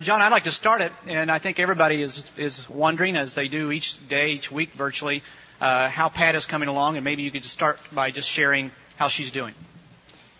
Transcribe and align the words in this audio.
John, 0.00 0.20
I'd 0.20 0.32
like 0.32 0.44
to 0.44 0.50
start 0.50 0.80
it, 0.80 0.92
and 1.06 1.30
I 1.30 1.38
think 1.38 1.60
everybody 1.60 2.02
is 2.02 2.24
is 2.36 2.68
wondering, 2.68 3.16
as 3.16 3.34
they 3.34 3.46
do 3.46 3.70
each 3.70 3.96
day, 4.08 4.32
each 4.32 4.50
week, 4.50 4.72
virtually, 4.72 5.22
uh, 5.60 5.88
how 5.88 6.08
Pat 6.08 6.34
is 6.34 6.46
coming 6.46 6.68
along, 6.68 6.96
and 6.96 7.04
maybe 7.04 7.22
you 7.22 7.30
could 7.30 7.42
just 7.42 7.54
start 7.54 7.78
by 7.92 8.10
just 8.10 8.28
sharing 8.28 8.72
how 8.96 9.06
she's 9.06 9.30
doing. 9.30 9.54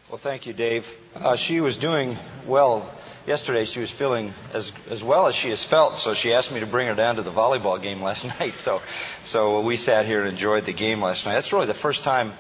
Well, 0.09 0.19
thank 0.19 0.46
you, 0.46 0.53
Dave. 0.53 0.93
Uh, 1.14 1.37
she 1.37 1.61
was 1.61 1.77
doing 1.77 2.19
well 2.46 2.93
yesterday. 3.29 3.65
She 3.65 3.79
was 3.79 3.93
feeling 3.93 4.35
as 4.53 4.72
as 4.90 5.04
well 5.04 5.29
as 5.29 5.37
she 5.37 5.51
has 5.51 5.63
felt, 5.63 5.99
so 5.99 6.15
she 6.15 6.35
asked 6.35 6.51
me 6.51 6.59
to 6.59 6.67
bring 6.67 6.89
her 6.89 6.97
down 6.97 7.17
to 7.17 7.23
the 7.23 7.33
volleyball 7.33 7.81
game 7.81 8.03
last 8.03 8.25
night. 8.41 8.59
So, 8.59 8.83
so 9.23 9.61
we 9.61 9.77
sat 9.77 10.05
here 10.05 10.19
and 10.19 10.29
enjoyed 10.31 10.65
the 10.65 10.73
game 10.73 11.01
last 11.01 11.27
night. 11.27 11.35
That's 11.35 11.53
really 11.53 11.67
the 11.67 11.75
first 11.75 12.03
time 12.03 12.33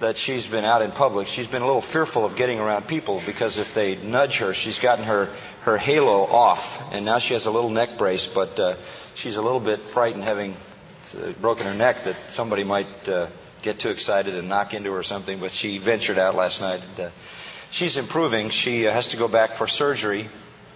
that 0.00 0.16
she's 0.16 0.46
been 0.46 0.64
out 0.64 0.82
in 0.82 0.92
public. 0.92 1.26
She's 1.26 1.46
been 1.46 1.62
a 1.62 1.66
little 1.66 1.82
fearful 1.82 2.24
of 2.24 2.36
getting 2.36 2.60
around 2.60 2.86
people 2.86 3.22
because 3.26 3.58
if 3.58 3.74
they 3.74 3.96
nudge 3.96 4.38
her, 4.38 4.54
she's 4.54 4.78
gotten 4.78 5.04
her 5.04 5.28
her 5.62 5.76
halo 5.76 6.24
off, 6.24 6.92
and 6.92 7.04
now 7.04 7.18
she 7.18 7.34
has 7.34 7.46
a 7.46 7.50
little 7.50 7.68
neck 7.68 7.98
brace, 7.98 8.26
but 8.26 8.58
uh, 8.58 8.76
she's 9.14 9.36
a 9.36 9.42
little 9.42 9.60
bit 9.60 9.88
frightened 9.88 10.24
having 10.24 10.56
broken 11.40 11.66
her 11.66 11.74
neck 11.74 12.04
that 12.04 12.16
somebody 12.28 12.64
might 12.64 13.08
uh, 13.08 13.26
get 13.62 13.78
too 13.78 13.90
excited 13.90 14.34
and 14.34 14.48
knock 14.48 14.72
into 14.72 14.90
her 14.92 14.98
or 14.98 15.02
something. 15.02 15.40
But 15.40 15.52
she 15.52 15.78
ventured 15.78 16.18
out 16.18 16.34
last 16.34 16.60
night. 16.60 16.80
And, 16.96 17.06
uh, 17.06 17.10
she's 17.70 17.96
improving. 17.96 18.50
She 18.50 18.86
uh, 18.86 18.92
has 18.92 19.08
to 19.08 19.16
go 19.16 19.28
back 19.28 19.56
for 19.56 19.66
surgery. 19.66 20.28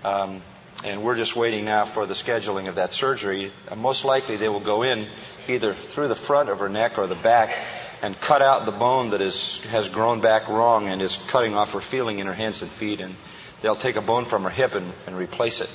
Um, 0.05 0.43
and 0.85 1.03
we're 1.03 1.17
just 1.17 1.37
waiting 1.37 1.65
now 1.65 1.85
for 1.85 2.07
the 2.07 2.15
scheduling 2.15 2.69
of 2.69 2.75
that 2.75 2.93
surgery. 2.93 3.53
Uh, 3.69 3.77
most 3.77 4.05
likely 4.05 4.37
they 4.37 4.49
will 4.49 4.61
go 4.61 4.83
in 4.83 5.07
either 5.49 5.75
through 5.75 6.09
the 6.09 6.17
front 6.17 6.49
of 6.49 6.59
her 6.59 6.69
neck 6.69 6.99
or 6.99 7.07
the 7.07 7.15
back 7.15 7.57
and 8.03 8.21
cut 8.21 8.43
out 8.43 8.67
the 8.67 8.73
bone 8.73 9.11
that 9.11 9.23
is, 9.23 9.63
has 9.67 9.89
grown 9.89 10.21
back 10.21 10.49
wrong 10.49 10.89
and 10.89 11.01
is 11.01 11.17
cutting 11.29 11.55
off 11.55 11.73
her 11.73 11.81
feeling 11.81 12.19
in 12.19 12.27
her 12.27 12.35
hands 12.35 12.61
and 12.61 12.71
feet. 12.71 13.01
And 13.01 13.15
they'll 13.63 13.77
take 13.77 13.95
a 13.95 14.01
bone 14.03 14.25
from 14.25 14.43
her 14.43 14.51
hip 14.51 14.75
and, 14.75 14.93
and 15.07 15.17
replace 15.17 15.61
it 15.61 15.71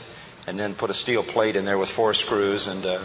and 0.46 0.60
then 0.60 0.76
put 0.76 0.90
a 0.90 0.94
steel 0.94 1.24
plate 1.24 1.56
in 1.56 1.64
there 1.64 1.78
with 1.78 1.90
four 1.90 2.14
screws 2.14 2.68
and 2.68 2.86
uh, 2.86 3.04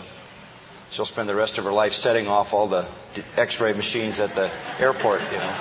she'll 0.91 1.07
spend 1.07 1.29
the 1.29 1.35
rest 1.37 1.59
of 1.59 1.65
her 1.65 1.73
life 1.73 1.93
setting 1.93 2.27
off 2.27 2.53
all 2.53 2.67
the 2.67 2.87
x-ray 3.37 3.73
machines 3.73 4.19
at 4.19 4.35
the 4.35 4.51
airport, 4.81 5.21
you 5.23 5.39
know. 5.39 5.57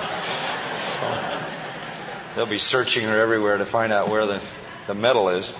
So 1.00 1.42
they'll 2.34 2.46
be 2.46 2.58
searching 2.58 3.04
her 3.04 3.20
everywhere 3.20 3.58
to 3.58 3.66
find 3.66 3.92
out 3.92 4.08
where 4.08 4.26
the, 4.26 4.42
the 4.88 4.94
metal 4.94 5.28
is. 5.28 5.52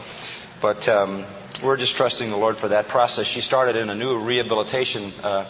But 0.61 0.89
um, 0.89 1.25
we're 1.62 1.77
just 1.77 1.94
trusting 1.94 2.31
the 2.31 2.37
Lord 2.37 2.56
for 2.56 2.69
that 2.69 2.89
process. 2.89 3.27
She 3.27 3.41
started 3.41 3.77
in 3.77 3.91
a 3.91 3.94
new 3.94 4.19
rehabilitation 4.19 5.12
uh, 5.22 5.47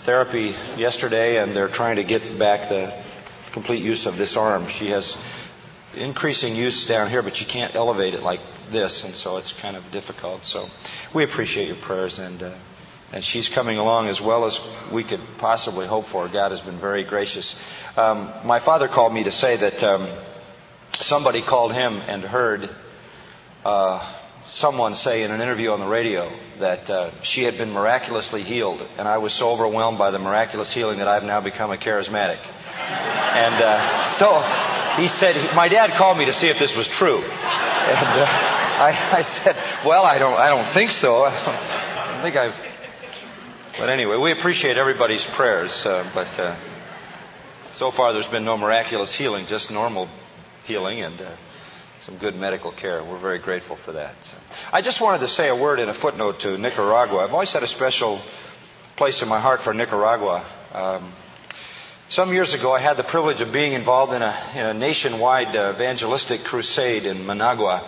therapy 0.00 0.54
yesterday, 0.76 1.42
and 1.42 1.54
they're 1.54 1.68
trying 1.68 1.96
to 1.96 2.04
get 2.04 2.38
back 2.38 2.68
the 2.68 2.92
complete 3.52 3.82
use 3.82 4.06
of 4.06 4.16
this 4.16 4.36
arm. 4.36 4.66
She 4.68 4.90
has 4.90 5.16
increasing 5.94 6.56
use 6.56 6.86
down 6.86 7.10
here, 7.10 7.22
but 7.22 7.40
you 7.40 7.46
can't 7.46 7.74
elevate 7.74 8.14
it 8.14 8.22
like 8.22 8.40
this, 8.70 9.04
and 9.04 9.14
so 9.14 9.36
it's 9.36 9.52
kind 9.52 9.76
of 9.76 9.90
difficult. 9.92 10.44
So 10.44 10.68
we 11.12 11.24
appreciate 11.24 11.68
your 11.68 11.76
prayers 11.76 12.18
and. 12.18 12.42
Uh, 12.42 12.50
and 13.12 13.24
she's 13.24 13.48
coming 13.48 13.76
along 13.76 14.06
as 14.06 14.20
well 14.20 14.44
as 14.44 14.60
we 14.92 15.02
could 15.02 15.20
possibly 15.38 15.84
hope 15.84 16.06
for. 16.06 16.28
God 16.28 16.52
has 16.52 16.60
been 16.60 16.78
very 16.78 17.02
gracious. 17.02 17.56
Um, 17.96 18.32
my 18.44 18.60
father 18.60 18.86
called 18.86 19.12
me 19.12 19.24
to 19.24 19.32
say 19.32 19.56
that 19.56 19.82
um, 19.82 20.06
somebody 20.92 21.42
called 21.42 21.72
him 21.72 22.00
and 22.06 22.22
heard 22.22 22.70
uh, 23.64 23.98
someone 24.50 24.94
say 24.94 25.22
in 25.22 25.30
an 25.30 25.40
interview 25.40 25.70
on 25.70 25.80
the 25.80 25.86
radio 25.86 26.30
that 26.58 26.90
uh, 26.90 27.10
she 27.22 27.44
had 27.44 27.56
been 27.56 27.72
miraculously 27.72 28.42
healed, 28.42 28.86
and 28.98 29.08
I 29.08 29.18
was 29.18 29.32
so 29.32 29.50
overwhelmed 29.50 29.98
by 29.98 30.10
the 30.10 30.18
miraculous 30.18 30.72
healing 30.72 30.98
that 30.98 31.08
I've 31.08 31.24
now 31.24 31.40
become 31.40 31.70
a 31.70 31.76
charismatic. 31.76 32.38
And 32.76 33.54
uh, 33.62 34.04
so 34.04 34.40
he 35.00 35.08
said, 35.08 35.54
my 35.54 35.68
dad 35.68 35.90
called 35.90 36.18
me 36.18 36.26
to 36.26 36.32
see 36.32 36.48
if 36.48 36.58
this 36.58 36.76
was 36.76 36.88
true, 36.88 37.18
and 37.18 38.20
uh, 38.20 38.26
I, 38.28 39.10
I 39.12 39.22
said, 39.22 39.56
well, 39.84 40.04
I 40.04 40.18
don't, 40.18 40.38
I 40.38 40.48
don't 40.48 40.66
think 40.66 40.90
so. 40.90 41.22
I 41.24 41.30
don't, 41.44 41.48
I 41.48 42.12
don't 42.12 42.22
think 42.22 42.36
I've 42.36 42.56
but 43.78 43.88
anyway, 43.88 44.16
we 44.16 44.32
appreciate 44.32 44.76
everybody's 44.76 45.24
prayers, 45.24 45.86
uh, 45.86 46.06
but 46.12 46.38
uh, 46.38 46.54
so 47.76 47.90
far 47.90 48.12
there's 48.12 48.28
been 48.28 48.44
no 48.44 48.58
miraculous 48.58 49.14
healing, 49.14 49.46
just 49.46 49.70
normal 49.70 50.06
healing 50.66 51.00
and 51.00 51.18
uh, 51.18 51.30
some 52.00 52.16
good 52.16 52.34
medical 52.34 52.72
care. 52.72 53.04
We're 53.04 53.18
very 53.18 53.38
grateful 53.38 53.76
for 53.76 53.92
that. 53.92 54.14
I 54.72 54.80
just 54.80 55.02
wanted 55.02 55.18
to 55.18 55.28
say 55.28 55.48
a 55.48 55.54
word 55.54 55.80
in 55.80 55.90
a 55.90 55.94
footnote 55.94 56.40
to 56.40 56.56
Nicaragua. 56.56 57.18
I've 57.18 57.34
always 57.34 57.52
had 57.52 57.62
a 57.62 57.66
special 57.66 58.20
place 58.96 59.20
in 59.20 59.28
my 59.28 59.38
heart 59.38 59.60
for 59.60 59.74
Nicaragua. 59.74 60.42
Um, 60.72 61.12
some 62.08 62.32
years 62.32 62.54
ago, 62.54 62.72
I 62.72 62.80
had 62.80 62.96
the 62.96 63.04
privilege 63.04 63.42
of 63.42 63.52
being 63.52 63.74
involved 63.74 64.14
in 64.14 64.22
a, 64.22 64.34
in 64.54 64.64
a 64.64 64.72
nationwide 64.72 65.54
uh, 65.54 65.72
evangelistic 65.74 66.42
crusade 66.42 67.04
in 67.04 67.26
Managua. 67.26 67.86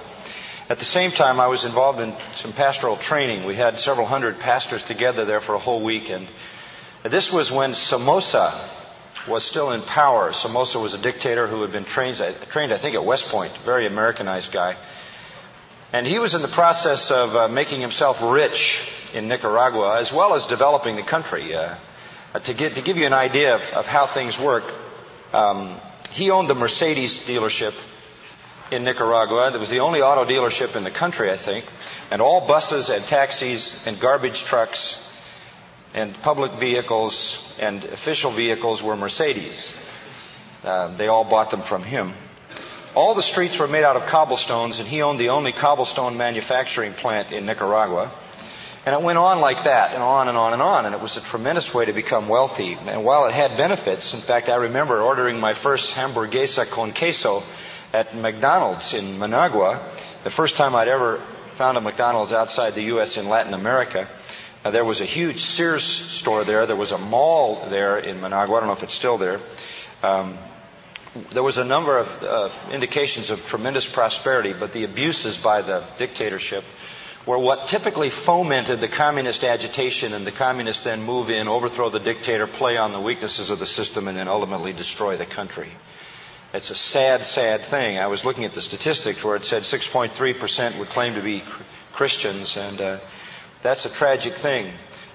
At 0.69 0.79
the 0.79 0.85
same 0.85 1.11
time, 1.11 1.41
I 1.41 1.47
was 1.47 1.65
involved 1.65 2.01
in 2.01 2.15
some 2.35 2.53
pastoral 2.53 2.97
training. 2.97 3.45
We 3.45 3.55
had 3.55 3.81
several 3.81 4.07
hundred 4.07 4.39
pastors 4.41 4.83
together 4.83 5.25
there 5.25 5.41
for 5.41 5.55
a 5.55 5.59
whole 5.59 5.83
week, 5.83 6.11
and 6.11 6.29
this 7.03 7.33
was 7.33 7.51
when 7.51 7.73
Somoza 7.73 8.53
was 9.27 9.45
still 9.45 9.71
in 9.71 9.83
power. 9.83 10.33
Somoza 10.33 10.79
was 10.79 10.95
a 10.95 10.99
dictator 10.99 11.47
who 11.47 11.63
had 11.63 11.73
been 11.73 11.85
trained, 11.85 12.17
trained 12.49 12.73
I 12.73 12.79
think, 12.79 12.95
at 12.95 13.05
West 13.05 13.29
Point, 13.29 13.57
very 13.59 13.87
Americanized 13.87 14.53
guy. 14.53 14.77
And 15.93 16.07
he 16.07 16.19
was 16.19 16.35
in 16.35 16.43
the 16.43 16.49
process 16.49 17.11
of 17.11 17.37
uh, 17.37 17.49
making 17.49 17.81
himself 17.81 18.23
rich 18.23 18.89
in 19.13 19.29
Nicaragua, 19.29 19.99
as 19.99 20.13
well 20.13 20.35
as 20.35 20.47
developing 20.47 20.97
the 20.97 21.03
country. 21.03 21.55
Uh, 21.55 21.75
to, 22.45 22.55
get, 22.55 22.77
to 22.77 22.83
give 22.83 22.97
you 22.97 23.07
an 23.07 23.13
idea 23.13 23.57
of, 23.57 23.63
of 23.75 23.87
how 23.87 24.07
things 24.07 24.39
work, 24.39 24.65
um, 25.35 25.79
he 26.13 26.31
owned 26.31 26.49
the 26.49 26.55
Mercedes 26.55 27.25
dealership 27.25 27.75
in 28.71 28.85
Nicaragua. 28.85 29.53
It 29.53 29.59
was 29.59 29.69
the 29.69 29.81
only 29.81 30.01
auto 30.01 30.25
dealership 30.25 30.77
in 30.77 30.85
the 30.85 30.91
country, 30.91 31.31
I 31.31 31.37
think. 31.37 31.67
And 32.11 32.23
all 32.23 32.47
buses 32.47 32.89
and 32.89 33.05
taxis 33.05 33.87
and 33.87 34.01
garbage 34.01 34.45
trucks 34.45 35.02
and 35.95 36.21
public 36.23 36.55
vehicles 36.55 37.55
and 37.61 37.85
official 37.85 38.31
vehicles 38.31 38.83
were 38.83 38.97
Mercedes. 38.97 39.77
Uh, 40.65 40.89
they 40.97 41.09
all 41.09 41.25
bought 41.25 41.51
them 41.51 41.63
from 41.63 41.83
him. 41.83 42.15
All 42.95 43.15
the 43.15 43.23
streets 43.23 43.59
were 43.59 43.69
made 43.69 43.85
out 43.85 43.97
of 43.97 44.07
cobblestones, 44.07 44.79
and 44.79 44.89
he 44.89 45.03
owned 45.03 45.19
the 45.19 45.31
only 45.31 45.53
cobblestone 45.53 46.17
manufacturing 46.17 46.93
plant 46.93 47.33
in 47.33 47.47
Nicaragua. 47.47 48.11
And 48.85 48.95
it 48.95 49.03
went 49.03 49.19
on 49.19 49.41
like 49.41 49.65
that, 49.65 49.93
and 49.93 50.03
on 50.03 50.29
and 50.29 50.37
on 50.37 50.53
and 50.53 50.61
on, 50.61 50.87
and 50.87 50.95
it 50.95 51.01
was 51.01 51.17
a 51.17 51.21
tremendous 51.21 51.73
way 51.73 51.85
to 51.85 51.93
become 51.93 52.29
wealthy. 52.29 52.75
And 52.75 53.05
while 53.05 53.27
it 53.27 53.33
had 53.33 53.57
benefits, 53.57 54.13
in 54.13 54.21
fact, 54.21 54.49
I 54.49 54.57
remember 54.57 55.01
ordering 55.01 55.41
my 55.41 55.55
first 55.55 55.95
hamburguesa 55.95 56.69
con 56.69 56.93
queso 56.93 57.43
at 57.93 58.17
McDonald's 58.17 58.93
in 58.93 59.19
Managua, 59.19 59.89
the 60.25 60.31
first 60.31 60.57
time 60.57 60.75
I'd 60.75 60.89
ever 60.89 61.23
found 61.55 61.79
a 61.79 61.81
McDonald's 61.81 62.33
outside 62.33 62.75
the 62.75 62.85
U.S. 62.95 63.17
in 63.17 63.29
Latin 63.29 63.55
America. 63.55 64.09
Uh, 64.65 64.71
there 64.71 64.85
was 64.85 65.01
a 65.01 65.05
huge 65.05 65.43
Sears 65.45 65.83
store 65.83 66.45
there. 66.45 66.67
There 66.67 66.77
was 66.77 66.93
a 66.93 66.99
mall 66.99 67.67
there 67.69 67.99
in 67.99 68.21
Managua. 68.21 68.57
I 68.57 68.61
don't 68.61 68.69
know 68.69 68.75
if 68.75 68.85
it's 68.85 68.95
still 68.95 69.19
there. 69.19 69.41
Um, 70.03 70.39
there 71.33 71.43
was 71.43 71.59
a 71.59 71.65
number 71.65 71.99
of 71.99 72.23
uh, 72.23 72.51
indications 72.71 73.31
of 73.31 73.45
tremendous 73.47 73.87
prosperity, 73.87 74.53
but 74.53 74.73
the 74.73 74.85
abuses 74.85 75.37
by 75.37 75.63
the 75.63 75.85
dictatorship 75.99 76.65
were 77.27 77.39
what 77.39 77.69
typically 77.69 78.09
fomented 78.11 78.81
the 78.81 78.89
communist 78.89 79.45
agitation, 79.45 80.13
and 80.13 80.27
the 80.27 80.33
communists 80.33 80.85
then 80.85 81.03
move 81.03 81.29
in, 81.31 81.49
overthrow 81.49 81.89
the 81.89 82.01
dictator, 82.01 82.47
play 82.47 82.77
on 82.77 82.93
the 82.93 83.01
weaknesses 83.01 83.51
of 83.51 83.59
the 83.59 83.67
system, 83.67 84.09
and 84.09 84.17
then 84.17 84.29
ultimately 84.29 84.73
destroy 84.73 85.17
the 85.17 85.27
country. 85.27 85.69
It's 86.55 86.71
a 86.71 86.75
sad, 86.75 87.25
sad 87.25 87.65
thing. 87.65 87.99
I 87.99 88.09
was 88.09 88.25
looking 88.25 88.45
at 88.45 88.55
the 88.55 88.61
statistics 88.61 89.25
where 89.25 89.37
it 89.37 89.45
said 89.45 89.63
6.3% 89.63 90.79
would 90.79 90.89
claim 90.89 91.15
to 91.15 91.23
be 91.23 91.43
Christians, 91.93 92.57
and 92.57 92.81
uh, 92.81 92.99
that's 93.63 93.87
a 93.87 93.91
tragic 93.91 94.35
thing 94.35 94.73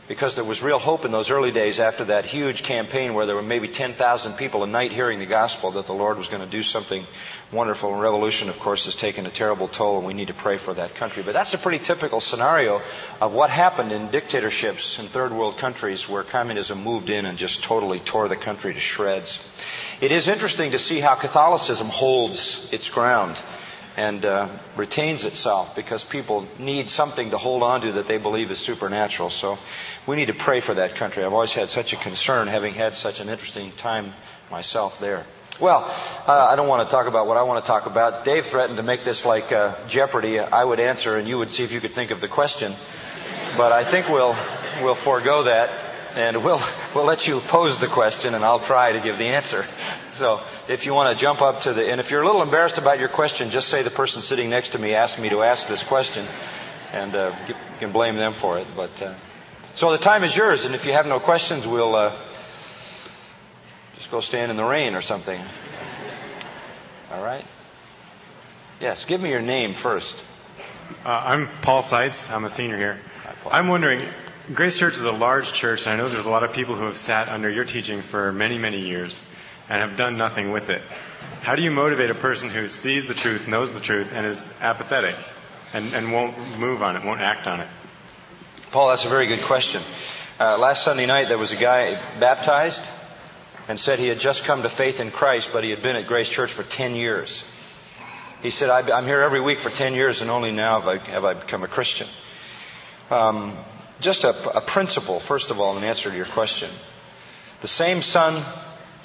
because 0.07 0.35
there 0.35 0.43
was 0.45 0.63
real 0.63 0.79
hope 0.79 1.03
in 1.03 1.11
those 1.11 1.31
early 1.31 1.51
days 1.51 1.79
after 1.79 2.05
that 2.05 2.25
huge 2.25 2.63
campaign 2.63 3.13
where 3.13 3.25
there 3.25 3.35
were 3.35 3.41
maybe 3.41 3.67
10,000 3.67 4.33
people 4.33 4.63
a 4.63 4.67
night 4.67 4.91
hearing 4.91 5.19
the 5.19 5.25
gospel 5.25 5.71
that 5.71 5.85
the 5.85 5.93
Lord 5.93 6.17
was 6.17 6.29
going 6.29 6.41
to 6.41 6.49
do 6.49 6.63
something 6.63 7.05
wonderful. 7.51 7.91
And 7.91 8.01
revolution, 8.01 8.47
of 8.47 8.57
course, 8.59 8.85
has 8.85 8.95
taken 8.95 9.25
a 9.25 9.29
terrible 9.29 9.67
toll, 9.67 9.97
and 9.97 10.07
we 10.07 10.13
need 10.13 10.29
to 10.29 10.33
pray 10.33 10.57
for 10.57 10.73
that 10.73 10.95
country. 10.95 11.23
But 11.23 11.33
that's 11.33 11.53
a 11.53 11.57
pretty 11.57 11.83
typical 11.83 12.21
scenario 12.21 12.81
of 13.19 13.33
what 13.33 13.49
happened 13.49 13.91
in 13.91 14.09
dictatorships 14.09 14.97
in 14.97 15.07
third 15.07 15.33
world 15.33 15.57
countries 15.57 16.07
where 16.07 16.23
communism 16.23 16.83
moved 16.83 17.09
in 17.09 17.25
and 17.25 17.37
just 17.37 17.63
totally 17.63 17.99
tore 17.99 18.29
the 18.29 18.37
country 18.37 18.73
to 18.73 18.79
shreds. 18.79 19.45
It 19.99 20.13
is 20.13 20.29
interesting 20.29 20.71
to 20.71 20.79
see 20.79 21.01
how 21.01 21.15
Catholicism 21.15 21.87
holds 21.87 22.69
its 22.71 22.89
ground 22.89 23.41
and 23.97 24.23
uh, 24.23 24.47
retains 24.75 25.25
itself 25.25 25.75
because 25.75 26.03
people 26.03 26.47
need 26.59 26.87
something 26.87 27.31
to 27.31 27.37
hold 27.37 27.63
on 27.63 27.81
to 27.81 27.93
that 27.93 28.07
they 28.07 28.19
believe 28.19 28.51
is 28.51 28.59
supernatural. 28.59 29.31
So 29.31 29.57
we 30.05 30.15
need 30.15 30.27
to 30.27 30.35
pray 30.35 30.59
for 30.59 30.75
that 30.75 30.95
country. 30.95 31.23
I've 31.23 31.33
always 31.33 31.51
had 31.51 31.69
such 31.69 31.93
a 31.93 31.95
concern, 31.95 32.47
having 32.47 32.75
had 32.75 32.95
such 32.95 33.19
an 33.19 33.27
interesting 33.27 33.71
time 33.73 34.13
myself 34.51 34.99
there. 34.99 35.25
Well, 35.59 35.83
uh, 36.27 36.31
I 36.31 36.55
don't 36.55 36.67
want 36.67 36.87
to 36.87 36.91
talk 36.91 37.07
about 37.07 37.25
what 37.25 37.37
I 37.37 37.43
want 37.43 37.65
to 37.65 37.67
talk 37.67 37.87
about. 37.87 38.23
Dave 38.23 38.45
threatened 38.45 38.77
to 38.77 38.83
make 38.83 39.03
this 39.03 39.25
like 39.25 39.51
uh, 39.51 39.73
Jeopardy. 39.87 40.39
I 40.39 40.63
would 40.63 40.79
answer, 40.79 41.17
and 41.17 41.27
you 41.27 41.39
would 41.39 41.51
see 41.51 41.63
if 41.63 41.71
you 41.71 41.81
could 41.81 41.93
think 41.93 42.11
of 42.11 42.21
the 42.21 42.27
question. 42.27 42.75
But 43.57 43.71
I 43.71 43.83
think 43.83 44.07
we'll 44.07 44.35
we'll 44.83 44.93
forego 44.93 45.43
that 45.43 45.86
and 46.17 46.43
we'll 46.43 46.61
we'll 46.95 47.05
let 47.05 47.27
you 47.27 47.39
pose 47.39 47.77
the 47.77 47.87
question, 47.87 48.33
and 48.33 48.43
I'll 48.43 48.59
try 48.59 48.93
to 48.93 48.99
give 48.99 49.17
the 49.17 49.27
answer. 49.27 49.65
So 50.13 50.41
if 50.67 50.85
you 50.85 50.93
want 50.93 51.15
to 51.15 51.21
jump 51.21 51.41
up 51.41 51.61
to 51.61 51.73
the, 51.73 51.89
and 51.89 51.99
if 51.99 52.09
you're 52.09 52.23
a 52.23 52.25
little 52.25 52.41
embarrassed 52.41 52.79
about 52.79 52.99
your 52.99 53.09
question, 53.09 53.51
just 53.51 53.67
say 53.69 53.83
the 53.83 53.91
person 53.91 54.23
sitting 54.23 54.49
next 54.49 54.69
to 54.69 54.79
me 54.79 54.95
asked 54.95 55.19
me 55.19 55.29
to 55.29 55.43
ask 55.43 55.67
this 55.67 55.83
question, 55.83 56.27
and 56.91 57.15
uh, 57.15 57.35
you 57.47 57.55
can 57.79 57.91
blame 57.91 58.15
them 58.15 58.33
for 58.33 58.57
it. 58.57 58.65
But 58.75 58.99
uh, 59.01 59.13
so 59.75 59.91
the 59.91 59.99
time 59.99 60.23
is 60.23 60.35
yours, 60.35 60.65
and 60.65 60.73
if 60.73 60.85
you 60.85 60.93
have 60.93 61.05
no 61.05 61.19
questions, 61.19 61.67
we'll 61.67 61.93
uh, 61.93 62.15
just 63.95 64.09
go 64.09 64.19
stand 64.19 64.49
in 64.49 64.57
the 64.57 64.65
rain 64.65 64.95
or 64.95 65.01
something. 65.01 65.39
All 67.11 67.23
right. 67.23 67.45
Yes, 68.79 69.05
give 69.05 69.21
me 69.21 69.29
your 69.29 69.41
name 69.41 69.75
first. 69.75 70.15
Uh, 71.05 71.09
I'm 71.09 71.49
Paul 71.61 71.81
Seitz. 71.81 72.29
I'm 72.29 72.45
a 72.45 72.49
senior 72.49 72.77
here. 72.77 72.99
I'm 73.49 73.67
wondering, 73.67 74.07
Grace 74.53 74.77
Church 74.77 74.95
is 74.95 75.03
a 75.03 75.11
large 75.11 75.51
church, 75.51 75.81
and 75.81 75.91
I 75.91 75.97
know 75.97 76.07
there's 76.07 76.25
a 76.25 76.29
lot 76.29 76.45
of 76.45 76.53
people 76.53 76.75
who 76.75 76.85
have 76.85 76.97
sat 76.97 77.27
under 77.27 77.49
your 77.49 77.65
teaching 77.65 78.01
for 78.01 78.31
many, 78.31 78.57
many 78.57 78.79
years 78.79 79.21
and 79.67 79.81
have 79.81 79.97
done 79.97 80.17
nothing 80.17 80.51
with 80.51 80.69
it. 80.69 80.81
How 81.41 81.57
do 81.57 81.61
you 81.61 81.69
motivate 81.69 82.09
a 82.11 82.15
person 82.15 82.49
who 82.49 82.69
sees 82.69 83.09
the 83.09 83.13
truth, 83.13 83.49
knows 83.49 83.73
the 83.73 83.81
truth, 83.81 84.07
and 84.13 84.25
is 84.25 84.49
apathetic 84.61 85.17
and, 85.73 85.93
and 85.93 86.13
won't 86.13 86.37
move 86.57 86.81
on 86.81 86.95
it, 86.95 87.03
won't 87.03 87.19
act 87.19 87.45
on 87.45 87.59
it? 87.59 87.67
Paul, 88.71 88.87
that's 88.87 89.03
a 89.03 89.09
very 89.09 89.27
good 89.27 89.41
question. 89.41 89.83
Uh, 90.39 90.57
last 90.57 90.85
Sunday 90.85 91.07
night, 91.07 91.27
there 91.27 91.37
was 91.37 91.51
a 91.51 91.57
guy 91.57 91.95
baptized 92.17 92.85
and 93.67 93.77
said 93.77 93.99
he 93.99 94.07
had 94.07 94.21
just 94.21 94.45
come 94.45 94.63
to 94.63 94.69
faith 94.69 95.01
in 95.01 95.11
Christ, 95.11 95.49
but 95.51 95.65
he 95.65 95.71
had 95.71 95.81
been 95.81 95.97
at 95.97 96.07
Grace 96.07 96.29
Church 96.29 96.53
for 96.53 96.63
10 96.63 96.95
years. 96.95 97.43
He 98.41 98.51
said, 98.51 98.69
I'm 98.69 99.05
here 99.05 99.19
every 99.19 99.41
week 99.41 99.59
for 99.59 99.71
10 99.71 99.93
years, 99.93 100.21
and 100.21 100.31
only 100.31 100.53
now 100.53 100.79
have 100.79 100.87
I, 100.87 100.97
have 101.11 101.25
I 101.25 101.33
become 101.33 101.63
a 101.63 101.67
Christian. 101.67 102.07
Um, 103.09 103.57
just 103.99 104.23
a, 104.23 104.57
a 104.57 104.61
principle, 104.61 105.19
first 105.19 105.51
of 105.51 105.59
all, 105.59 105.77
in 105.77 105.83
answer 105.83 106.09
to 106.09 106.15
your 106.15 106.25
question. 106.25 106.69
The 107.61 107.67
same 107.67 108.01
sun 108.01 108.43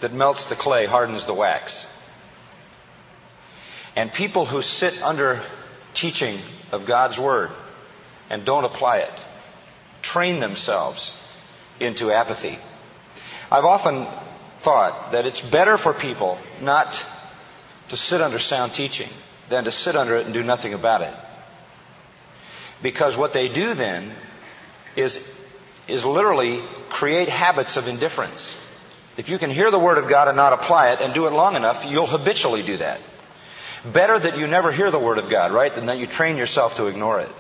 that 0.01 0.13
melts 0.13 0.49
the 0.49 0.55
clay 0.55 0.87
hardens 0.87 1.25
the 1.25 1.35
wax. 1.35 1.87
And 3.97 4.13
people 4.13 4.47
who 4.47 4.63
sit 4.63 5.03
under 5.03 5.41
teaching 5.95 6.39
of 6.71 6.87
God's 6.87 7.19
Word 7.19 7.51
and 8.31 8.45
don't 8.45 8.65
apply 8.65 8.99
it 8.99 9.13
train 10.03 10.41
themselves 10.41 11.15
into 11.81 12.13
apathy. 12.13 12.59
I've 13.51 13.65
often 13.65 14.07
thought 14.61 15.13
that 15.13 15.27
it's 15.27 15.41
better 15.41 15.77
for 15.77 15.93
people 15.93 16.39
not 16.61 17.05
to 17.89 17.97
sit 17.97 18.21
under 18.21 18.39
sound 18.39 18.75
teaching 18.75 19.09
than 19.49 19.65
to 19.65 19.71
sit 19.71 19.97
under 19.97 20.17
it 20.17 20.25
and 20.25 20.35
do 20.35 20.43
nothing 20.43 20.75
about 20.75 21.03
it. 21.03 21.15
Because 22.83 23.17
what 23.17 23.33
they 23.33 23.49
do 23.49 23.75
then 23.75 24.13
is, 24.97 25.21
is 25.89 26.05
literally 26.05 26.63
create 26.89 27.29
habits 27.29 27.77
of 27.77 27.89
indifference. 27.89 28.55
If 29.17 29.29
you 29.29 29.39
can 29.39 29.51
hear 29.51 29.71
the 29.71 29.79
Word 29.79 29.99
of 29.99 30.09
God 30.09 30.29
and 30.29 30.37
not 30.37 30.53
apply 30.53 30.93
it 30.93 31.01
and 31.01 31.13
do 31.13 31.27
it 31.27 31.33
long 31.33 31.57
enough, 31.57 31.85
you'll 31.85 32.07
habitually 32.07 32.63
do 32.63 32.79
that. 32.79 33.01
Better 33.85 34.19
that 34.19 34.39
you 34.39 34.47
never 34.47 34.73
hear 34.73 34.91
the 34.91 34.99
Word 34.99 35.19
of 35.19 35.29
God, 35.29 35.53
right, 35.53 35.75
than 35.75 35.87
that 35.87 35.99
you 35.99 36.07
train 36.07 36.37
yourself 36.37 36.77
to 36.77 36.87
ignore 36.87 37.21
it. 37.21 37.31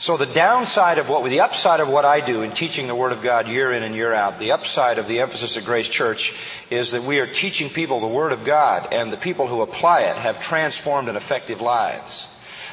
So 0.00 0.16
the 0.16 0.26
downside 0.26 0.98
of 0.98 1.08
what, 1.08 1.28
the 1.28 1.40
upside 1.40 1.80
of 1.80 1.88
what 1.88 2.04
I 2.04 2.24
do 2.24 2.42
in 2.42 2.52
teaching 2.52 2.86
the 2.86 2.94
Word 2.94 3.10
of 3.10 3.20
God 3.20 3.48
year 3.48 3.72
in 3.72 3.82
and 3.82 3.96
year 3.96 4.14
out, 4.14 4.38
the 4.38 4.52
upside 4.52 4.98
of 4.98 5.08
the 5.08 5.18
emphasis 5.18 5.56
at 5.56 5.64
Grace 5.64 5.88
Church 5.88 6.32
is 6.70 6.92
that 6.92 7.02
we 7.02 7.18
are 7.18 7.26
teaching 7.26 7.68
people 7.68 7.98
the 7.98 8.06
Word 8.06 8.30
of 8.30 8.44
God 8.44 8.92
and 8.92 9.12
the 9.12 9.16
people 9.16 9.48
who 9.48 9.60
apply 9.60 10.02
it 10.02 10.16
have 10.16 10.40
transformed 10.40 11.08
and 11.08 11.16
effective 11.16 11.60
lives. 11.60 12.28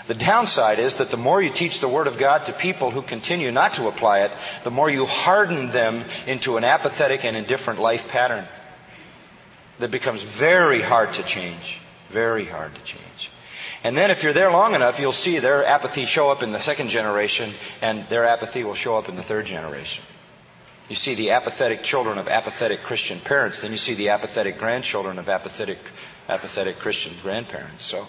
The 0.08 0.14
downside 0.14 0.80
is 0.80 0.96
that 0.96 1.10
the 1.10 1.18
more 1.18 1.42
you 1.42 1.50
teach 1.50 1.80
the 1.80 1.88
Word 1.88 2.08
of 2.08 2.18
God 2.18 2.46
to 2.46 2.54
people 2.54 2.92
who 2.92 3.02
continue 3.02 3.52
not 3.52 3.76
to 3.76 3.88
apply 3.88 4.20
it, 4.22 4.32
the 4.64 4.72
more 4.72 4.90
you 4.90 5.06
harden 5.06 5.72
them 5.72 6.06
into 6.28 6.58
an 6.58 6.64
apathetic 6.64 7.26
and 7.26 7.36
indifferent 7.36 7.80
life 7.80 8.08
pattern 8.08 8.48
that 9.80 9.92
becomes 9.92 10.22
very 10.22 10.82
hard 10.82 11.14
to 11.16 11.24
change. 11.24 11.80
Very 12.10 12.46
hard 12.46 12.76
to 12.76 12.82
change. 12.82 13.32
And 13.84 13.98
then 13.98 14.12
if 14.12 14.24
you're 14.24 14.34
there 14.34 14.52
long 14.52 14.74
enough, 14.74 15.00
you'll 15.00 15.12
see 15.12 15.40
their 15.40 15.66
apathy 15.66 16.06
show 16.06 16.30
up 16.30 16.44
in 16.44 16.52
the 16.52 16.60
second 16.60 16.90
generation, 16.90 17.54
and 17.82 18.08
their 18.08 18.26
apathy 18.26 18.64
will 18.64 18.76
show 18.76 18.98
up 18.98 19.10
in 19.10 19.16
the 19.16 19.24
third 19.24 19.46
generation. 19.46 20.04
You 20.90 20.96
see 20.96 21.16
the 21.16 21.32
apathetic 21.32 21.84
children 21.84 22.18
of 22.18 22.28
apathetic 22.28 22.84
Christian 22.84 23.20
parents, 23.20 23.62
then 23.62 23.72
you 23.72 23.78
see 23.78 23.96
the 23.96 24.10
apathetic 24.10 24.60
grandchildren 24.60 25.18
of 25.18 25.30
apathetic, 25.30 25.80
apathetic 26.30 26.78
Christian 26.78 27.14
grandparents. 27.24 27.84
So, 27.84 28.08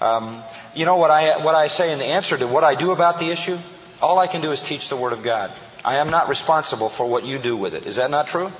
um, 0.00 0.42
you 0.74 0.86
know 0.86 0.96
what 0.96 1.10
I 1.10 1.44
what 1.44 1.54
I 1.54 1.68
say 1.68 1.92
in 1.92 1.98
the 1.98 2.06
answer 2.06 2.36
to 2.36 2.46
what 2.46 2.64
I 2.64 2.74
do 2.74 2.90
about 2.90 3.18
the 3.18 3.30
issue? 3.30 3.58
All 4.00 4.18
I 4.18 4.26
can 4.26 4.40
do 4.40 4.50
is 4.50 4.60
teach 4.60 4.88
the 4.88 4.96
Word 4.96 5.12
of 5.12 5.22
God. 5.22 5.52
I 5.84 5.96
am 5.96 6.10
not 6.10 6.28
responsible 6.28 6.88
for 6.88 7.06
what 7.06 7.24
you 7.24 7.38
do 7.38 7.56
with 7.56 7.74
it. 7.74 7.86
Is 7.86 7.96
that 7.96 8.10
not 8.10 8.28
true? 8.28 8.50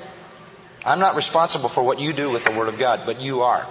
I'm 0.84 1.00
not 1.00 1.16
responsible 1.16 1.68
for 1.68 1.82
what 1.82 1.98
you 1.98 2.12
do 2.12 2.30
with 2.30 2.44
the 2.44 2.52
Word 2.52 2.68
of 2.68 2.78
God, 2.78 3.02
but 3.06 3.20
you 3.20 3.42
are. 3.42 3.66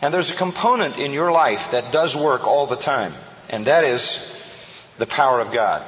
And 0.00 0.12
there's 0.12 0.30
a 0.30 0.34
component 0.34 0.96
in 0.96 1.12
your 1.12 1.32
life 1.32 1.72
that 1.72 1.92
does 1.92 2.14
work 2.16 2.46
all 2.46 2.66
the 2.66 2.76
time, 2.76 3.14
and 3.48 3.66
that 3.66 3.84
is 3.84 4.18
the 4.98 5.06
power 5.06 5.40
of 5.40 5.52
God. 5.52 5.86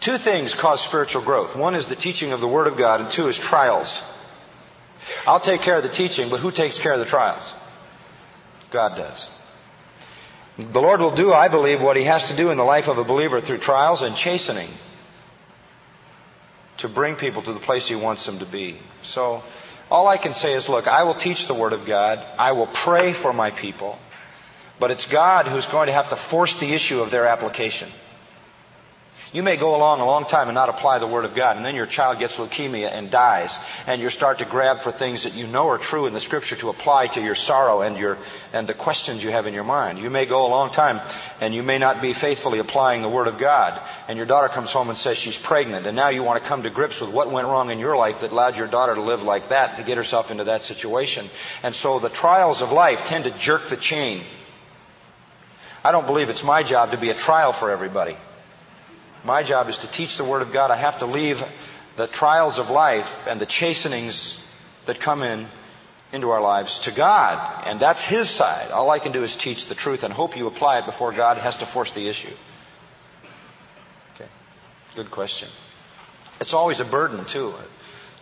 Two 0.00 0.18
things 0.18 0.54
cause 0.54 0.80
spiritual 0.80 1.22
growth. 1.22 1.56
One 1.56 1.74
is 1.74 1.88
the 1.88 1.96
teaching 1.96 2.32
of 2.32 2.40
the 2.40 2.48
Word 2.48 2.66
of 2.66 2.76
God, 2.76 3.00
and 3.00 3.10
two 3.10 3.28
is 3.28 3.38
trials. 3.38 4.02
I'll 5.26 5.40
take 5.40 5.62
care 5.62 5.76
of 5.76 5.82
the 5.82 5.88
teaching, 5.88 6.28
but 6.28 6.40
who 6.40 6.50
takes 6.50 6.78
care 6.78 6.92
of 6.92 6.98
the 6.98 7.04
trials? 7.04 7.54
God 8.72 8.96
does. 8.96 9.28
The 10.58 10.80
Lord 10.80 11.00
will 11.00 11.14
do, 11.14 11.32
I 11.32 11.48
believe, 11.48 11.80
what 11.80 11.96
He 11.96 12.04
has 12.04 12.28
to 12.28 12.36
do 12.36 12.50
in 12.50 12.58
the 12.58 12.64
life 12.64 12.88
of 12.88 12.98
a 12.98 13.04
believer 13.04 13.40
through 13.40 13.58
trials 13.58 14.02
and 14.02 14.16
chastening 14.16 14.70
to 16.78 16.88
bring 16.88 17.16
people 17.16 17.42
to 17.42 17.52
the 17.52 17.60
place 17.60 17.86
He 17.86 17.94
wants 17.94 18.26
them 18.26 18.38
to 18.40 18.46
be. 18.46 18.78
So, 19.02 19.42
all 19.90 20.08
I 20.08 20.16
can 20.16 20.34
say 20.34 20.54
is, 20.54 20.68
look, 20.68 20.88
I 20.88 21.04
will 21.04 21.14
teach 21.14 21.46
the 21.46 21.54
Word 21.54 21.72
of 21.72 21.86
God. 21.86 22.24
I 22.38 22.52
will 22.52 22.66
pray 22.66 23.12
for 23.12 23.32
my 23.32 23.50
people. 23.50 23.98
But 24.78 24.90
it's 24.90 25.06
God 25.06 25.46
who's 25.46 25.66
going 25.66 25.86
to 25.86 25.92
have 25.92 26.08
to 26.10 26.16
force 26.16 26.56
the 26.56 26.72
issue 26.72 27.00
of 27.00 27.10
their 27.10 27.26
application. 27.26 27.90
You 29.32 29.42
may 29.42 29.56
go 29.56 29.74
along 29.74 30.00
a 30.00 30.04
long 30.04 30.26
time 30.26 30.48
and 30.48 30.54
not 30.54 30.68
apply 30.68 30.98
the 30.98 31.06
Word 31.06 31.24
of 31.24 31.34
God, 31.34 31.56
and 31.56 31.64
then 31.64 31.74
your 31.74 31.86
child 31.86 32.18
gets 32.18 32.36
leukemia 32.36 32.92
and 32.92 33.10
dies, 33.10 33.58
and 33.86 34.02
you 34.02 34.10
start 34.10 34.40
to 34.40 34.44
grab 34.44 34.80
for 34.80 34.92
things 34.92 35.22
that 35.22 35.32
you 35.32 35.46
know 35.46 35.68
are 35.68 35.78
true 35.78 36.04
in 36.04 36.12
the 36.12 36.20
Scripture 36.20 36.56
to 36.56 36.68
apply 36.68 37.06
to 37.06 37.22
your 37.22 37.34
sorrow 37.34 37.80
and 37.80 37.96
your 37.96 38.18
and 38.52 38.68
the 38.68 38.74
questions 38.74 39.24
you 39.24 39.30
have 39.30 39.46
in 39.46 39.54
your 39.54 39.64
mind. 39.64 39.98
You 39.98 40.10
may 40.10 40.26
go 40.26 40.44
a 40.44 40.48
long 40.48 40.70
time 40.70 41.00
and 41.40 41.54
you 41.54 41.62
may 41.62 41.78
not 41.78 42.02
be 42.02 42.12
faithfully 42.12 42.58
applying 42.58 43.00
the 43.00 43.08
Word 43.08 43.26
of 43.26 43.38
God, 43.38 43.80
and 44.06 44.18
your 44.18 44.26
daughter 44.26 44.48
comes 44.48 44.70
home 44.70 44.90
and 44.90 44.98
says 44.98 45.16
she's 45.16 45.38
pregnant, 45.38 45.86
and 45.86 45.96
now 45.96 46.10
you 46.10 46.22
want 46.22 46.42
to 46.42 46.46
come 46.46 46.64
to 46.64 46.70
grips 46.70 47.00
with 47.00 47.10
what 47.10 47.32
went 47.32 47.48
wrong 47.48 47.70
in 47.70 47.78
your 47.78 47.96
life 47.96 48.20
that 48.20 48.32
allowed 48.32 48.58
your 48.58 48.68
daughter 48.68 48.94
to 48.94 49.02
live 49.02 49.22
like 49.22 49.48
that, 49.48 49.78
to 49.78 49.82
get 49.82 49.96
herself 49.96 50.30
into 50.30 50.44
that 50.44 50.62
situation. 50.62 51.30
And 51.62 51.74
so 51.74 51.98
the 52.00 52.10
trials 52.10 52.60
of 52.60 52.70
life 52.70 53.06
tend 53.06 53.24
to 53.24 53.30
jerk 53.30 53.70
the 53.70 53.78
chain. 53.78 54.24
I 55.82 55.90
don't 55.90 56.06
believe 56.06 56.28
it's 56.28 56.44
my 56.44 56.62
job 56.62 56.90
to 56.90 56.98
be 56.98 57.08
a 57.08 57.14
trial 57.14 57.54
for 57.54 57.70
everybody. 57.70 58.18
My 59.24 59.42
job 59.42 59.68
is 59.68 59.78
to 59.78 59.86
teach 59.86 60.16
the 60.16 60.24
Word 60.24 60.42
of 60.42 60.52
God. 60.52 60.70
I 60.70 60.76
have 60.76 60.98
to 60.98 61.06
leave 61.06 61.44
the 61.96 62.06
trials 62.06 62.58
of 62.58 62.70
life 62.70 63.26
and 63.26 63.40
the 63.40 63.46
chastenings 63.46 64.42
that 64.86 65.00
come 65.00 65.22
in 65.22 65.46
into 66.12 66.30
our 66.30 66.40
lives 66.40 66.80
to 66.80 66.90
God. 66.90 67.64
And 67.66 67.80
that's 67.80 68.02
His 68.02 68.28
side. 68.28 68.70
All 68.70 68.90
I 68.90 68.98
can 68.98 69.12
do 69.12 69.22
is 69.22 69.36
teach 69.36 69.66
the 69.66 69.74
truth 69.74 70.02
and 70.02 70.12
hope 70.12 70.36
you 70.36 70.46
apply 70.46 70.78
it 70.80 70.86
before 70.86 71.12
God 71.12 71.38
has 71.38 71.58
to 71.58 71.66
force 71.66 71.92
the 71.92 72.08
issue. 72.08 72.34
Okay. 74.14 74.28
Good 74.96 75.10
question. 75.10 75.48
It's 76.40 76.54
always 76.54 76.80
a 76.80 76.84
burden, 76.84 77.24
too, 77.24 77.54
uh, 77.56 77.62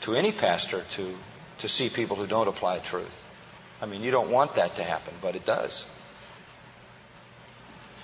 to 0.02 0.14
any 0.14 0.33
pastor 0.33 0.85
to, 0.97 1.16
to 1.59 1.69
see 1.69 1.88
people 1.88 2.16
who 2.16 2.26
don't 2.26 2.49
apply 2.49 2.78
truth. 2.80 3.25
I 3.80 3.87
mean, 3.87 4.02
you 4.02 4.11
don't 4.11 4.30
want 4.30 4.57
that 4.57 4.76
to 4.76 4.85
happen, 4.85 5.14
but 5.23 5.35
it 5.35 5.47
does. 5.47 5.85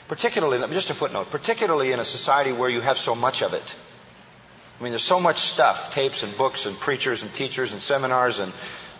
Particularly, 0.08 0.66
just 0.72 0.90
a 0.90 0.94
footnote, 0.94 1.30
particularly 1.30 1.92
in 1.92 1.98
a 1.98 2.04
society 2.04 2.52
where 2.52 2.70
you 2.70 2.80
have 2.80 2.98
so 2.98 3.14
much 3.14 3.42
of 3.42 3.54
it. 3.54 3.74
I 4.78 4.82
mean, 4.82 4.92
there's 4.92 5.02
so 5.02 5.18
much 5.18 5.38
stuff, 5.38 5.92
tapes 5.92 6.22
and 6.22 6.36
books 6.36 6.66
and 6.66 6.78
preachers 6.78 7.22
and 7.22 7.32
teachers 7.34 7.72
and 7.72 7.80
seminars 7.80 8.38
and 8.38 8.52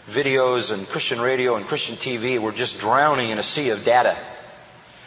videos 0.09 0.73
and 0.73 0.89
Christian 0.89 1.21
radio 1.21 1.57
and 1.57 1.67
Christian 1.67 1.97
TV. 1.97 2.41
We're 2.41 2.53
just 2.53 2.79
drowning 2.81 3.31
in 3.31 3.39
a 3.39 3.43
sea 3.43 3.71
of 3.71 3.85
data. 3.85 4.17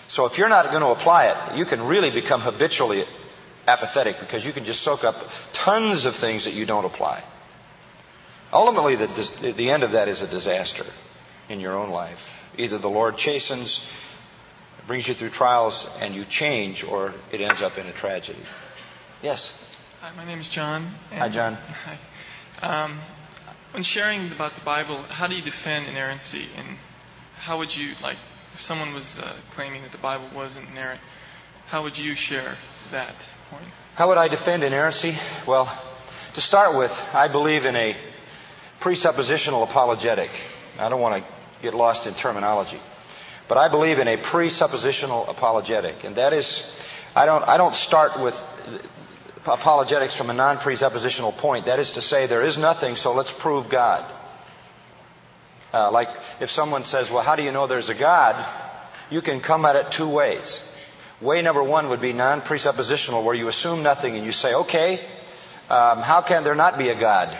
So 0.08 0.25
if 0.25 0.38
you're 0.38 0.50
not 0.50 0.70
going 0.72 0.82
to 0.82 0.89
apply 0.89 1.27
it, 1.27 1.58
you 1.58 1.65
can 1.65 1.84
really 1.84 2.12
become 2.12 2.41
habitually 2.41 3.06
apathetic 3.68 4.20
because 4.20 4.46
you 4.46 4.53
can 4.53 4.65
just 4.65 4.82
soak 4.82 5.03
up 5.03 5.15
tons 5.53 6.06
of 6.06 6.15
things 6.15 6.46
that 6.46 6.53
you 6.53 6.65
don't 6.65 6.86
apply. 6.86 7.24
Ultimately, 8.51 8.96
the, 8.96 9.53
the 9.56 9.70
end 9.70 9.84
of 9.84 9.91
that 9.91 10.08
is 10.08 10.22
a 10.22 10.27
disaster 10.27 10.86
in 11.50 11.60
your 11.60 11.75
own 11.75 11.89
life. 11.89 12.27
Either 12.58 12.77
the 12.77 12.89
Lord 12.89 13.18
chastens 13.18 13.88
brings 14.89 15.08
you 15.08 15.13
through 15.13 15.29
trials 15.29 15.88
and 16.00 16.15
you 16.15 16.25
change, 16.25 16.84
or 16.84 17.13
it 17.31 17.39
ends 17.39 17.62
up 17.62 17.77
in 17.77 17.86
a 17.86 17.91
tragedy. 17.91 18.39
Yes? 19.22 19.53
Hi, 20.01 20.10
my 20.17 20.25
name 20.25 20.39
is 20.39 20.50
John. 20.50 20.89
Hi, 21.12 21.29
John. 21.29 21.60
Hi. 21.86 22.84
Um, 22.84 22.98
when 23.69 23.84
sharing 23.84 24.31
about 24.31 24.55
the 24.55 24.62
Bible, 24.62 25.03
how 25.03 25.27
do 25.27 25.36
you 25.36 25.43
defend 25.43 25.86
inerrancy? 25.86 26.48
And 26.58 26.67
how 27.38 27.60
would 27.60 27.77
you, 27.77 27.93
like, 28.01 28.17
if 28.55 28.62
someone 28.62 28.96
was 28.96 29.19
uh, 29.19 29.31
claiming 29.51 29.84
that 29.84 29.91
the 29.91 30.00
Bible 30.00 30.25
wasn't 30.34 30.67
inerrant, 30.72 31.01
how 31.67 31.84
would 31.84 31.96
you 31.96 32.15
share 32.15 32.55
that 32.89 33.13
point? 33.51 33.65
How 33.93 34.08
would 34.08 34.17
I 34.17 34.27
defend 34.27 34.63
inerrancy? 34.63 35.15
Well, 35.46 35.72
to 36.34 36.41
start 36.41 36.75
with, 36.75 37.00
I 37.13 37.27
believe 37.27 37.65
in 37.65 37.75
a 37.75 37.96
presuppositional 38.79 39.62
apologetic. 39.62 40.31
I 40.79 40.89
don't 40.89 41.00
want 41.00 41.24
to 41.24 41.31
get 41.62 41.75
lost 41.75 42.08
in 42.08 42.15
terminology. 42.15 42.79
But 43.50 43.58
I 43.58 43.68
believe 43.68 43.98
in 43.98 44.08
a 44.08 44.15
presuppositional 44.15 45.27
apologetic, 45.27 46.03
and 46.03 46.15
that 46.18 46.34
is, 46.34 46.72
I 47.15 47.25
don't, 47.25 47.44
I 47.44 47.58
don't 47.58 47.74
start 47.74 48.20
with 48.20 48.39
apologetics 49.44 50.13
from 50.13 50.29
a 50.29 50.34
non-presuppositional 50.34 51.36
point. 51.38 51.65
That 51.65 51.79
is 51.79 51.94
to 51.94 52.01
say, 52.01 52.27
there 52.27 52.44
is 52.44 52.60
nothing, 52.60 52.96
so 52.96 53.15
let's 53.15 53.32
prove 53.32 53.68
God. 53.68 54.06
Uh, 55.74 55.89
like 55.89 56.10
if 56.39 56.51
someone 56.51 56.84
says, 56.84 57.10
well, 57.10 57.24
how 57.24 57.36
do 57.36 57.41
you 57.41 57.51
know 57.51 57.65
there's 57.65 57.89
a 57.89 57.96
God? 57.96 58.36
You 59.10 59.22
can 59.24 59.41
come 59.41 59.65
at 59.65 59.75
it 59.75 59.91
two 59.91 60.08
ways. 60.08 60.62
Way 61.20 61.41
number 61.41 61.63
one 61.63 61.89
would 61.89 62.01
be 62.01 62.13
non-presuppositional, 62.13 63.24
where 63.24 63.34
you 63.34 63.48
assume 63.48 63.82
nothing 63.82 64.15
and 64.15 64.24
you 64.24 64.32
say, 64.32 64.53
okay, 64.53 65.03
um, 65.72 66.03
how 66.03 66.22
can 66.22 66.44
there 66.44 66.53
not 66.53 66.77
be 66.77 66.89
a 66.89 66.96
God? 66.96 67.36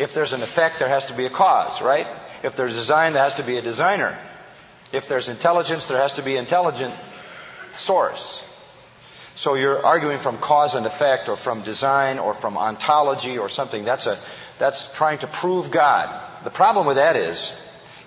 If 0.00 0.14
there's 0.14 0.32
an 0.32 0.42
effect, 0.42 0.80
there 0.80 0.88
has 0.88 1.06
to 1.06 1.14
be 1.14 1.26
a 1.26 1.30
cause, 1.30 1.80
right? 1.80 2.08
If 2.42 2.56
there's 2.56 2.74
a 2.74 2.78
design, 2.78 3.12
there 3.12 3.22
has 3.22 3.34
to 3.34 3.44
be 3.44 3.56
a 3.56 3.62
designer. 3.62 4.18
If 4.92 5.08
there's 5.08 5.28
intelligence, 5.28 5.88
there 5.88 6.00
has 6.00 6.14
to 6.14 6.22
be 6.22 6.36
intelligent 6.36 6.94
source. 7.76 8.42
So 9.34 9.54
you're 9.54 9.84
arguing 9.84 10.18
from 10.18 10.38
cause 10.38 10.74
and 10.74 10.84
effect 10.84 11.28
or 11.28 11.36
from 11.36 11.62
design 11.62 12.18
or 12.18 12.34
from 12.34 12.58
ontology 12.58 13.38
or 13.38 13.48
something. 13.48 13.84
That's 13.84 14.06
a, 14.06 14.18
that's 14.58 14.88
trying 14.94 15.18
to 15.18 15.28
prove 15.28 15.70
God. 15.70 16.08
The 16.42 16.50
problem 16.50 16.86
with 16.86 16.96
that 16.96 17.14
is, 17.14 17.52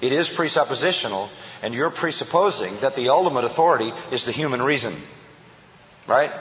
it 0.01 0.11
is 0.11 0.27
presuppositional 0.27 1.29
and 1.61 1.73
you're 1.73 1.91
presupposing 1.91 2.81
that 2.81 2.95
the 2.95 3.09
ultimate 3.09 3.45
authority 3.45 3.93
is 4.11 4.25
the 4.25 4.31
human 4.31 4.61
reason. 4.61 4.95
Right? 6.07 6.31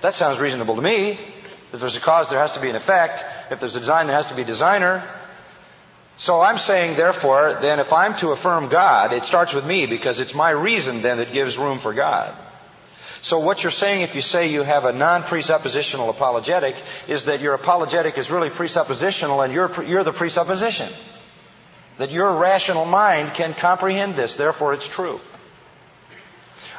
That 0.00 0.14
sounds 0.14 0.38
reasonable 0.38 0.76
to 0.76 0.82
me. 0.82 1.18
If 1.72 1.80
there's 1.80 1.96
a 1.96 2.00
cause, 2.00 2.30
there 2.30 2.38
has 2.38 2.54
to 2.54 2.60
be 2.60 2.70
an 2.70 2.76
effect. 2.76 3.24
If 3.50 3.60
there's 3.60 3.74
a 3.74 3.80
design, 3.80 4.06
there 4.06 4.16
has 4.16 4.28
to 4.28 4.34
be 4.34 4.42
a 4.42 4.46
designer. 4.46 5.06
So 6.18 6.40
I'm 6.40 6.58
saying, 6.58 6.96
therefore, 6.96 7.58
then 7.62 7.78
if 7.78 7.92
I'm 7.92 8.16
to 8.16 8.32
affirm 8.32 8.68
God, 8.68 9.12
it 9.12 9.22
starts 9.22 9.54
with 9.54 9.64
me 9.64 9.86
because 9.86 10.18
it's 10.18 10.34
my 10.34 10.50
reason 10.50 11.00
then 11.00 11.18
that 11.18 11.32
gives 11.32 11.56
room 11.56 11.78
for 11.78 11.94
God. 11.94 12.36
So 13.22 13.38
what 13.38 13.62
you're 13.62 13.70
saying 13.70 14.02
if 14.02 14.16
you 14.16 14.22
say 14.22 14.48
you 14.48 14.62
have 14.62 14.84
a 14.84 14.92
non-presuppositional 14.92 16.10
apologetic 16.10 16.74
is 17.06 17.24
that 17.24 17.40
your 17.40 17.54
apologetic 17.54 18.18
is 18.18 18.32
really 18.32 18.50
presuppositional 18.50 19.44
and 19.44 19.54
you're, 19.54 19.84
you're 19.84 20.02
the 20.02 20.12
presupposition. 20.12 20.92
That 21.98 22.10
your 22.10 22.32
rational 22.34 22.84
mind 22.84 23.34
can 23.34 23.54
comprehend 23.54 24.16
this, 24.16 24.34
therefore 24.34 24.72
it's 24.74 24.88
true. 24.88 25.20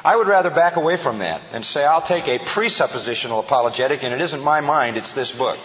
I 0.04 0.16
would 0.16 0.28
rather 0.28 0.50
back 0.50 0.76
away 0.76 0.98
from 0.98 1.20
that 1.20 1.40
and 1.52 1.64
say 1.64 1.84
I'll 1.84 2.02
take 2.02 2.28
a 2.28 2.38
presuppositional 2.38 3.40
apologetic 3.40 4.02
and 4.02 4.12
it 4.12 4.20
isn't 4.20 4.42
my 4.42 4.60
mind, 4.60 4.98
it's 4.98 5.12
this 5.12 5.32
book. 5.32 5.58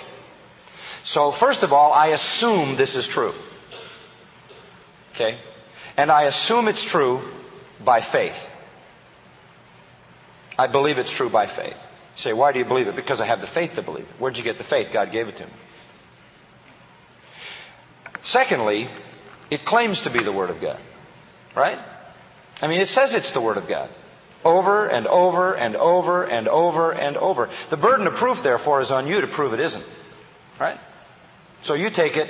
So 1.03 1.32
first 1.32 1.63
of 1.63 1.74
all, 1.74 1.91
I 1.91 2.08
assume 2.08 2.77
this 2.77 2.96
is 2.96 3.05
true. 3.05 3.34
Okay? 5.15 5.38
And 5.98 6.12
I 6.12 6.24
assume 6.24 6.67
it's 6.67 6.84
true 6.84 7.22
by 7.84 8.01
faith. 8.01 8.36
I 10.57 10.67
believe 10.67 10.98
it's 10.98 11.12
true 11.12 11.29
by 11.29 11.48
faith. 11.48 11.74
You 11.74 12.22
say, 12.22 12.34
why 12.34 12.51
do 12.51 12.60
you 12.60 12.65
believe 12.65 12.88
it? 12.88 12.95
Because 12.95 13.19
I 13.19 13.25
have 13.25 13.41
the 13.41 13.48
faith 13.48 13.75
to 13.75 13.81
believe 13.81 14.05
it. 14.05 14.15
Where'd 14.19 14.38
you 14.38 14.43
get 14.43 14.57
the 14.57 14.63
faith? 14.63 14.91
God 14.91 15.12
gave 15.12 15.27
it 15.27 15.38
to 15.38 15.45
me. 15.45 15.51
Secondly, 18.24 18.88
it 19.51 19.65
claims 19.65 20.03
to 20.03 20.10
be 20.10 20.19
the 20.19 20.31
Word 20.31 20.50
of 20.50 20.62
God. 20.62 20.79
Right? 21.55 21.79
I 22.62 22.67
mean, 22.67 22.79
it 22.79 22.89
says 22.89 23.13
it's 23.13 23.31
the 23.31 23.41
Word 23.41 23.57
of 23.57 23.67
God. 23.67 23.89
Over 24.43 24.88
and 24.88 25.07
over 25.07 25.53
and 25.53 25.75
over 25.75 26.24
and 26.24 26.48
over 26.48 26.91
and 26.91 27.17
over. 27.17 27.50
The 27.69 27.77
burden 27.77 28.07
of 28.07 28.15
proof, 28.15 28.43
therefore, 28.43 28.81
is 28.81 28.91
on 28.91 29.07
you 29.07 29.22
to 29.22 29.27
prove 29.27 29.53
it 29.53 29.60
isn't. 29.60 29.86
Right? 30.60 30.79
So 31.63 31.74
you 31.74 31.89
take 31.89 32.15
it 32.15 32.29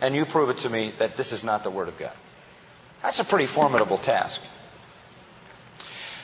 and 0.00 0.14
you 0.14 0.24
prove 0.24 0.50
it 0.50 0.58
to 0.58 0.70
me 0.70 0.92
that 0.98 1.16
this 1.16 1.32
is 1.32 1.44
not 1.44 1.64
the 1.64 1.70
Word 1.70 1.88
of 1.88 1.98
God. 1.98 2.12
That's 3.02 3.20
a 3.20 3.24
pretty 3.24 3.46
formidable 3.46 3.98
task. 3.98 4.40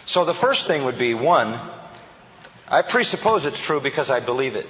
So 0.06 0.24
the 0.24 0.34
first 0.34 0.66
thing 0.66 0.84
would 0.84 0.98
be 0.98 1.14
one, 1.14 1.58
I 2.68 2.82
presuppose 2.82 3.44
it's 3.44 3.60
true 3.60 3.80
because 3.80 4.10
I 4.10 4.20
believe 4.20 4.56
it. 4.56 4.66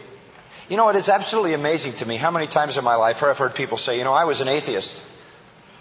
You 0.69 0.77
know, 0.77 0.89
it 0.89 0.97
is 0.97 1.09
absolutely 1.09 1.55
amazing 1.55 1.95
to 1.95 2.07
me 2.07 2.17
how 2.17 2.31
many 2.31 2.47
times 2.47 2.77
in 2.77 2.85
my 2.85 2.95
life 2.95 3.23
I've 3.23 3.39
heard 3.39 3.55
people 3.55 3.79
say, 3.79 3.99
you 3.99 4.05
know, 4.05 4.13
I 4.13 4.25
was 4.25 4.41
an 4.41 4.49
atheist. 4.49 5.03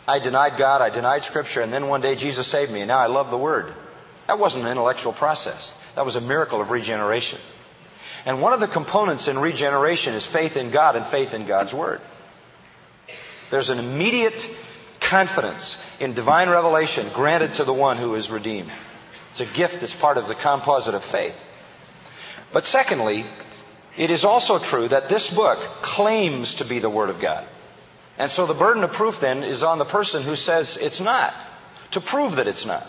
I 0.07 0.19
denied 0.19 0.57
God, 0.57 0.81
I 0.81 0.89
denied 0.89 1.25
Scripture, 1.25 1.61
and 1.61 1.71
then 1.71 1.87
one 1.87 2.01
day 2.01 2.15
Jesus 2.15 2.47
saved 2.47 2.71
me, 2.71 2.81
and 2.81 2.87
now 2.87 2.97
I 2.97 3.05
love 3.05 3.29
the 3.29 3.37
Word. 3.37 3.73
That 4.27 4.39
wasn't 4.39 4.65
an 4.65 4.71
intellectual 4.71 5.13
process. 5.13 5.71
That 5.95 6.05
was 6.05 6.15
a 6.15 6.21
miracle 6.21 6.61
of 6.61 6.71
regeneration. 6.71 7.39
And 8.25 8.41
one 8.41 8.53
of 8.53 8.59
the 8.59 8.67
components 8.67 9.27
in 9.27 9.37
regeneration 9.37 10.13
is 10.13 10.25
faith 10.25 10.57
in 10.57 10.71
God 10.71 10.95
and 10.95 11.05
faith 11.05 11.33
in 11.33 11.45
God's 11.45 11.73
Word. 11.73 12.01
There's 13.49 13.69
an 13.69 13.79
immediate 13.79 14.49
confidence 14.99 15.77
in 16.01 16.13
divine 16.13 16.49
revelation 16.49 17.07
granted 17.13 17.53
to 17.55 17.63
the 17.63 17.73
one 17.73 17.97
who 17.97 18.15
is 18.15 18.31
redeemed. 18.31 18.71
It's 19.29 19.39
a 19.39 19.45
gift 19.45 19.79
that's 19.79 19.95
part 19.95 20.17
of 20.17 20.27
the 20.27 20.35
composite 20.35 20.95
of 20.95 21.03
faith. 21.03 21.35
But 22.51 22.65
secondly, 22.65 23.23
it 23.97 24.09
is 24.09 24.25
also 24.25 24.59
true 24.59 24.87
that 24.87 25.09
this 25.09 25.29
book 25.33 25.59
claims 25.81 26.55
to 26.55 26.65
be 26.65 26.79
the 26.79 26.89
Word 26.89 27.09
of 27.09 27.19
God. 27.19 27.45
And 28.17 28.31
so 28.31 28.45
the 28.45 28.53
burden 28.53 28.83
of 28.83 28.91
proof 28.91 29.19
then 29.19 29.43
is 29.43 29.63
on 29.63 29.77
the 29.77 29.85
person 29.85 30.23
who 30.23 30.35
says 30.35 30.77
it's 30.77 30.99
not, 30.99 31.33
to 31.91 32.01
prove 32.01 32.37
that 32.37 32.47
it's 32.47 32.65
not. 32.65 32.85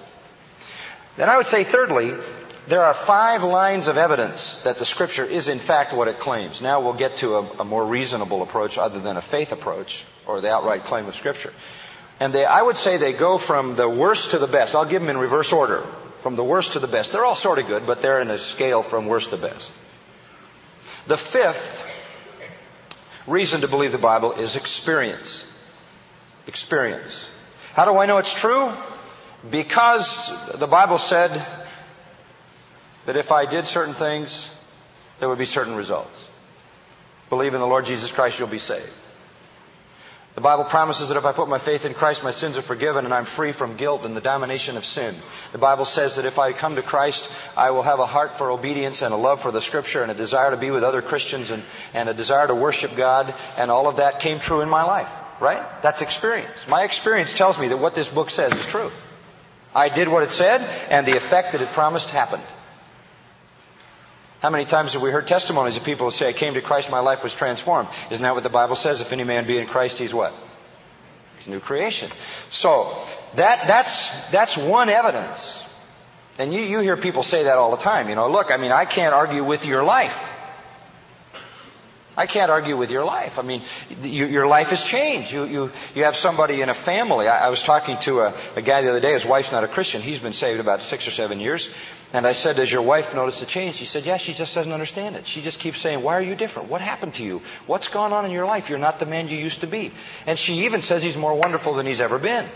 Then 1.17 1.29
I 1.29 1.37
would 1.37 1.47
say 1.47 1.65
thirdly, 1.65 2.15
there 2.67 2.83
are 2.83 2.95
five 2.95 3.43
lines 3.43 3.89
of 3.89 3.99
evidence 3.99 4.59
that 4.61 4.79
the 4.79 4.85
scripture 4.85 5.25
is 5.25 5.49
in 5.49 5.59
fact 5.59 5.93
what 5.93 6.09
it 6.09 6.19
claims. 6.19 6.63
Now 6.63 6.81
we'll 6.81 6.95
get 6.95 7.19
to 7.19 7.37
a, 7.37 7.43
a 7.61 7.65
more 7.65 7.85
reasonable 7.85 8.43
approach 8.43 8.79
other 8.79 9.01
than 9.01 9.17
a 9.17 9.23
faith 9.23 9.53
approach 9.53 10.05
or 10.27 10.41
the 10.41 10.51
outright 10.51 10.85
claim 10.85 11.07
of 11.07 11.15
scripture. 11.15 11.53
And 12.23 12.33
they, 12.33 12.45
I 12.45 12.63
would 12.63 12.77
say 12.77 12.99
they 12.99 13.13
go 13.13 13.37
from 13.37 13.75
the 13.75 13.89
worst 13.89 14.31
to 14.31 14.39
the 14.39 14.47
best. 14.47 14.77
I'll 14.77 14.85
give 14.85 15.03
them 15.03 15.11
in 15.11 15.19
reverse 15.19 15.53
order. 15.53 15.85
From 16.23 16.37
the 16.37 16.45
worst 16.45 16.75
to 16.75 16.79
the 16.79 16.87
best. 16.87 17.11
They're 17.11 17.25
all 17.25 17.35
sort 17.35 17.59
of 17.59 17.67
good, 17.67 17.85
but 17.85 18.01
they're 18.01 18.21
in 18.21 18.31
a 18.31 18.39
scale 18.39 18.85
from 18.85 19.09
worst 19.09 19.31
to 19.31 19.37
best. 19.37 19.73
The 21.09 21.17
fifth 21.17 21.85
reason 23.27 23.63
to 23.63 23.67
believe 23.67 23.91
the 23.91 23.99
Bible 23.99 24.35
is 24.35 24.55
experience. 24.55 25.45
Experience. 26.47 27.13
How 27.73 27.87
do 27.87 27.99
I 27.99 28.07
know 28.07 28.19
it's 28.19 28.33
true? 28.33 28.71
Because 29.51 30.33
the 30.55 30.69
Bible 30.69 30.99
said 30.99 31.45
that 33.07 33.17
if 33.17 33.33
I 33.33 33.47
did 33.47 33.67
certain 33.67 33.95
things, 33.95 34.49
there 35.19 35.29
would 35.29 35.39
be 35.39 35.45
certain 35.45 35.75
results. 35.75 36.25
Believe 37.31 37.55
in 37.55 37.61
the 37.61 37.67
Lord 37.67 37.85
Jesus 37.85 38.13
Christ, 38.13 38.39
you'll 38.39 38.47
be 38.47 38.61
saved. 38.61 38.93
The 40.35 40.41
Bible 40.41 40.65
promises 40.65 41.09
that 41.09 41.19
if 41.19 41.27
I 41.27 41.33
put 41.33 41.51
my 41.51 41.59
faith 41.59 41.85
in 41.85 41.93
Christ, 41.93 42.25
my 42.25 42.31
sins 42.31 42.57
are 42.57 42.63
forgiven 42.63 43.05
and 43.05 43.13
I'm 43.13 43.27
free 43.27 43.53
from 43.53 43.77
guilt 43.77 44.07
and 44.07 44.17
the 44.17 44.21
domination 44.23 44.79
of 44.79 44.87
sin. 44.87 45.15
The 45.53 45.59
Bible 45.59 45.85
says 45.85 46.17
that 46.17 46.25
if 46.25 46.39
I 46.39 46.55
come 46.55 46.77
to 46.77 46.83
Christ, 46.83 47.31
I 47.55 47.71
will 47.73 47.83
have 47.83 47.99
a 47.99 48.07
heart 48.07 48.37
for 48.37 48.51
obedience 48.51 49.03
and 49.03 49.13
a 49.13 49.17
love 49.19 49.43
for 49.43 49.51
the 49.51 49.61
Scripture 49.61 50.03
and 50.03 50.11
a 50.11 50.15
desire 50.15 50.51
to 50.51 50.57
be 50.57 50.71
with 50.71 50.85
other 50.85 51.03
Christians 51.03 51.51
and, 51.51 51.63
and 51.93 52.09
a 52.09 52.15
desire 52.15 52.47
to 52.47 52.55
worship 52.55 52.97
God. 52.97 53.35
And 53.59 53.71
all 53.71 53.89
of 53.89 53.97
that 53.97 54.21
came 54.21 54.41
true 54.41 54.63
in 54.63 54.71
my 54.71 54.85
life, 54.85 55.09
right? 55.39 55.63
That's 55.83 56.01
experience. 56.01 56.67
My 56.67 56.85
experience 56.85 57.35
tells 57.35 57.59
me 57.59 57.69
that 57.69 57.79
what 57.79 57.95
this 57.95 58.09
book 58.09 58.31
says 58.31 58.53
is 58.55 58.65
true. 58.65 58.91
I 59.75 59.91
did 59.91 60.09
what 60.09 60.23
it 60.23 60.31
said 60.31 60.63
and 60.89 61.07
the 61.07 61.17
effect 61.19 61.53
that 61.53 61.61
it 61.61 61.69
promised 61.73 62.09
happened. 62.09 62.45
How 64.43 64.51
many 64.51 64.65
times 64.65 64.95
have 64.95 65.03
we 65.03 65.13
heard 65.13 65.29
testimonies 65.29 65.77
of 65.77 65.85
people 65.85 66.11
who 66.11 66.17
say, 66.17 66.29
I 66.29 66.33
came 66.33 66.55
to 66.55 66.61
Christ, 66.61 66.91
my 66.91 66.99
life 66.99 67.23
was 67.23 67.33
transformed? 67.33 67.89
Isn't 68.11 68.25
that 68.25 68.35
what 68.35 68.43
the 68.43 68.51
Bible 68.51 68.75
says? 68.75 69.01
If 69.01 69.13
any 69.13 69.23
man 69.23 69.47
be 69.47 69.57
in 69.57 69.69
Christ, 69.69 69.99
he's 69.99 70.13
what? 70.13 70.35
He's 71.39 71.47
a 71.47 71.51
new 71.51 71.61
creation. 71.61 72.11
So, 72.51 72.93
that, 73.37 73.69
that's, 73.69 74.09
that's 74.33 74.57
one 74.57 74.89
evidence. 74.89 75.65
And 76.39 76.53
you, 76.53 76.61
you 76.61 76.81
hear 76.81 76.97
people 76.97 77.23
say 77.23 77.45
that 77.45 77.57
all 77.57 77.71
the 77.71 77.83
time. 77.85 78.09
You 78.09 78.17
know, 78.17 78.29
look, 78.29 78.51
I 78.51 78.57
mean, 78.57 78.73
I 78.73 78.85
can't 78.85 79.15
argue 79.15 79.45
with 79.45 79.65
your 79.65 79.85
life. 79.85 80.29
I 82.17 82.27
can't 82.27 82.51
argue 82.51 82.77
with 82.77 82.91
your 82.91 83.05
life. 83.05 83.39
I 83.39 83.43
mean, 83.43 83.63
you, 84.03 84.27
your 84.27 84.49
life 84.49 84.71
has 84.71 84.83
changed. 84.83 85.33
You, 85.33 85.45
you, 85.45 85.73
you 85.95 86.03
have 86.03 86.17
somebody 86.17 86.61
in 86.61 86.69
a 86.69 86.75
family. 86.75 87.29
I, 87.29 87.47
I 87.47 87.51
was 87.51 87.63
talking 87.63 87.97
to 88.01 88.23
a, 88.23 88.35
a 88.57 88.61
guy 88.61 88.83
the 88.83 88.91
other 88.91 89.01
day. 89.01 89.13
His 89.13 89.25
wife's 89.25 89.53
not 89.53 89.63
a 89.63 89.69
Christian. 89.69 90.03
He's 90.03 90.19
been 90.19 90.33
saved 90.33 90.59
about 90.59 90.83
six 90.83 91.07
or 91.07 91.13
seven 91.13 91.39
years. 91.39 91.71
And 92.13 92.27
I 92.27 92.33
said, 92.33 92.57
Does 92.57 92.71
your 92.71 92.83
wife 92.83 93.15
notice 93.15 93.41
the 93.41 93.47
change? 93.47 93.77
She 93.77 93.87
said, 93.87 94.05
Yes, 94.05 94.21
she 94.21 94.35
just 94.35 94.55
doesn't 94.55 94.73
understand 94.73 95.17
it. 95.17 95.27
She 95.27 95.41
just 95.41 95.61
keeps 95.61 95.81
saying, 95.81 96.03
Why 96.03 96.15
are 96.15 96.23
you 96.23 96.35
different? 96.35 96.69
What 96.69 96.81
happened 96.81 97.15
to 97.15 97.25
you? 97.25 97.41
What's 97.67 97.89
gone 97.89 98.13
on 98.13 98.27
in 98.27 98.31
your 98.31 98.45
life? 98.45 98.69
You're 98.69 98.79
not 98.79 98.99
the 98.99 99.07
man 99.07 99.29
you 99.29 99.39
used 99.39 99.61
to 99.61 99.67
be. 99.67 99.93
And 100.27 100.39
she 100.39 100.67
even 100.67 100.83
says 100.83 101.03
he's 101.03 101.17
more 101.17 101.35
wonderful 101.35 101.75
than 101.75 101.87
he's 101.87 102.01
ever 102.01 102.19
been. 102.19 102.49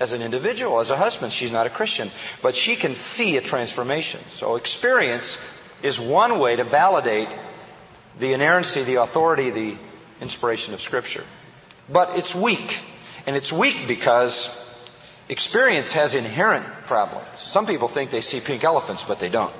As 0.00 0.12
an 0.12 0.22
individual, 0.22 0.80
as 0.80 0.90
a 0.90 0.96
husband, 0.96 1.32
she's 1.32 1.52
not 1.52 1.66
a 1.66 1.70
Christian. 1.70 2.10
But 2.40 2.54
she 2.54 2.76
can 2.76 2.94
see 2.94 3.36
a 3.36 3.42
transformation. 3.42 4.20
So 4.38 4.56
experience 4.56 5.36
is 5.82 6.00
one 6.00 6.38
way 6.38 6.56
to 6.56 6.64
validate 6.64 7.28
the 8.18 8.32
inerrancy, 8.32 8.84
the 8.84 8.96
authority, 8.96 9.50
the 9.50 9.76
inspiration 10.20 10.72
of 10.72 10.80
Scripture. 10.80 11.24
But 11.88 12.16
it's 12.16 12.34
weak. 12.34 12.78
And 13.26 13.36
it's 13.36 13.52
weak 13.52 13.86
because 13.86 14.48
experience 15.28 15.92
has 15.92 16.14
inherent 16.14 16.66
problems. 16.86 17.26
Some 17.36 17.66
people 17.66 17.88
think 17.88 18.10
they 18.10 18.20
see 18.20 18.40
pink 18.40 18.64
elephants, 18.64 19.04
but 19.04 19.20
they 19.20 19.28
don't. 19.28 19.54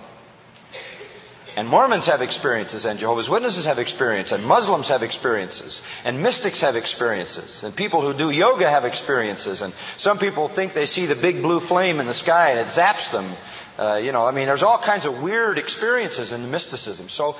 And 1.56 1.66
Mormons 1.66 2.06
have 2.06 2.22
experiences, 2.22 2.84
and 2.84 3.00
Jehovah's 3.00 3.28
Witnesses 3.28 3.64
have 3.64 3.80
experiences, 3.80 4.32
and 4.32 4.44
Muslims 4.44 4.88
have 4.88 5.02
experiences, 5.02 5.82
and 6.04 6.22
mystics 6.22 6.60
have 6.60 6.76
experiences, 6.76 7.64
and 7.64 7.75
people 7.75 8.00
who 8.00 8.14
do 8.14 8.30
yoga 8.30 8.70
have 8.70 8.84
experiences, 8.84 9.60
and 9.60 9.72
some 9.96 10.18
people 10.18 10.48
think 10.48 10.72
they 10.72 10.87
see 10.87 11.06
the 11.06 11.16
big 11.16 11.42
blue 11.42 11.58
flame 11.58 11.98
in 11.98 12.06
the 12.06 12.14
sky 12.14 12.50
and 12.50 12.60
it 12.60 12.68
zaps 12.68 13.10
them. 13.10 13.32
Uh, 13.76 13.96
you 13.96 14.12
know, 14.12 14.25
I 14.25 14.30
mean, 14.30 14.46
there's 14.46 14.62
all 14.62 14.78
kinds 14.78 15.04
of 15.04 15.20
weird 15.20 15.58
experiences 15.58 16.30
in 16.30 16.48
mysticism. 16.50 17.08
So 17.08 17.37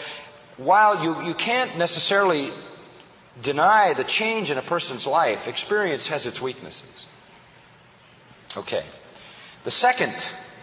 while 0.57 1.05
you, 1.05 1.29
you 1.29 1.35
can't 1.35 1.79
necessarily 1.79 2.51
deny 3.41 3.95
the 3.95 4.05
change 4.05 4.51
in 4.51 4.59
a 4.59 4.63
person's 4.63 5.07
life, 5.07 5.47
experience 5.47 6.09
has 6.09 6.27
its 6.27 6.43
weaknesses. 6.43 7.07
Okay. 8.57 8.85
The 9.65 9.71
second, 9.71 10.15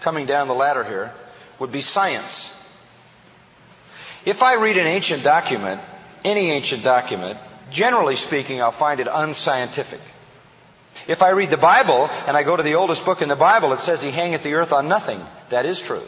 coming 0.01 0.25
down 0.25 0.47
the 0.47 0.55
ladder 0.55 0.83
here, 0.83 1.13
would 1.59 1.71
be 1.71 1.81
science. 1.81 2.51
If 4.25 4.41
I 4.41 4.55
read 4.55 4.77
an 4.77 4.87
ancient 4.87 5.23
document, 5.23 5.81
any 6.23 6.49
ancient 6.51 6.83
document, 6.83 7.37
generally 7.69 8.15
speaking, 8.15 8.61
I'll 8.61 8.71
find 8.71 8.99
it 8.99 9.07
unscientific. 9.11 10.01
If 11.07 11.21
I 11.21 11.29
read 11.29 11.51
the 11.51 11.57
Bible 11.57 12.09
and 12.25 12.35
I 12.35 12.43
go 12.43 12.55
to 12.55 12.63
the 12.63 12.75
oldest 12.75 13.05
book 13.05 13.21
in 13.21 13.29
the 13.29 13.35
Bible, 13.35 13.73
it 13.73 13.81
says 13.81 14.01
he 14.01 14.11
hangeth 14.11 14.43
the 14.43 14.55
earth 14.55 14.73
on 14.73 14.87
nothing. 14.87 15.23
That 15.49 15.65
is 15.65 15.79
true. 15.79 16.03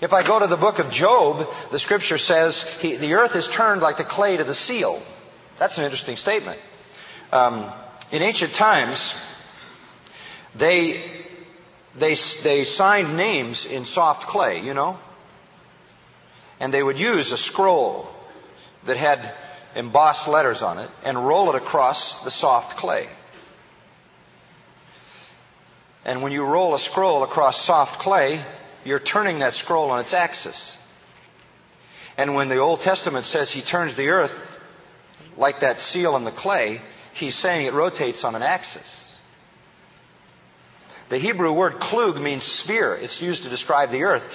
If 0.00 0.12
I 0.12 0.22
go 0.22 0.38
to 0.38 0.46
the 0.46 0.56
book 0.56 0.78
of 0.78 0.90
Job, 0.90 1.46
the 1.70 1.78
scripture 1.78 2.18
says 2.18 2.62
he, 2.80 2.96
the 2.96 3.14
earth 3.14 3.36
is 3.36 3.46
turned 3.46 3.82
like 3.82 3.98
the 3.98 4.04
clay 4.04 4.36
to 4.36 4.44
the 4.44 4.54
seal. 4.54 5.00
That's 5.58 5.78
an 5.78 5.84
interesting 5.84 6.16
statement. 6.16 6.58
Um, 7.32 7.70
in 8.10 8.22
ancient 8.22 8.54
times, 8.54 9.14
they, 10.54 11.02
they, 11.96 12.14
they 12.42 12.64
signed 12.64 13.16
names 13.16 13.66
in 13.66 13.84
soft 13.84 14.26
clay, 14.26 14.60
you 14.60 14.74
know? 14.74 14.98
And 16.58 16.74
they 16.74 16.82
would 16.82 16.98
use 16.98 17.32
a 17.32 17.38
scroll 17.38 18.08
that 18.84 18.96
had 18.96 19.32
embossed 19.74 20.28
letters 20.28 20.62
on 20.62 20.78
it 20.78 20.90
and 21.04 21.26
roll 21.26 21.50
it 21.50 21.54
across 21.54 22.22
the 22.24 22.30
soft 22.30 22.76
clay. 22.76 23.08
And 26.04 26.22
when 26.22 26.32
you 26.32 26.44
roll 26.44 26.74
a 26.74 26.78
scroll 26.78 27.22
across 27.22 27.60
soft 27.60 28.00
clay, 28.00 28.42
you're 28.84 28.98
turning 28.98 29.40
that 29.40 29.54
scroll 29.54 29.90
on 29.90 30.00
its 30.00 30.14
axis. 30.14 30.76
And 32.16 32.34
when 32.34 32.48
the 32.48 32.58
Old 32.58 32.80
Testament 32.80 33.24
says 33.24 33.52
he 33.52 33.60
turns 33.60 33.94
the 33.96 34.08
earth 34.08 34.32
like 35.36 35.60
that 35.60 35.80
seal 35.80 36.16
in 36.16 36.24
the 36.24 36.30
clay, 36.30 36.80
he's 37.12 37.34
saying 37.34 37.66
it 37.66 37.72
rotates 37.72 38.24
on 38.24 38.34
an 38.34 38.42
axis. 38.42 39.04
The 41.10 41.18
Hebrew 41.18 41.52
word 41.52 41.80
klug 41.80 42.20
means 42.20 42.44
sphere. 42.44 42.94
It's 42.94 43.20
used 43.20 43.42
to 43.42 43.48
describe 43.48 43.90
the 43.90 44.04
earth. 44.04 44.26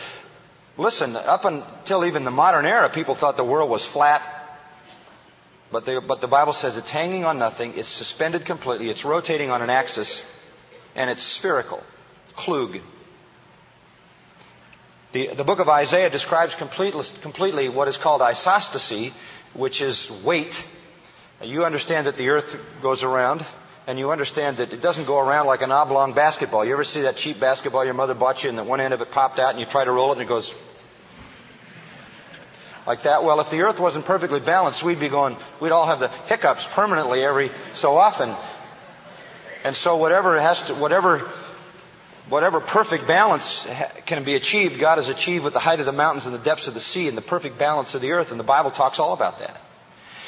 Listen, 0.77 1.15
up 1.15 1.46
until 1.46 2.03
even 2.03 2.25
the 2.25 2.32
modern 2.32 2.65
era, 2.65 2.89
people 2.89 3.15
thought 3.15 3.38
the 3.38 3.46
world 3.46 3.70
was 3.70 3.86
flat. 3.86 4.22
But 5.72 5.86
the, 5.86 6.01
but 6.01 6.20
the 6.20 6.27
Bible 6.27 6.51
says 6.51 6.75
it's 6.75 6.89
hanging 6.89 7.24
on 7.24 7.39
nothing, 7.39 7.77
it's 7.77 7.88
suspended 7.88 8.46
completely, 8.46 8.89
it's 8.89 9.05
rotating 9.05 9.51
on 9.51 9.62
an 9.62 9.70
axis, 9.70 10.24
and 10.96 11.10
it's 11.10 11.24
spherical. 11.24 11.82
Klug. 12.36 12.79
The, 15.13 15.27
the 15.27 15.46
book 15.46 15.60
of 15.60 15.70
Isaiah 15.70 16.10
describes 16.10 16.55
completely, 16.55 17.05
completely 17.22 17.70
what 17.70 17.88
is 17.88 17.96
called 17.98 18.20
isostasy, 18.20 19.13
which 19.53 19.82
is 19.82 20.12
weight. 20.25 20.62
You 21.41 21.63
understand 21.63 22.08
that 22.08 22.17
the 22.17 22.29
earth 22.29 22.60
goes 22.82 23.03
around, 23.03 23.46
and 23.88 24.00
you 24.00 24.12
understand 24.12 24.58
that 24.58 24.74
it 24.74 24.82
doesn't 24.82 25.06
go 25.06 25.20
around 25.20 25.46
like 25.46 25.62
an 25.62 25.72
oblong 25.72 26.13
basketball. 26.13 26.65
You 26.65 26.74
ever 26.74 26.84
see 26.84 27.04
that 27.04 27.18
cheap 27.18 27.39
basketball 27.39 27.86
your 27.86 27.94
mother 27.94 28.13
bought 28.13 28.44
you 28.44 28.50
and 28.50 28.58
that 28.58 28.65
one 28.65 28.82
end 28.82 28.94
of 28.94 29.01
it 29.01 29.12
popped 29.12 29.39
out 29.39 29.51
and 29.51 29.60
you 29.60 29.65
try 29.65 29.86
to 29.86 29.92
roll 29.92 30.10
it 30.10 30.13
and 30.13 30.22
it 30.22 30.27
goes 30.27 30.54
like 32.88 33.04
that? 33.04 33.24
Well, 33.24 33.39
if 33.39 33.50
the 33.51 33.62
earth 33.62 33.80
wasn't 33.80 34.06
perfectly 34.06 34.39
balanced, 34.39 34.84
we'd 34.84 35.00
be 35.00 35.10
going, 35.10 35.38
we'd 35.60 35.72
all 35.72 35.86
have 35.86 36.00
the 36.00 36.08
hiccups 36.08 36.65
permanently 36.72 37.24
every 37.24 37.51
so 37.74 37.96
often. 37.98 38.36
And 39.63 39.75
so 39.75 39.98
whatever 39.98 40.39
has 40.39 40.62
to, 40.63 40.75
whatever 40.75 41.30
whatever 42.30 42.60
perfect 42.60 43.06
balance 43.06 43.68
can 44.08 44.24
be 44.24 44.34
achieved, 44.34 44.80
God 44.80 44.98
has 44.98 45.10
achieved 45.10 45.44
with 45.44 45.54
the 45.54 45.60
height 45.60 45.80
of 45.80 45.86
the 45.86 45.92
mountains 45.92 46.25
and 46.25 46.34
the 46.34 46.39
depths 46.39 46.68
of 46.68 46.74
the 46.74 46.80
sea 46.80 47.08
and 47.08 47.15
the 47.15 47.22
perfect 47.22 47.60
balance 47.60 47.94
of 47.94 48.01
the 48.01 48.13
earth. 48.13 48.32
And 48.32 48.39
the 48.39 48.43
Bible 48.43 48.71
talks 48.71 48.98
all 48.98 49.13
about 49.13 49.39
that. 49.39 49.62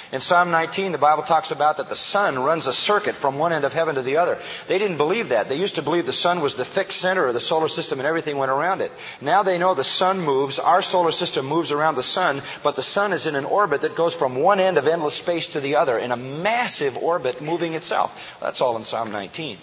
In 0.10 0.22
Psalm 0.22 0.52
19, 0.52 0.94
the 0.94 0.98
Bible 0.98 1.24
talks 1.24 1.52
about 1.52 1.78
that 1.78 1.90
the 1.90 1.96
sun 1.96 2.40
runs 2.40 2.66
a 2.66 2.72
circuit 2.72 3.16
from 3.16 3.38
one 3.38 3.52
end 3.52 3.66
of 3.66 3.74
heaven 3.74 3.96
to 3.96 4.02
the 4.02 4.18
other. 4.18 4.40
They 4.70 4.78
didn't 4.78 4.96
believe 4.96 5.30
that. 5.30 5.50
They 5.50 5.58
used 5.58 5.76
to 5.76 5.82
believe 5.82 6.06
the 6.06 6.14
sun 6.14 6.40
was 6.40 6.56
the 6.56 6.64
fixed 6.64 7.02
center 7.02 7.26
of 7.26 7.34
the 7.34 7.42
solar 7.42 7.68
system 7.68 8.00
and 8.00 8.08
everything 8.08 8.38
went 8.38 8.52
around 8.52 8.80
it. 8.80 8.94
Now 9.20 9.44
they 9.44 9.58
know 9.58 9.74
the 9.74 9.84
sun 9.84 10.22
moves, 10.22 10.60
our 10.60 10.82
solar 10.82 11.12
system 11.12 11.46
moves 11.46 11.74
around 11.74 11.96
the 11.96 12.04
sun, 12.04 12.42
but 12.64 12.78
the 12.78 12.84
sun 12.84 13.12
is 13.12 13.28
in 13.28 13.36
an 13.36 13.44
orbit 13.44 13.82
that 13.82 13.96
goes 13.98 14.14
from 14.14 14.38
one 14.38 14.62
end 14.62 14.78
of 14.78 14.88
endless 14.88 15.16
space 15.16 15.50
to 15.50 15.60
the 15.60 15.76
other 15.76 16.00
in 16.00 16.14
a 16.14 16.18
massive 16.18 16.96
orbit 16.96 17.42
moving 17.42 17.74
itself. 17.74 18.12
That's 18.40 18.62
all 18.62 18.78
in 18.78 18.86
Psalm 18.86 19.12
19. 19.12 19.58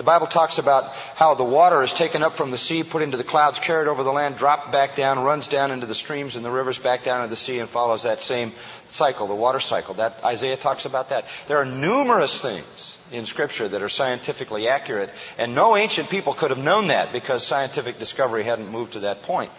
The 0.00 0.04
Bible 0.04 0.28
talks 0.28 0.56
about 0.56 0.92
how 1.14 1.34
the 1.34 1.44
water 1.44 1.82
is 1.82 1.92
taken 1.92 2.22
up 2.22 2.34
from 2.34 2.50
the 2.50 2.56
sea, 2.56 2.84
put 2.84 3.02
into 3.02 3.18
the 3.18 3.22
clouds, 3.22 3.58
carried 3.58 3.86
over 3.86 4.02
the 4.02 4.10
land, 4.10 4.38
dropped 4.38 4.72
back 4.72 4.96
down, 4.96 5.18
runs 5.18 5.46
down 5.46 5.72
into 5.72 5.84
the 5.84 5.94
streams 5.94 6.36
and 6.36 6.42
the 6.42 6.50
rivers, 6.50 6.78
back 6.78 7.04
down 7.04 7.18
into 7.18 7.28
the 7.28 7.36
sea, 7.36 7.58
and 7.58 7.68
follows 7.68 8.04
that 8.04 8.22
same 8.22 8.54
cycle, 8.88 9.26
the 9.26 9.34
water 9.34 9.60
cycle. 9.60 9.92
That 9.96 10.24
Isaiah 10.24 10.56
talks 10.56 10.86
about 10.86 11.10
that. 11.10 11.26
There 11.48 11.58
are 11.58 11.66
numerous 11.66 12.40
things 12.40 12.96
in 13.12 13.26
Scripture 13.26 13.68
that 13.68 13.82
are 13.82 13.90
scientifically 13.90 14.68
accurate, 14.68 15.10
and 15.36 15.54
no 15.54 15.76
ancient 15.76 16.08
people 16.08 16.32
could 16.32 16.48
have 16.48 16.58
known 16.58 16.86
that 16.86 17.12
because 17.12 17.46
scientific 17.46 17.98
discovery 17.98 18.42
hadn't 18.42 18.72
moved 18.72 18.94
to 18.94 19.00
that 19.00 19.24
point. 19.24 19.52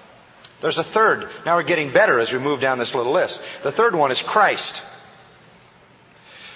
There's 0.60 0.80
a 0.80 0.84
third. 0.84 1.30
Now 1.46 1.58
we're 1.58 1.62
getting 1.62 1.94
better 1.94 2.20
as 2.20 2.34
we 2.34 2.40
move 2.40 2.62
down 2.62 2.80
this 2.80 2.96
little 2.96 3.14
list. 3.14 3.40
The 3.62 3.72
third 3.72 3.94
one 3.94 4.10
is 4.10 4.24
Christ. 4.24 4.82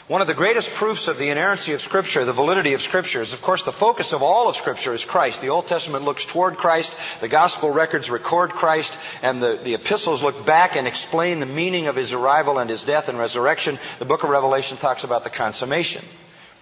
One 0.07 0.21
of 0.21 0.27
the 0.27 0.35
greatest 0.35 0.69
proofs 0.69 1.07
of 1.07 1.17
the 1.17 1.29
inerrancy 1.29 1.73
of 1.73 1.81
Scripture, 1.81 2.25
the 2.25 2.33
validity 2.33 2.73
of 2.73 2.83
Scripture, 2.83 3.23
is 3.23 3.33
of 3.33 3.41
course 3.41 3.63
the 3.63 3.71
focus 3.71 4.13
of 4.13 4.21
all 4.21 4.47
of 4.47 4.55
Scripture 4.55 4.93
is 4.93 5.03
Christ. 5.03 5.41
The 5.41 5.49
Old 5.49 5.65
Testament 5.65 6.05
looks 6.05 6.27
toward 6.27 6.57
Christ, 6.57 6.93
the 7.21 7.27
Gospel 7.27 7.71
records 7.71 8.07
record 8.07 8.51
Christ, 8.51 8.95
and 9.23 9.41
the, 9.41 9.59
the 9.63 9.73
epistles 9.73 10.21
look 10.21 10.45
back 10.45 10.75
and 10.75 10.87
explain 10.87 11.39
the 11.39 11.47
meaning 11.47 11.87
of 11.87 11.95
His 11.95 12.13
arrival 12.13 12.59
and 12.59 12.69
His 12.69 12.83
death 12.83 13.09
and 13.09 13.17
resurrection. 13.17 13.79
The 13.97 14.05
book 14.05 14.23
of 14.23 14.29
Revelation 14.29 14.77
talks 14.77 15.03
about 15.03 15.23
the 15.23 15.31
consummation. 15.31 16.05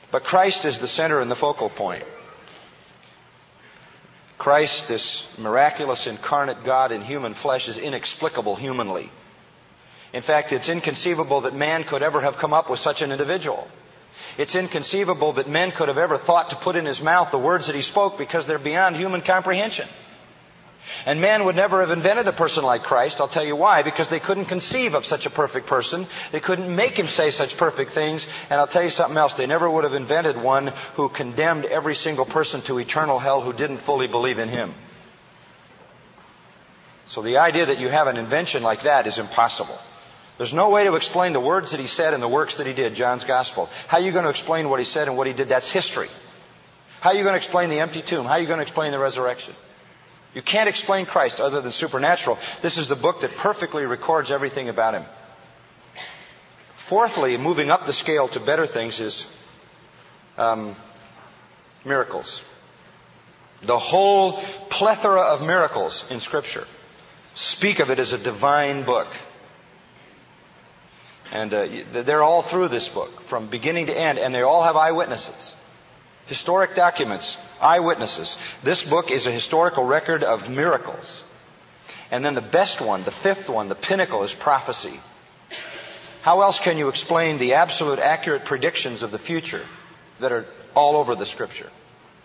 But 0.09 0.23
Christ 0.23 0.63
is 0.63 0.79
the 0.79 0.87
center 0.87 1.19
and 1.19 1.29
the 1.29 1.35
focal 1.35 1.69
point. 1.69 2.05
Christ, 4.37 4.87
this 4.87 5.25
miraculous 5.37 6.07
incarnate 6.07 6.63
God 6.63 6.93
in 6.93 7.01
human 7.01 7.33
flesh, 7.33 7.67
is 7.67 7.77
inexplicable 7.77 8.55
humanly. 8.55 9.11
In 10.13 10.21
fact, 10.21 10.53
it's 10.53 10.69
inconceivable 10.69 11.41
that 11.41 11.55
man 11.55 11.83
could 11.83 12.03
ever 12.03 12.21
have 12.21 12.37
come 12.37 12.53
up 12.53 12.69
with 12.69 12.79
such 12.79 13.01
an 13.01 13.11
individual. 13.11 13.67
It's 14.37 14.55
inconceivable 14.55 15.33
that 15.33 15.49
men 15.49 15.71
could 15.71 15.87
have 15.87 15.97
ever 15.97 16.17
thought 16.17 16.51
to 16.51 16.55
put 16.55 16.75
in 16.75 16.85
his 16.85 17.01
mouth 17.01 17.31
the 17.31 17.39
words 17.39 17.67
that 17.67 17.75
he 17.75 17.81
spoke 17.81 18.17
because 18.17 18.45
they're 18.45 18.59
beyond 18.59 18.95
human 18.95 19.21
comprehension. 19.21 19.87
And 21.05 21.21
man 21.21 21.45
would 21.45 21.55
never 21.55 21.79
have 21.79 21.91
invented 21.91 22.27
a 22.27 22.33
person 22.33 22.63
like 22.63 22.83
Christ. 22.83 23.19
I'll 23.19 23.27
tell 23.27 23.43
you 23.43 23.55
why. 23.55 23.83
Because 23.83 24.09
they 24.09 24.19
couldn't 24.19 24.45
conceive 24.45 24.95
of 24.95 25.05
such 25.05 25.25
a 25.25 25.29
perfect 25.29 25.65
person. 25.65 26.07
They 26.31 26.41
couldn't 26.41 26.73
make 26.73 26.97
him 26.97 27.07
say 27.07 27.31
such 27.31 27.57
perfect 27.57 27.93
things. 27.93 28.27
And 28.49 28.59
I'll 28.59 28.67
tell 28.67 28.83
you 28.83 28.89
something 28.89 29.17
else. 29.17 29.33
They 29.33 29.47
never 29.47 29.69
would 29.69 29.85
have 29.85 29.93
invented 29.93 30.37
one 30.37 30.73
who 30.95 31.09
condemned 31.09 31.65
every 31.65 31.95
single 31.95 32.25
person 32.25 32.61
to 32.63 32.79
eternal 32.79 33.17
hell 33.17 33.41
who 33.41 33.53
didn't 33.53 33.77
fully 33.77 34.07
believe 34.07 34.39
in 34.39 34.49
him. 34.49 34.73
So 37.07 37.21
the 37.21 37.37
idea 37.37 37.67
that 37.67 37.79
you 37.79 37.89
have 37.89 38.07
an 38.07 38.17
invention 38.17 38.61
like 38.63 38.83
that 38.83 39.07
is 39.07 39.19
impossible. 39.19 39.77
There's 40.37 40.53
no 40.53 40.69
way 40.69 40.85
to 40.85 40.95
explain 40.95 41.33
the 41.33 41.39
words 41.39 41.71
that 41.71 41.79
he 41.79 41.87
said 41.87 42.13
and 42.13 42.23
the 42.23 42.27
works 42.27 42.57
that 42.57 42.67
he 42.67 42.73
did, 42.73 42.95
John's 42.95 43.23
Gospel. 43.23 43.69
How 43.87 43.97
are 43.97 44.01
you 44.01 44.11
going 44.11 44.23
to 44.23 44.29
explain 44.29 44.69
what 44.69 44.79
he 44.79 44.85
said 44.85 45.07
and 45.07 45.15
what 45.15 45.27
he 45.27 45.33
did? 45.33 45.49
That's 45.49 45.69
history. 45.69 46.09
How 47.01 47.11
are 47.11 47.15
you 47.15 47.23
going 47.23 47.33
to 47.33 47.37
explain 47.37 47.69
the 47.69 47.79
empty 47.79 48.01
tomb? 48.01 48.25
How 48.25 48.33
are 48.33 48.39
you 48.39 48.47
going 48.47 48.57
to 48.57 48.63
explain 48.63 48.91
the 48.91 48.99
resurrection? 48.99 49.53
You 50.33 50.41
can't 50.41 50.67
explain 50.67 51.05
Christ 51.05 51.39
other 51.39 51.61
than 51.61 51.71
supernatural. 51.71 52.39
This 52.61 52.77
is 52.77 52.87
the 52.87 52.95
book 52.95 53.21
that 53.21 53.35
perfectly 53.35 53.85
records 53.85 54.31
everything 54.31 54.69
about 54.69 54.95
him. 54.95 55.05
Fourthly, 56.77 57.37
moving 57.37 57.69
up 57.69 57.85
the 57.85 57.93
scale 57.93 58.27
to 58.29 58.39
better 58.39 58.65
things 58.65 58.99
is 58.99 59.27
um, 60.37 60.75
miracles. 61.85 62.41
The 63.61 63.77
whole 63.77 64.41
plethora 64.69 65.21
of 65.21 65.45
miracles 65.45 66.03
in 66.09 66.19
Scripture 66.19 66.67
speak 67.35 67.79
of 67.79 67.89
it 67.89 67.99
as 67.99 68.13
a 68.13 68.17
divine 68.17 68.83
book. 68.83 69.07
And 71.33 71.51
uh, 71.51 71.67
they're 71.91 72.21
all 72.21 72.43
through 72.43 72.67
this 72.67 72.87
book, 72.87 73.21
from 73.21 73.47
beginning 73.47 73.87
to 73.87 73.97
end, 73.97 74.19
and 74.19 74.35
they 74.35 74.43
all 74.43 74.61
have 74.61 74.75
eyewitnesses. 74.77 75.53
Historic 76.27 76.75
documents, 76.75 77.39
eyewitnesses. 77.59 78.37
This 78.61 78.83
book 78.83 79.09
is 79.09 79.25
a 79.25 79.31
historical 79.31 79.83
record 79.83 80.23
of 80.23 80.47
miracles. 80.47 81.23
And 82.11 82.23
then 82.23 82.35
the 82.35 82.41
best 82.41 82.81
one, 82.81 83.03
the 83.03 83.09
fifth 83.09 83.49
one, 83.49 83.67
the 83.67 83.73
pinnacle, 83.73 84.21
is 84.23 84.31
prophecy. 84.31 84.99
How 86.21 86.41
else 86.41 86.59
can 86.59 86.77
you 86.77 86.87
explain 86.89 87.39
the 87.39 87.55
absolute 87.55 87.97
accurate 87.97 88.45
predictions 88.45 89.01
of 89.01 89.09
the 89.09 89.17
future 89.17 89.65
that 90.19 90.31
are 90.31 90.45
all 90.75 90.97
over 90.97 91.15
the 91.15 91.25
scripture? 91.25 91.71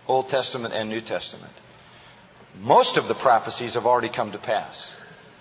Old 0.07 0.29
Testament 0.29 0.75
and 0.75 0.91
New 0.91 1.01
Testament. 1.01 1.53
Most 2.61 2.99
of 2.99 3.09
the 3.09 3.15
prophecies 3.15 3.73
have 3.73 3.87
already 3.87 4.11
come 4.11 4.33
to 4.33 4.39
pass. 4.39 4.93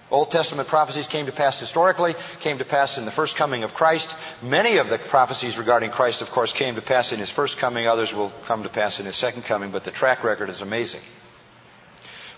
Old 0.09 0.31
Testament 0.31 0.69
prophecies 0.69 1.07
came 1.07 1.25
to 1.25 1.33
pass 1.33 1.59
historically, 1.59 2.15
came 2.39 2.59
to 2.59 2.65
pass 2.65 2.97
in 2.97 3.03
the 3.03 3.11
first 3.11 3.35
coming 3.35 3.63
of 3.63 3.73
Christ. 3.73 4.15
Many 4.41 4.77
of 4.77 4.87
the 4.87 4.97
prophecies 4.97 5.57
regarding 5.57 5.91
Christ, 5.91 6.21
of 6.21 6.31
course, 6.31 6.53
came 6.53 6.75
to 6.75 6.81
pass 6.81 7.11
in 7.11 7.19
his 7.19 7.29
first 7.29 7.57
coming. 7.57 7.87
Others 7.87 8.13
will 8.13 8.31
come 8.45 8.63
to 8.63 8.69
pass 8.69 9.01
in 9.01 9.05
his 9.05 9.17
second 9.17 9.43
coming, 9.43 9.71
but 9.71 9.83
the 9.83 9.91
track 9.91 10.23
record 10.23 10.49
is 10.49 10.61
amazing. 10.61 11.01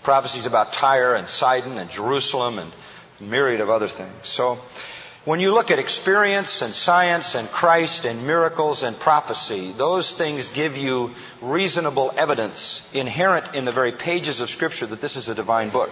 Prophecies 0.02 0.46
about 0.46 0.72
Tyre 0.72 1.14
and 1.14 1.28
Sidon 1.28 1.78
and 1.78 1.90
Jerusalem 1.90 2.58
and 2.58 2.72
myriad 3.20 3.60
of 3.60 3.70
other 3.70 3.88
things. 3.88 4.14
So, 4.24 4.58
when 5.24 5.38
you 5.38 5.52
look 5.52 5.70
at 5.70 5.78
experience 5.78 6.62
and 6.62 6.74
science 6.74 7.34
and 7.34 7.48
Christ 7.50 8.06
and 8.06 8.26
miracles 8.26 8.82
and 8.82 8.98
prophecy, 8.98 9.72
those 9.72 10.10
things 10.12 10.48
give 10.48 10.76
you 10.76 11.14
reasonable 11.42 12.12
evidence 12.16 12.84
inherent 12.94 13.54
in 13.54 13.66
the 13.66 13.72
very 13.72 13.92
pages 13.92 14.40
of 14.40 14.50
Scripture 14.50 14.86
that 14.86 15.02
this 15.02 15.16
is 15.16 15.28
a 15.28 15.34
divine 15.34 15.68
book. 15.68 15.90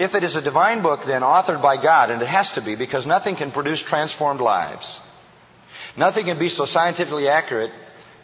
If 0.00 0.14
it 0.14 0.24
is 0.24 0.34
a 0.34 0.40
divine 0.40 0.80
book, 0.80 1.04
then 1.04 1.20
authored 1.20 1.60
by 1.60 1.76
God, 1.76 2.10
and 2.10 2.22
it 2.22 2.28
has 2.28 2.52
to 2.52 2.62
be 2.62 2.74
because 2.74 3.04
nothing 3.04 3.36
can 3.36 3.50
produce 3.50 3.82
transformed 3.82 4.40
lives. 4.40 4.98
Nothing 5.94 6.24
can 6.24 6.38
be 6.38 6.48
so 6.48 6.64
scientifically 6.64 7.28
accurate 7.28 7.70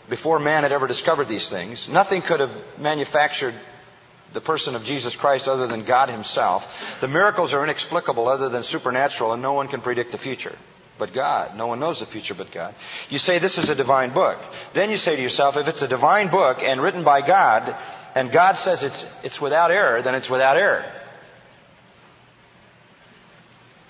before 0.08 0.38
man 0.38 0.62
had 0.62 0.72
ever 0.72 0.86
discovered 0.86 1.28
these 1.28 1.50
things. 1.50 1.86
Nothing 1.86 2.22
could 2.22 2.40
have 2.40 2.50
manufactured 2.78 3.54
the 4.32 4.40
person 4.40 4.74
of 4.74 4.84
Jesus 4.84 5.14
Christ 5.16 5.48
other 5.48 5.66
than 5.66 5.84
God 5.84 6.08
Himself. 6.08 6.66
The 7.02 7.08
miracles 7.08 7.52
are 7.52 7.62
inexplicable 7.62 8.26
other 8.26 8.48
than 8.48 8.62
supernatural, 8.62 9.34
and 9.34 9.42
no 9.42 9.52
one 9.52 9.68
can 9.68 9.82
predict 9.82 10.12
the 10.12 10.18
future 10.18 10.56
but 10.98 11.12
God. 11.12 11.58
No 11.58 11.66
one 11.66 11.78
knows 11.78 12.00
the 12.00 12.06
future 12.06 12.32
but 12.32 12.50
God. 12.52 12.74
You 13.10 13.18
say 13.18 13.38
this 13.38 13.58
is 13.58 13.68
a 13.68 13.74
divine 13.74 14.14
book. 14.14 14.38
Then 14.72 14.90
you 14.90 14.96
say 14.96 15.14
to 15.14 15.20
yourself, 15.20 15.58
if 15.58 15.68
it's 15.68 15.82
a 15.82 15.88
divine 15.88 16.30
book 16.30 16.62
and 16.62 16.80
written 16.80 17.04
by 17.04 17.20
God, 17.20 17.76
and 18.14 18.32
God 18.32 18.54
says 18.54 18.82
it's, 18.82 19.06
it's 19.22 19.42
without 19.42 19.70
error, 19.70 20.00
then 20.00 20.14
it's 20.14 20.30
without 20.30 20.56
error. 20.56 20.90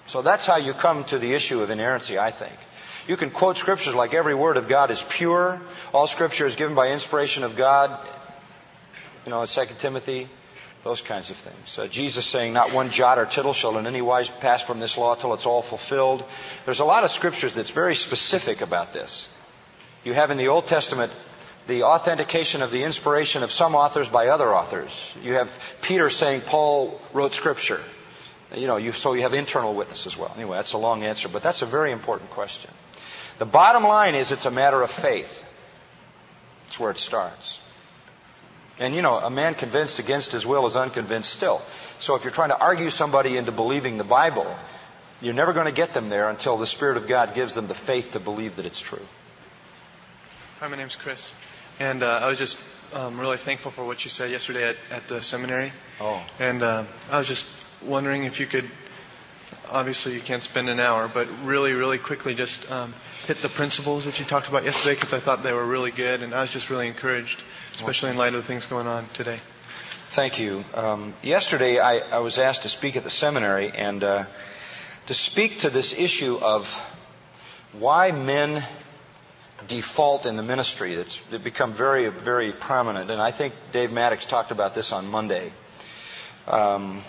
So 0.07 0.23
that's 0.23 0.47
how 0.47 0.57
you 0.57 0.73
come 0.73 1.05
to 1.05 1.19
the 1.19 1.35
issue 1.35 1.63
of 1.63 1.71
inerrancy, 1.71 2.19
I 2.19 2.31
think. 2.31 2.55
You 3.09 3.17
can 3.17 3.31
quote 3.31 3.57
scriptures 3.57 3.95
like 3.95 4.15
every 4.15 4.35
word 4.35 4.57
of 4.57 4.69
God 4.69 4.91
is 4.91 5.03
pure. 5.03 5.61
All 5.93 6.07
scripture 6.07 6.47
is 6.47 6.57
given 6.57 6.75
by 6.75 6.89
inspiration 6.89 7.45
of 7.45 7.57
God. 7.57 7.99
You 9.25 9.31
know, 9.31 9.45
2 9.45 9.67
Timothy, 9.79 10.29
those 10.83 11.03
kinds 11.03 11.31
of 11.31 11.37
things. 11.37 11.79
Uh, 11.79 11.87
Jesus 11.87 12.27
saying, 12.27 12.53
not 12.53 12.73
one 12.73 12.91
jot 12.91 13.19
or 13.19 13.27
tittle 13.27 13.53
shall 13.53 13.79
in 13.79 13.87
any 13.87 14.01
wise 14.01 14.29
pass 14.29 14.63
from 14.63 14.81
this 14.81 14.97
law 14.97 15.15
till 15.15 15.35
it's 15.35 15.47
all 15.47 15.63
fulfilled. 15.63 16.25
There's 16.65 16.81
a 16.81 16.85
lot 16.85 17.05
of 17.05 17.11
scriptures 17.11 17.53
that's 17.53 17.71
very 17.71 17.95
specific 17.95 18.61
about 18.61 18.93
this. 18.93 19.29
You 20.05 20.15
have 20.15 20.31
in 20.31 20.39
the 20.39 20.49
Old 20.49 20.67
Testament 20.67 21.13
the 21.67 21.83
authentication 21.83 22.63
of 22.63 22.71
the 22.71 22.85
inspiration 22.85 23.43
of 23.43 23.51
some 23.51 23.75
authors 23.75 24.09
by 24.09 24.29
other 24.29 24.55
authors. 24.55 25.13
You 25.23 25.35
have 25.35 25.57
Peter 25.83 26.11
saying 26.11 26.43
Paul 26.43 27.01
wrote 27.13 27.35
scripture. 27.35 27.81
You 28.55 28.67
know, 28.67 28.77
you, 28.77 28.93
so 28.93 29.15
you 29.15 29.23
have 29.23 29.35
internal 29.35 29.75
witness 29.75 30.07
as 30.07 30.17
well. 30.17 30.33
Anyway, 30.37 30.57
that's 30.57 30.73
a 30.73 30.79
long 30.79 31.03
answer, 31.03 31.29
but 31.29 31.43
that's 31.43 31.63
a 31.63 31.67
very 31.67 31.91
important 31.93 32.31
question. 32.31 32.71
The 33.39 33.47
bottom 33.47 33.83
line 33.83 34.15
is 34.15 34.31
it's 34.31 34.47
a 34.47 34.51
matter 34.51 34.83
of 34.83 34.91
faith. 34.91 35.45
That's 36.65 36.79
where 36.79 36.91
it 36.91 36.99
starts. 36.99 37.59
And 38.79 38.95
you 38.95 39.03
know, 39.03 39.17
a 39.17 39.31
man 39.31 39.55
convinced 39.55 39.99
against 39.99 40.33
his 40.33 40.47
will 40.47 40.67
is 40.67 40.77
unconvinced 40.77 41.33
still. 41.33 41.63
So 41.99 42.15
if 42.15 42.25
you're 42.25 42.33
trying 42.33 42.51
to 42.51 42.59
argue 42.59 42.91
somebody 42.91 43.37
into 43.37 43.53
believing 43.53 43.99
the 43.99 44.05
Bible, 44.05 44.55
you're 45.21 45.35
never 45.35 45.53
going 45.53 45.67
to 45.67 45.73
get 45.73 45.95
them 45.95 46.09
there 46.09 46.29
until 46.29 46.57
the 46.57 46.67
Spirit 46.67 46.99
of 46.99 47.09
God 47.09 47.35
gives 47.35 47.55
them 47.55 47.69
the 47.69 47.75
faith 47.75 48.13
to 48.13 48.21
believe 48.21 48.57
that 48.57 48.67
it's 48.67 48.81
true. 48.81 49.03
Hi, 50.61 50.69
my 50.69 50.77
name's 50.77 50.97
Chris. 50.97 51.35
And 51.79 52.03
uh, 52.03 52.21
I 52.23 52.29
was 52.29 52.39
just 52.39 52.57
um, 52.93 53.19
really 53.19 53.39
thankful 53.39 53.71
for 53.71 53.85
what 53.85 54.05
you 54.05 54.11
said 54.11 54.31
yesterday 54.31 54.69
at, 54.69 54.77
at 54.91 55.09
the 55.09 55.21
seminary. 55.21 55.73
Oh. 56.01 56.23
And 56.39 56.63
uh, 56.63 56.85
I 57.11 57.19
was 57.19 57.29
just 57.29 57.45
wondering 57.83 58.25
if 58.25 58.41
you 58.41 58.47
could, 58.47 58.69
obviously 59.69 60.15
you 60.15 60.21
can't 60.21 60.43
spend 60.43 60.69
an 60.69 60.81
hour, 60.81 61.11
but 61.13 61.29
really, 61.45 61.73
really 61.73 61.99
quickly 61.99 62.35
just 62.35 62.71
um, 62.71 62.95
hit 63.27 63.43
the 63.43 63.49
principles 63.49 64.05
that 64.05 64.19
you 64.19 64.25
talked 64.25 64.49
about 64.49 64.65
yesterday 64.65 64.95
because 64.95 65.13
I 65.13 65.21
thought 65.21 65.43
they 65.43 65.53
were 65.53 65.65
really 65.67 65.91
good 65.91 66.23
and 66.23 66.35
I 66.35 66.43
was 66.43 66.53
just 66.53 66.71
really 66.71 66.89
encouraged, 66.89 67.43
especially 67.75 68.11
in 68.11 68.17
light 68.17 68.35
of 68.35 68.43
the 68.43 68.49
things 68.49 68.67
going 68.67 68.87
on 68.87 69.07
today. 69.15 69.39
Thank 70.11 70.39
you. 70.39 70.65
Um, 70.75 71.15
yesterday 71.23 71.79
I, 71.79 71.99
I, 71.99 72.19
was 72.21 72.39
asked 72.39 72.63
to 72.63 72.69
speak 72.69 72.97
at 72.97 73.03
the 73.05 73.11
seminary 73.11 73.71
and 73.71 74.03
uh, 74.05 74.25
to 75.09 75.15
speak 75.15 75.59
to 75.61 75.71
this 75.71 75.93
issue 75.93 76.39
of 76.41 76.73
why 77.73 78.13
men 78.13 78.65
default 79.69 80.27
in 80.27 80.37
the 80.37 80.43
ministry. 80.43 80.95
It's 80.95 81.19
become 81.43 81.75
very, 81.75 82.09
very 82.09 82.53
prominent. 82.53 83.11
And 83.11 83.21
I 83.21 83.33
think 83.33 83.55
Dave 83.73 83.91
Maddox 83.93 84.27
talked 84.27 84.53
about 84.53 84.75
this 84.75 84.93
on 84.93 85.09
Monday. 85.09 85.53
Um, 86.47 87.03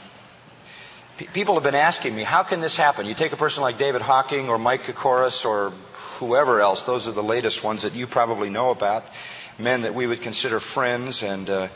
people 1.18 1.56
have 1.56 1.64
been 1.64 1.76
asking 1.76 2.16
me, 2.16 2.24
how 2.24 2.44
can 2.44 2.62
this 2.62 2.76
happen? 2.76 3.06
You 3.06 3.16
take 3.16 3.34
a 3.34 3.38
person 3.38 3.62
like 3.64 3.78
David 3.78 4.02
Hocking 4.02 4.50
or 4.50 4.58
Mike 4.60 4.84
Kokoris 4.84 5.46
or 5.46 5.74
whoever 6.20 6.62
else, 6.62 6.84
those 6.84 7.08
are 7.08 7.12
the 7.12 7.24
latest 7.24 7.64
ones 7.64 7.84
that 7.84 7.94
you 7.94 8.08
probably 8.08 8.50
know 8.50 8.70
about, 8.70 9.06
men 9.58 9.82
that 9.82 9.96
we 9.96 10.08
would 10.08 10.22
consider 10.22 10.60
friends 10.60 11.24
and 11.24 11.50
uh, 11.50 11.68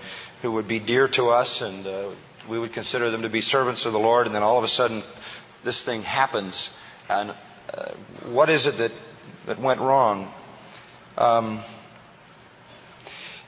who 0.42 0.54
would 0.54 0.68
be 0.68 0.80
dear 0.80 1.08
to 1.08 1.30
us, 1.30 1.62
and 1.62 1.86
uh, 1.88 2.10
we 2.48 2.58
would 2.58 2.74
consider 2.74 3.12
them 3.12 3.24
to 3.24 3.30
be 3.30 3.42
servants 3.42 3.86
of 3.86 3.94
the 3.94 4.00
Lord, 4.00 4.26
and 4.26 4.36
then 4.36 4.44
all 4.44 4.58
of 4.58 4.64
a 4.64 4.68
sudden 4.68 5.04
this 5.64 5.82
thing 5.82 6.04
happens. 6.04 6.70
And 7.10 7.34
uh, 7.74 7.92
what 8.26 8.50
is 8.50 8.66
it 8.66 8.78
that, 8.78 8.92
that 9.46 9.60
went 9.60 9.80
wrong? 9.80 10.32
Um, 11.18 11.62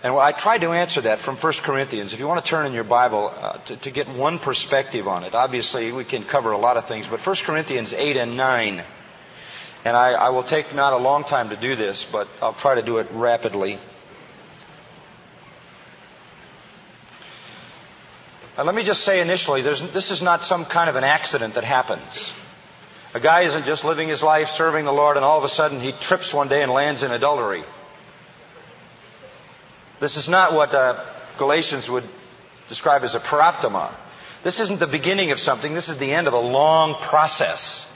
and 0.03 0.13
I 0.13 0.33
tried 0.33 0.61
to 0.61 0.73
answer 0.73 0.99
that 1.01 1.19
from 1.19 1.37
1 1.37 1.53
Corinthians. 1.63 2.11
If 2.11 2.19
you 2.19 2.27
want 2.27 2.43
to 2.43 2.49
turn 2.49 2.65
in 2.65 2.73
your 2.73 2.83
Bible 2.83 3.33
uh, 3.33 3.53
to, 3.53 3.77
to, 3.77 3.89
get 3.91 4.09
one 4.09 4.37
perspective 4.37 5.07
on 5.07 5.23
it, 5.23 5.33
obviously 5.33 5.93
we 5.93 6.03
can 6.03 6.25
cover 6.25 6.51
a 6.51 6.57
lot 6.57 6.75
of 6.75 6.89
things, 6.89 7.07
but 7.07 7.25
1 7.25 7.35
Corinthians 7.37 7.93
8 7.93 8.17
and 8.17 8.35
9. 8.35 8.83
And 9.85 9.97
I, 9.97 10.11
I 10.11 10.29
will 10.29 10.43
take 10.43 10.75
not 10.75 10.91
a 10.91 10.97
long 10.97 11.23
time 11.23 11.49
to 11.51 11.55
do 11.55 11.77
this, 11.77 12.03
but 12.03 12.27
I'll 12.41 12.53
try 12.53 12.75
to 12.75 12.81
do 12.81 12.97
it 12.97 13.07
rapidly. 13.11 13.79
Uh, 18.57 18.65
let 18.65 18.75
me 18.75 18.83
just 18.83 19.05
say 19.05 19.21
initially, 19.21 19.61
this 19.61 20.11
is 20.11 20.21
not 20.21 20.43
some 20.43 20.65
kind 20.65 20.89
of 20.89 20.97
an 20.97 21.05
accident 21.05 21.53
that 21.53 21.63
happens. 21.63 22.33
A 23.13 23.21
guy 23.21 23.43
isn't 23.43 23.65
just 23.65 23.85
living 23.85 24.09
his 24.09 24.21
life 24.21 24.49
serving 24.49 24.83
the 24.83 24.91
Lord 24.91 25.15
and 25.15 25.23
all 25.25 25.37
of 25.37 25.45
a 25.45 25.49
sudden 25.49 25.79
he 25.79 25.93
trips 25.93 26.33
one 26.33 26.49
day 26.49 26.61
and 26.61 26.73
lands 26.73 27.03
in 27.03 27.11
adultery. 27.11 27.63
This 30.03 30.17
is 30.17 30.27
not 30.27 30.51
what 30.51 30.75
uh, 30.75 31.01
Galatians 31.37 31.89
would 31.89 32.03
describe 32.67 33.05
as 33.05 33.15
a 33.15 33.21
paraptoma. 33.21 33.89
This 34.43 34.59
isn't 34.59 34.81
the 34.81 34.85
beginning 34.85 35.31
of 35.31 35.39
something. 35.39 35.73
This 35.73 35.87
is 35.87 35.97
the 35.97 36.11
end 36.11 36.27
of 36.27 36.33
a 36.33 36.39
long 36.39 36.95
process 36.95 37.87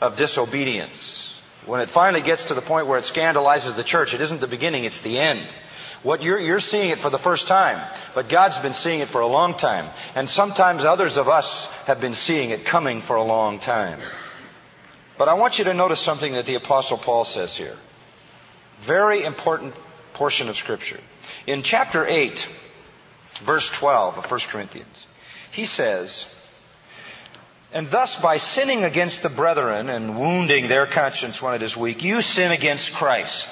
of 0.00 0.16
disobedience. 0.16 1.40
When 1.66 1.80
it 1.80 1.90
finally 1.90 2.22
gets 2.22 2.44
to 2.44 2.54
the 2.54 2.62
point 2.62 2.86
where 2.86 3.00
it 3.00 3.04
scandalizes 3.04 3.74
the 3.74 3.82
church, 3.82 4.14
it 4.14 4.20
isn't 4.20 4.40
the 4.40 4.46
beginning, 4.46 4.84
it's 4.84 5.00
the 5.00 5.18
end. 5.18 5.44
What 6.04 6.22
you're, 6.22 6.38
you're 6.38 6.60
seeing 6.60 6.90
it 6.90 7.00
for 7.00 7.10
the 7.10 7.18
first 7.18 7.48
time, 7.48 7.84
but 8.14 8.28
God's 8.28 8.58
been 8.58 8.74
seeing 8.74 9.00
it 9.00 9.08
for 9.08 9.22
a 9.22 9.26
long 9.26 9.56
time. 9.56 9.90
And 10.14 10.30
sometimes 10.30 10.84
others 10.84 11.16
of 11.16 11.28
us 11.28 11.66
have 11.86 12.00
been 12.00 12.14
seeing 12.14 12.50
it 12.50 12.64
coming 12.64 13.00
for 13.00 13.16
a 13.16 13.24
long 13.24 13.58
time. 13.58 13.98
But 15.18 15.28
I 15.28 15.34
want 15.34 15.58
you 15.58 15.64
to 15.64 15.74
notice 15.74 15.98
something 15.98 16.34
that 16.34 16.46
the 16.46 16.54
apostle 16.54 16.96
Paul 16.96 17.24
says 17.24 17.56
here. 17.56 17.76
Very 18.82 19.24
important 19.24 19.74
portion 20.18 20.48
of 20.48 20.56
Scripture. 20.56 20.98
In 21.46 21.62
chapter 21.62 22.04
8, 22.04 22.48
verse 23.44 23.70
12 23.70 24.18
of 24.18 24.28
1 24.28 24.40
Corinthians, 24.48 25.06
he 25.52 25.64
says, 25.64 26.26
And 27.72 27.88
thus 27.88 28.20
by 28.20 28.38
sinning 28.38 28.82
against 28.82 29.22
the 29.22 29.28
brethren 29.28 29.88
and 29.88 30.18
wounding 30.18 30.66
their 30.66 30.88
conscience 30.88 31.40
when 31.40 31.54
it 31.54 31.62
is 31.62 31.76
weak, 31.76 32.02
you 32.02 32.20
sin 32.20 32.50
against 32.50 32.92
Christ. 32.92 33.48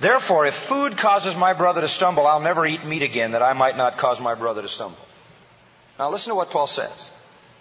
Therefore, 0.00 0.46
if 0.46 0.54
food 0.54 0.96
causes 0.96 1.36
my 1.36 1.52
brother 1.52 1.80
to 1.80 1.88
stumble, 1.88 2.26
I'll 2.26 2.40
never 2.40 2.66
eat 2.66 2.84
meat 2.84 3.02
again 3.02 3.32
that 3.32 3.42
I 3.42 3.52
might 3.52 3.76
not 3.76 3.98
cause 3.98 4.20
my 4.20 4.34
brother 4.34 4.62
to 4.62 4.68
stumble. 4.68 4.98
Now 5.96 6.10
listen 6.10 6.30
to 6.30 6.34
what 6.34 6.50
Paul 6.50 6.66
says. 6.66 7.10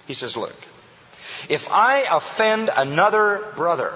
He 0.08 0.15
says, 0.15 0.36
look, 0.36 0.56
if 1.50 1.69
I 1.69 2.06
offend 2.10 2.71
another 2.76 3.54
brother, 3.56 3.93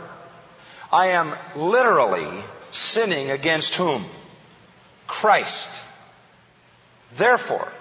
I 0.91 1.08
am 1.08 1.34
literally 1.56 2.43
sinning 2.71 3.29
against 3.29 3.75
whom? 3.75 4.05
Christ. 5.07 5.69
Therefore, 7.17 7.71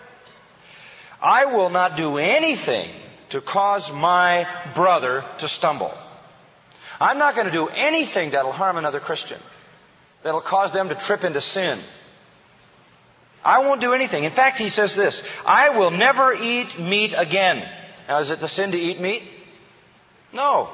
I 1.20 1.46
will 1.46 1.70
not 1.70 1.96
do 1.96 2.18
anything 2.18 2.88
to 3.30 3.40
cause 3.40 3.92
my 3.92 4.46
brother 4.74 5.24
to 5.38 5.48
stumble. 5.48 5.92
I'm 7.00 7.18
not 7.18 7.34
going 7.34 7.46
to 7.46 7.52
do 7.52 7.68
anything 7.68 8.30
that'll 8.30 8.52
harm 8.52 8.76
another 8.76 9.00
Christian, 9.00 9.40
that'll 10.22 10.40
cause 10.40 10.72
them 10.72 10.88
to 10.88 10.94
trip 10.94 11.24
into 11.24 11.40
sin. 11.40 11.78
I 13.42 13.60
won't 13.60 13.80
do 13.80 13.94
anything. 13.94 14.24
In 14.24 14.32
fact, 14.32 14.58
he 14.58 14.68
says 14.68 14.94
this, 14.94 15.22
I 15.46 15.70
will 15.70 15.90
never 15.90 16.34
eat 16.34 16.78
meat 16.78 17.14
again. 17.16 17.66
Now, 18.06 18.18
is 18.18 18.30
it 18.30 18.40
the 18.40 18.48
sin 18.48 18.72
to 18.72 18.78
eat 18.78 19.00
meat? 19.00 19.22
No. 20.32 20.68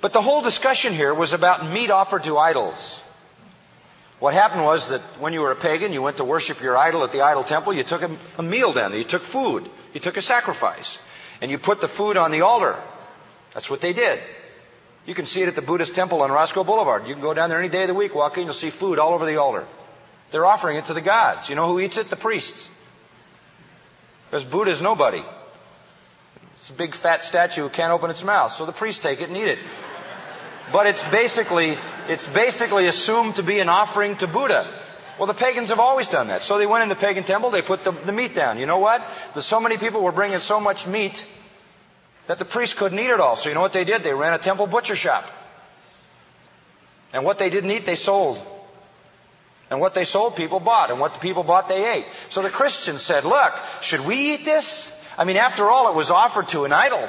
But 0.00 0.12
the 0.12 0.22
whole 0.22 0.42
discussion 0.42 0.94
here 0.94 1.12
was 1.12 1.32
about 1.32 1.68
meat 1.70 1.90
offered 1.90 2.24
to 2.24 2.38
idols. 2.38 3.00
What 4.18 4.34
happened 4.34 4.64
was 4.64 4.88
that 4.88 5.00
when 5.18 5.32
you 5.32 5.40
were 5.40 5.50
a 5.50 5.56
pagan, 5.56 5.92
you 5.92 6.02
went 6.02 6.18
to 6.18 6.24
worship 6.24 6.60
your 6.60 6.76
idol 6.76 7.04
at 7.04 7.12
the 7.12 7.22
idol 7.22 7.42
temple, 7.42 7.72
you 7.72 7.84
took 7.84 8.02
a, 8.38 8.42
meal 8.42 8.72
down 8.72 8.90
there, 8.90 8.98
you 8.98 9.06
took 9.06 9.24
food, 9.24 9.68
you 9.94 10.00
took 10.00 10.18
a 10.18 10.22
sacrifice, 10.22 10.98
and 11.40 11.50
you 11.50 11.58
put 11.58 11.80
the 11.80 11.88
food 11.88 12.18
on 12.18 12.30
the 12.30 12.42
altar. 12.42 12.76
That's 13.54 13.70
what 13.70 13.80
they 13.80 13.94
did. 13.94 14.20
You 15.06 15.14
can 15.14 15.24
see 15.24 15.40
it 15.40 15.48
at 15.48 15.56
the 15.56 15.62
Buddhist 15.62 15.94
temple 15.94 16.20
on 16.22 16.30
Roscoe 16.30 16.64
Boulevard. 16.64 17.08
You 17.08 17.14
can 17.14 17.22
go 17.22 17.32
down 17.32 17.48
there 17.48 17.58
any 17.58 17.70
day 17.70 17.82
of 17.82 17.88
the 17.88 17.94
week, 17.94 18.14
walk 18.14 18.36
in, 18.36 18.44
you'll 18.44 18.54
see 18.54 18.70
food 18.70 18.98
all 18.98 19.14
over 19.14 19.24
the 19.24 19.36
altar. 19.36 19.66
They're 20.30 20.46
offering 20.46 20.76
it 20.76 20.86
to 20.86 20.94
the 20.94 21.00
gods. 21.00 21.48
You 21.48 21.56
know 21.56 21.66
who 21.66 21.80
eats 21.80 21.96
it? 21.96 22.10
The 22.10 22.16
priests. 22.16 22.68
Because 24.30 24.44
Buddha's 24.44 24.82
nobody. 24.82 25.24
It's 26.60 26.70
a 26.70 26.74
big 26.74 26.94
fat 26.94 27.24
statue 27.24 27.62
who 27.62 27.68
can't 27.68 27.92
open 27.92 28.10
its 28.10 28.22
mouth, 28.22 28.52
so 28.52 28.66
the 28.66 28.72
priests 28.72 29.02
take 29.02 29.20
it 29.20 29.28
and 29.28 29.36
eat 29.36 29.48
it. 29.48 29.58
But 30.72 30.86
it's 30.86 31.02
basically, 31.04 31.76
it's 32.08 32.26
basically 32.28 32.86
assumed 32.86 33.36
to 33.36 33.42
be 33.42 33.60
an 33.60 33.68
offering 33.68 34.16
to 34.18 34.26
Buddha. 34.26 34.70
Well, 35.18 35.26
the 35.26 35.34
pagans 35.34 35.70
have 35.70 35.80
always 35.80 36.08
done 36.08 36.28
that. 36.28 36.42
So 36.42 36.58
they 36.58 36.66
went 36.66 36.82
in 36.82 36.88
the 36.88 36.96
pagan 36.96 37.24
temple, 37.24 37.50
they 37.50 37.62
put 37.62 37.84
the, 37.84 37.92
the 37.92 38.12
meat 38.12 38.34
down. 38.34 38.58
You 38.58 38.66
know 38.66 38.78
what? 38.78 39.02
There's 39.34 39.46
so 39.46 39.60
many 39.60 39.76
people 39.78 40.02
were 40.02 40.12
bringing 40.12 40.38
so 40.38 40.60
much 40.60 40.86
meat 40.86 41.24
that 42.26 42.38
the 42.38 42.44
priests 42.44 42.74
couldn't 42.74 42.98
eat 42.98 43.10
it 43.10 43.20
all. 43.20 43.36
So 43.36 43.48
you 43.48 43.54
know 43.54 43.60
what 43.60 43.72
they 43.72 43.84
did? 43.84 44.02
They 44.02 44.14
ran 44.14 44.34
a 44.34 44.38
temple 44.38 44.66
butcher 44.66 44.96
shop. 44.96 45.24
And 47.12 47.24
what 47.24 47.38
they 47.38 47.50
didn't 47.50 47.70
eat, 47.70 47.86
they 47.86 47.96
sold. 47.96 48.40
And 49.68 49.80
what 49.80 49.94
they 49.94 50.04
sold, 50.04 50.36
people 50.36 50.60
bought. 50.60 50.90
And 50.90 51.00
what 51.00 51.14
the 51.14 51.20
people 51.20 51.42
bought, 51.42 51.68
they 51.68 51.92
ate. 51.92 52.06
So 52.28 52.42
the 52.42 52.50
Christians 52.50 53.02
said, 53.02 53.24
look, 53.24 53.52
should 53.80 54.00
we 54.06 54.34
eat 54.34 54.44
this? 54.44 54.96
I 55.18 55.24
mean, 55.24 55.36
after 55.36 55.68
all, 55.68 55.88
it 55.90 55.94
was 55.94 56.10
offered 56.10 56.48
to 56.48 56.64
an 56.64 56.72
idol. 56.72 57.08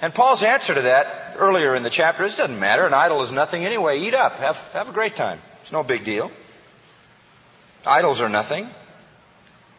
And 0.00 0.14
Paul's 0.14 0.42
answer 0.42 0.74
to 0.74 0.82
that 0.82 1.36
earlier 1.38 1.74
in 1.74 1.82
the 1.82 1.90
chapter 1.90 2.24
is, 2.24 2.34
it 2.34 2.38
doesn't 2.38 2.58
matter. 2.58 2.86
An 2.86 2.94
idol 2.94 3.22
is 3.22 3.30
nothing 3.30 3.64
anyway. 3.64 4.00
Eat 4.00 4.14
up. 4.14 4.36
Have, 4.36 4.56
have 4.72 4.88
a 4.88 4.92
great 4.92 5.14
time. 5.14 5.40
It's 5.62 5.72
no 5.72 5.82
big 5.82 6.04
deal. 6.04 6.30
Idols 7.86 8.20
are 8.20 8.28
nothing. 8.28 8.68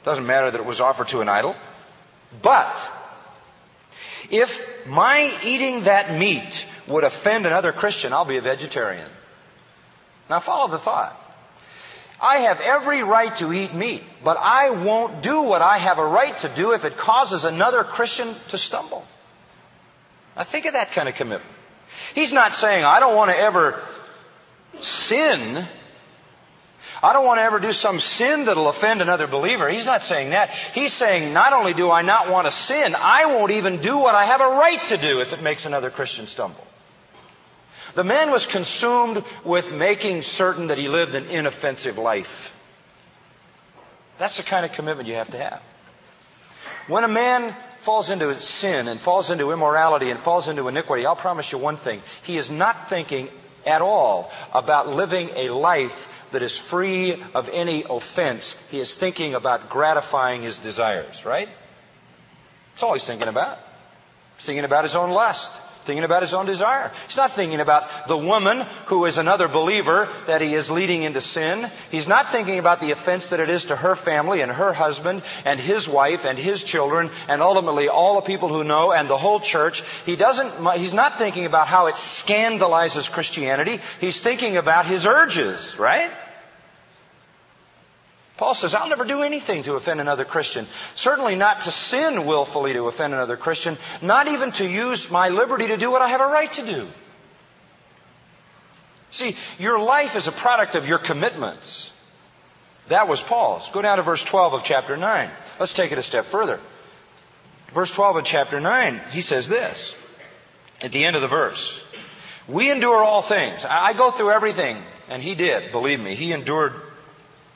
Doesn't 0.04 0.26
matter 0.26 0.52
that 0.52 0.60
it 0.60 0.66
was 0.66 0.82
offered 0.82 1.10
to 1.10 1.22
an 1.22 1.30
idol. 1.30 1.56
But, 2.42 2.90
if 4.30 4.68
my 4.88 5.38
eating 5.44 5.84
that 5.84 6.18
meat 6.18 6.66
would 6.88 7.04
offend 7.04 7.46
another 7.46 7.72
Christian, 7.72 8.14
I'll 8.14 8.26
be 8.26 8.38
a 8.38 8.42
vegetarian. 8.42 9.10
Now 10.30 10.40
follow 10.40 10.70
the 10.70 10.80
thought. 10.80 11.18
I 12.22 12.40
have 12.40 12.62
every 12.62 13.02
right 13.02 13.36
to 13.38 13.52
eat 13.52 13.74
meat, 13.74 14.04
but 14.24 14.38
I 14.38 14.70
won't 14.70 15.24
do 15.24 15.42
what 15.42 15.64
I 15.64 15.80
have 15.80 15.98
a 15.98 16.06
right 16.06 16.38
to 16.40 16.50
do 16.50 16.74
if 16.74 16.86
it 16.86 16.98
causes 16.98 17.44
another 17.46 17.84
Christian 17.84 18.36
to 18.50 18.58
stumble. 18.58 19.04
Now 20.38 20.44
think 20.44 20.66
of 20.66 20.74
that 20.74 20.92
kind 20.92 21.10
of 21.10 21.16
commitment. 21.16 21.52
He's 22.14 22.32
not 22.32 22.54
saying, 22.54 22.86
I 22.86 23.00
don't 23.00 23.16
want 23.16 23.32
to 23.32 23.38
ever 23.38 23.82
sin. 24.82 25.66
I 27.04 27.14
don't 27.14 27.26
want 27.26 27.40
to 27.40 27.44
ever 27.44 27.60
do 27.60 27.74
some 27.74 28.00
sin 28.00 28.46
that'll 28.46 28.70
offend 28.70 29.02
another 29.02 29.26
believer. 29.26 29.68
He's 29.68 29.88
not 29.88 30.04
saying 30.04 30.30
that. 30.30 30.52
He's 30.52 30.94
saying, 30.94 31.34
not 31.34 31.54
only 31.54 31.74
do 31.74 31.90
I 31.90 32.04
not 32.04 32.30
want 32.30 32.46
to 32.46 32.52
sin, 32.52 32.96
I 32.96 33.26
won't 33.26 33.52
even 33.52 33.82
do 33.82 33.98
what 33.98 34.14
I 34.14 34.26
have 34.26 34.42
a 34.42 34.48
right 34.48 34.86
to 34.90 34.98
do 34.98 35.22
if 35.22 35.34
it 35.34 35.42
makes 35.42 35.66
another 35.66 35.90
Christian 35.90 36.28
stumble. 36.28 36.66
The 37.96 38.04
man 38.04 38.32
was 38.32 38.46
consumed 38.46 39.24
with 39.44 39.74
making 39.74 40.22
certain 40.22 40.68
that 40.68 40.78
he 40.78 40.88
lived 40.88 41.16
an 41.16 41.26
inoffensive 41.26 41.98
life. 41.98 42.54
That's 44.18 44.38
the 44.38 44.44
kind 44.44 44.66
of 44.66 44.72
commitment 44.74 45.08
you 45.08 45.16
have 45.16 45.32
to 45.32 45.38
have. 45.38 45.62
When 46.88 47.04
a 47.04 47.10
man 47.10 47.56
falls 47.80 48.10
into 48.10 48.34
sin 48.40 48.88
and 48.88 49.00
falls 49.00 49.30
into 49.30 49.52
immorality 49.52 50.10
and 50.10 50.20
falls 50.20 50.48
into 50.48 50.68
iniquity, 50.68 51.06
I'll 51.06 51.16
promise 51.16 51.52
you 51.52 51.58
one 51.58 51.78
thing. 51.78 52.02
He 52.24 52.38
is 52.38 52.50
not 52.50 52.90
thinking 52.90 53.30
at 53.66 53.82
all 53.82 54.32
about 54.54 54.88
living 54.90 55.30
a 55.36 55.50
life 55.50 56.08
that 56.32 56.42
is 56.42 56.58
free 56.58 57.22
of 57.34 57.50
any 57.50 57.84
offense. 57.88 58.56
He 58.70 58.80
is 58.80 58.96
thinking 58.96 59.36
about 59.36 59.70
gratifying 59.70 60.44
his 60.44 60.58
desires, 60.58 61.26
right? 61.26 61.50
That's 62.74 62.84
all 62.84 62.94
he's 62.94 63.06
thinking 63.06 63.28
about. 63.28 63.60
He's 64.38 64.46
thinking 64.46 64.66
about 64.66 64.86
his 64.86 64.96
own 64.96 65.12
lust 65.12 65.52
thinking 65.86 66.04
about 66.04 66.22
his 66.22 66.34
own 66.34 66.46
desire. 66.46 66.92
He's 67.08 67.18
not 67.18 67.32
thinking 67.32 67.60
about 67.60 68.08
the 68.08 68.18
woman 68.18 68.66
who 68.86 69.06
is 69.06 69.18
another 69.18 69.48
believer 69.48 70.10
that 70.28 70.42
he 70.42 70.54
is 70.54 70.70
leading 70.70 71.04
into 71.04 71.22
sin. 71.22 71.70
He's 71.90 72.08
not 72.08 72.32
thinking 72.32 72.60
about 72.60 72.82
the 72.82 72.92
offense 72.92 73.30
that 73.30 73.40
it 73.40 73.50
is 73.50 73.66
to 73.66 73.76
her 73.76 73.96
family 73.96 74.42
and 74.42 74.52
her 74.52 74.74
husband 74.74 75.24
and 75.46 75.60
his 75.60 75.88
wife 75.88 76.26
and 76.26 76.38
his 76.38 76.64
children 76.64 77.10
and 77.28 77.42
ultimately 77.42 77.90
all 77.90 78.16
the 78.16 78.22
people 78.22 78.50
who 78.50 78.64
know 78.64 78.92
and 78.92 79.10
the 79.10 79.18
whole 79.18 79.40
church. 79.40 79.84
He 80.06 80.16
doesn't, 80.16 80.52
he's 80.78 80.94
not 80.94 81.18
thinking 81.18 81.46
about 81.46 81.68
how 81.68 81.88
it 81.88 81.96
scandalizes 81.96 83.10
Christianity. 83.10 83.80
He's 84.00 84.20
thinking 84.20 84.58
about 84.58 84.86
his 84.86 85.06
urges, 85.06 85.78
right? 85.78 86.12
Paul 88.42 88.56
says, 88.56 88.74
I'll 88.74 88.90
never 88.90 89.06
do 89.06 89.22
anything 89.22 89.62
to 89.66 89.76
offend 89.76 90.02
another 90.02 90.26
Christian. 90.26 90.66
Certainly 90.96 91.36
not 91.36 91.62
to 91.62 91.72
sin 91.72 92.26
willfully 92.26 92.74
to 92.74 92.88
offend 92.88 93.14
another 93.14 93.38
Christian. 93.38 93.78
Not 94.02 94.28
even 94.28 94.52
to 94.54 94.68
use 94.68 95.12
my 95.12 95.30
liberty 95.30 95.68
to 95.68 95.78
do 95.78 95.92
what 95.92 96.02
I 96.02 96.08
have 96.08 96.22
a 96.22 96.26
right 96.26 96.52
to 96.54 96.66
do. 96.66 96.88
See, 99.12 99.36
your 99.60 99.78
life 99.78 100.16
is 100.16 100.28
a 100.28 100.32
product 100.32 100.74
of 100.74 100.90
your 100.90 100.98
commitments. 100.98 101.94
That 102.88 103.08
was 103.08 103.22
Paul's. 103.22 103.70
Go 103.70 103.84
down 103.84 103.98
to 103.98 104.04
verse 104.04 104.24
12 104.24 104.56
of 104.56 104.64
chapter 104.64 104.98
9. 104.98 105.30
Let's 105.60 105.74
take 105.74 105.92
it 105.92 106.00
a 106.00 106.04
step 106.04 106.26
further. 106.26 106.60
Verse 107.76 107.94
12 107.94 108.16
of 108.16 108.26
chapter 108.26 108.60
9, 108.60 109.02
he 109.12 109.22
says 109.22 109.48
this. 109.48 109.94
At 110.82 110.92
the 110.92 111.06
end 111.06 111.16
of 111.16 111.22
the 111.22 111.28
verse. 111.28 111.80
We 112.48 112.72
endure 112.72 113.04
all 113.04 113.22
things. 113.22 113.64
I 113.70 113.94
go 113.94 114.10
through 114.10 114.32
everything. 114.32 114.82
And 115.10 115.22
he 115.22 115.36
did, 115.36 115.72
believe 115.72 116.00
me. 116.00 116.16
He 116.16 116.32
endured 116.32 116.74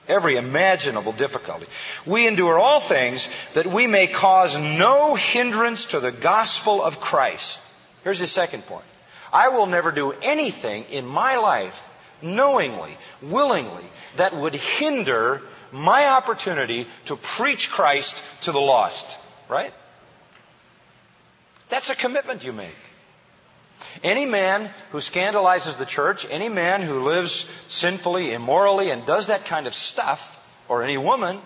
every 0.08 0.38
imaginable 0.38 1.12
difficulty. 1.12 1.68
We 2.06 2.28
endure 2.28 2.60
all 2.60 2.80
things 2.80 3.28
that 3.54 3.66
we 3.66 3.88
may 3.88 4.08
cause 4.08 4.58
no 4.58 5.16
hindrance 5.16 5.86
to 5.88 6.00
the 6.00 6.12
gospel 6.12 6.82
of 6.82 7.00
Christ. 7.00 7.60
Here's 8.04 8.20
the 8.20 8.28
second 8.28 8.66
point. 8.68 8.86
I 9.34 9.50
will 9.50 9.66
never 9.66 9.92
do 9.92 10.12
anything 10.12 10.86
in 10.92 11.06
my 11.06 11.38
life 11.38 11.82
knowingly, 12.22 12.98
willingly, 13.22 13.84
that 14.18 14.36
would 14.36 14.56
hinder 14.56 15.42
my 15.72 16.08
opportunity 16.08 16.88
to 17.06 17.16
preach 17.16 17.70
Christ 17.70 18.22
to 18.42 18.52
the 18.52 18.60
lost. 18.60 19.06
Right? 19.50 19.74
That's 21.70 21.90
a 21.90 21.96
commitment 21.96 22.44
you 22.44 22.54
make. 22.54 22.76
Any 24.04 24.26
man 24.26 24.70
who 24.92 25.00
scandalizes 25.00 25.78
the 25.78 25.86
church, 25.86 26.26
any 26.30 26.50
man 26.50 26.82
who 26.82 27.04
lives 27.04 27.46
sinfully, 27.68 28.34
immorally, 28.34 28.90
and 28.90 29.06
does 29.06 29.28
that 29.28 29.46
kind 29.46 29.68
of 29.68 29.74
stuff, 29.74 30.32
or 30.68 30.84
any 30.84 30.98
woman, 30.98 31.40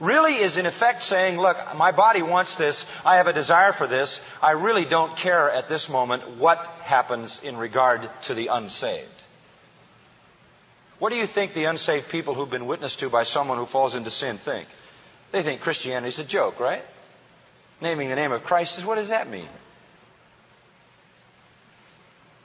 really 0.00 0.36
is 0.36 0.56
in 0.56 0.66
effect 0.66 1.02
saying, 1.02 1.38
look, 1.38 1.56
my 1.76 1.92
body 1.92 2.22
wants 2.22 2.56
this, 2.56 2.84
I 3.04 3.16
have 3.16 3.26
a 3.26 3.32
desire 3.32 3.72
for 3.72 3.86
this, 3.86 4.20
I 4.42 4.52
really 4.52 4.84
don't 4.84 5.16
care 5.16 5.50
at 5.50 5.68
this 5.68 5.88
moment 5.88 6.36
what 6.38 6.58
happens 6.82 7.40
in 7.42 7.56
regard 7.56 8.08
to 8.22 8.34
the 8.34 8.48
unsaved. 8.48 9.08
What 10.98 11.10
do 11.10 11.16
you 11.16 11.26
think 11.26 11.54
the 11.54 11.64
unsaved 11.64 12.08
people 12.08 12.34
who've 12.34 12.50
been 12.50 12.66
witnessed 12.66 13.00
to 13.00 13.10
by 13.10 13.24
someone 13.24 13.58
who 13.58 13.66
falls 13.66 13.94
into 13.94 14.10
sin 14.10 14.38
think? 14.38 14.68
They 15.32 15.42
think 15.42 15.60
Christianity 15.60 16.08
is 16.08 16.18
a 16.18 16.24
joke, 16.24 16.60
right? 16.60 16.84
Naming 17.80 18.08
the 18.08 18.16
name 18.16 18.32
of 18.32 18.44
Christ 18.44 18.78
is 18.78 18.84
what 18.84 18.96
does 18.96 19.08
that 19.08 19.28
mean? 19.28 19.48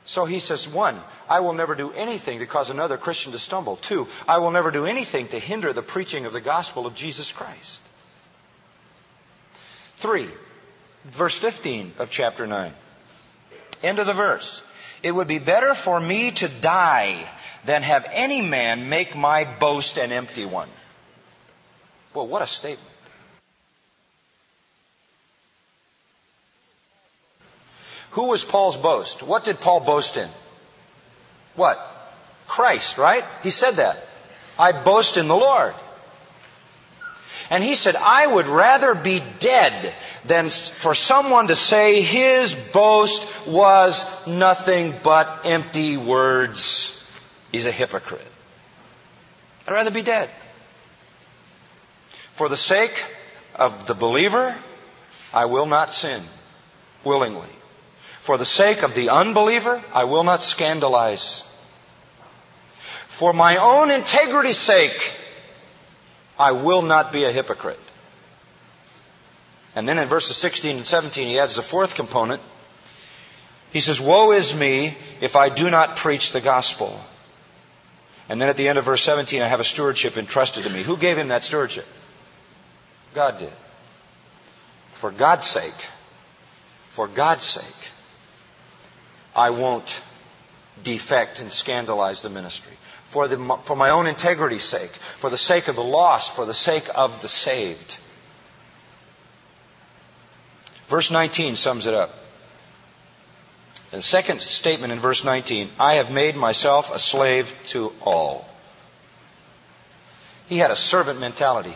So 0.10 0.26
he 0.26 0.40
says, 0.40 0.68
one, 0.68 1.00
I 1.30 1.42
will 1.42 1.54
never 1.54 1.76
do 1.76 1.92
anything 1.92 2.40
to 2.40 2.48
cause 2.48 2.72
another 2.72 2.98
Christian 2.98 3.32
to 3.34 3.38
stumble. 3.38 3.76
Two, 3.76 4.08
I 4.28 4.40
will 4.40 4.50
never 4.50 4.72
do 4.72 4.88
anything 4.88 5.28
to 5.28 5.38
hinder 5.38 5.72
the 5.72 5.84
preaching 5.84 6.26
of 6.26 6.34
the 6.34 6.42
gospel 6.42 6.88
of 6.88 6.96
Jesus 6.96 7.32
Christ. 7.32 7.84
Three, 9.98 10.28
verse 11.06 11.38
15 11.38 11.94
of 12.00 12.10
chapter 12.10 12.48
9. 12.48 12.74
End 13.84 14.00
of 14.00 14.08
the 14.08 14.16
verse. 14.16 14.64
It 15.04 15.12
would 15.12 15.28
be 15.28 15.38
better 15.38 15.76
for 15.76 16.00
me 16.00 16.32
to 16.32 16.48
die 16.48 17.32
than 17.68 17.84
have 17.84 18.08
any 18.12 18.42
man 18.42 18.90
make 18.90 19.16
my 19.16 19.44
boast 19.60 20.00
an 20.00 20.12
empty 20.12 20.44
one. 20.44 20.70
Well, 22.16 22.26
what 22.26 22.42
a 22.42 22.48
statement. 22.48 22.89
Who 28.12 28.28
was 28.28 28.44
Paul's 28.44 28.78
boast? 28.78 29.24
What 29.24 29.46
did 29.46 29.60
Paul 29.60 29.82
boast 29.82 30.18
in? 30.18 30.30
What? 31.56 31.78
Christ, 32.48 32.98
right? 32.98 33.24
He 33.44 33.50
said 33.50 33.76
that. 33.76 33.98
I 34.58 34.72
boast 34.72 35.18
in 35.18 35.28
the 35.28 35.36
Lord. 35.36 35.74
And 37.50 37.64
he 37.64 37.76
said, 37.76 37.96
I 37.96 38.28
would 38.28 38.48
rather 38.48 38.94
be 38.94 39.24
dead 39.40 39.94
than 40.26 40.50
for 40.50 40.94
someone 40.94 41.48
to 41.48 41.56
say 41.56 42.02
his 42.02 42.54
boast 42.54 43.28
was 43.48 44.06
nothing 44.28 44.94
but 45.04 45.42
empty 45.46 45.98
words. 45.98 46.96
He's 47.52 47.66
a 47.66 47.72
hypocrite. 47.72 48.28
I'd 49.68 49.74
rather 49.74 49.92
be 49.92 50.04
dead. 50.04 50.30
For 52.34 52.50
the 52.50 52.58
sake 52.58 53.04
of 53.56 53.88
the 53.88 53.96
believer, 53.96 54.56
I 55.34 55.46
will 55.46 55.66
not 55.66 55.94
sin 55.94 56.22
willingly. 57.04 57.50
For 58.22 58.38
the 58.38 58.46
sake 58.46 58.84
of 58.84 58.96
the 58.96 59.10
unbeliever, 59.10 59.82
I 59.94 60.04
will 60.04 60.24
not 60.24 60.44
scandalize. 60.44 61.44
For 63.08 63.34
my 63.34 63.58
own 63.58 63.92
integrity's 63.92 64.58
sake, 64.58 65.14
I 66.38 66.54
will 66.54 66.82
not 66.82 67.12
be 67.12 67.26
a 67.26 67.32
hypocrite. 67.32 67.80
And 69.76 69.88
then 69.88 69.98
in 69.98 70.08
verses 70.08 70.38
16 70.38 70.78
and 70.78 70.86
17, 70.86 71.28
he 71.28 71.40
adds 71.40 71.56
the 71.56 71.62
fourth 71.62 71.96
component. 71.96 72.42
He 73.72 73.82
says, 73.82 74.02
Woe 74.02 74.32
is 74.32 74.56
me 74.56 74.98
if 75.22 75.36
I 75.36 75.50
do 75.50 75.70
not 75.70 75.96
preach 75.96 76.32
the 76.32 76.42
gospel. 76.42 77.00
And 78.28 78.40
then 78.42 78.50
at 78.50 78.58
the 78.58 78.68
end 78.68 78.78
of 78.78 78.86
verse 78.86 79.04
17, 79.04 79.42
I 79.42 79.48
have 79.48 79.60
a 79.60 79.64
stewardship 79.64 80.18
entrusted 80.18 80.64
to 80.64 80.70
me. 80.70 80.84
Who 80.84 80.98
gave 80.98 81.18
him 81.18 81.30
that 81.30 81.44
stewardship? 81.44 81.86
God 83.14 83.40
did. 83.40 83.54
For 84.94 85.12
God's 85.12 85.48
sake, 85.48 85.88
for 86.90 87.08
God's 87.08 87.44
sake, 87.44 87.79
I 89.36 89.52
won't 89.52 90.02
defect 90.84 91.40
and 91.40 91.52
scandalize 91.52 92.22
the 92.22 92.30
ministry. 92.30 92.74
For, 93.10 93.28
the, 93.28 93.58
for 93.64 93.76
my 93.76 93.90
own 93.90 94.06
integrity's 94.08 94.64
sake, 94.64 94.92
for 94.92 95.30
the 95.30 95.38
sake 95.38 95.68
of 95.68 95.76
the 95.76 95.84
lost, 95.84 96.36
for 96.36 96.46
the 96.46 96.54
sake 96.54 96.88
of 96.94 97.22
the 97.22 97.28
saved. 97.28 97.98
Verse 100.88 101.12
19 101.12 101.56
sums 101.56 101.86
it 101.86 101.94
up. 101.94 102.14
The 103.92 104.02
second 104.02 104.42
statement 104.42 104.94
in 104.94 105.00
verse 105.00 105.24
19 105.24 105.70
I 105.80 105.96
have 105.96 106.12
made 106.12 106.36
myself 106.36 106.94
a 106.94 107.00
slave 107.00 107.56
to 107.68 107.92
all. 108.02 108.48
He 110.48 110.58
had 110.58 110.72
a 110.72 110.76
servant 110.76 111.20
mentality. 111.20 111.74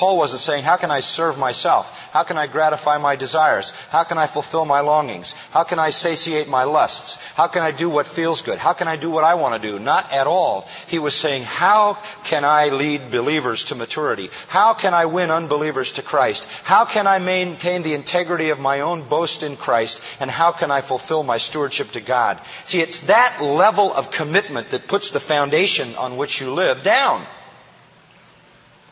Paul 0.00 0.16
wasn't 0.16 0.40
saying, 0.40 0.64
How 0.64 0.78
can 0.78 0.90
I 0.90 1.00
serve 1.00 1.36
myself? 1.36 1.90
How 2.10 2.22
can 2.22 2.38
I 2.38 2.46
gratify 2.46 2.96
my 2.96 3.16
desires? 3.16 3.72
How 3.90 4.04
can 4.04 4.16
I 4.16 4.28
fulfill 4.28 4.64
my 4.64 4.80
longings? 4.80 5.34
How 5.50 5.64
can 5.64 5.78
I 5.78 5.90
satiate 5.90 6.48
my 6.48 6.64
lusts? 6.64 7.16
How 7.34 7.48
can 7.48 7.62
I 7.62 7.70
do 7.70 7.90
what 7.90 8.06
feels 8.06 8.40
good? 8.40 8.56
How 8.56 8.72
can 8.72 8.88
I 8.88 8.96
do 8.96 9.10
what 9.10 9.24
I 9.24 9.34
want 9.34 9.60
to 9.60 9.70
do? 9.70 9.78
Not 9.78 10.10
at 10.10 10.26
all. 10.26 10.66
He 10.86 10.98
was 10.98 11.12
saying, 11.12 11.42
How 11.42 11.98
can 12.24 12.46
I 12.46 12.70
lead 12.70 13.10
believers 13.10 13.66
to 13.66 13.74
maturity? 13.74 14.30
How 14.48 14.72
can 14.72 14.94
I 14.94 15.04
win 15.04 15.30
unbelievers 15.30 15.92
to 15.92 16.02
Christ? 16.02 16.48
How 16.64 16.86
can 16.86 17.06
I 17.06 17.18
maintain 17.18 17.82
the 17.82 17.92
integrity 17.92 18.48
of 18.48 18.58
my 18.58 18.80
own 18.80 19.02
boast 19.02 19.42
in 19.42 19.54
Christ? 19.54 20.00
And 20.18 20.30
how 20.30 20.52
can 20.52 20.70
I 20.70 20.80
fulfill 20.80 21.22
my 21.24 21.36
stewardship 21.36 21.90
to 21.90 22.00
God? 22.00 22.40
See, 22.64 22.80
it's 22.80 23.00
that 23.00 23.42
level 23.42 23.92
of 23.92 24.10
commitment 24.10 24.70
that 24.70 24.88
puts 24.88 25.10
the 25.10 25.20
foundation 25.20 25.94
on 25.96 26.16
which 26.16 26.40
you 26.40 26.54
live 26.54 26.82
down. 26.82 27.26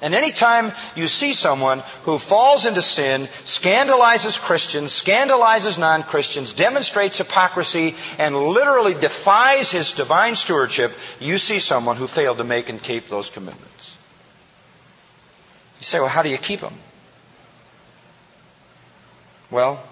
And 0.01 0.15
anytime 0.15 0.73
you 0.95 1.09
see 1.09 1.33
someone 1.33 1.81
who 2.05 2.19
falls 2.19 2.67
into 2.67 2.83
sin, 2.83 3.29
scandalizes 3.45 4.39
Christians, 4.39 4.93
scandalizes 4.93 5.77
non-Christians, 5.77 6.53
demonstrates 6.53 7.19
hypocrisy, 7.19 7.97
and 8.17 8.37
literally 8.37 8.95
defies 8.95 9.73
his 9.73 9.95
divine 9.95 10.37
stewardship, 10.37 10.93
you 11.19 11.37
see 11.37 11.59
someone 11.59 11.97
who 11.97 12.07
failed 12.07 12.39
to 12.39 12.45
make 12.45 12.69
and 12.69 12.81
keep 12.81 13.09
those 13.09 13.29
commitments. 13.29 13.97
You 15.79 15.85
say, 15.85 15.99
well, 15.99 16.09
how 16.09 16.23
do 16.23 16.29
you 16.29 16.39
keep 16.39 16.61
them? 16.61 16.75
Well, 19.51 19.83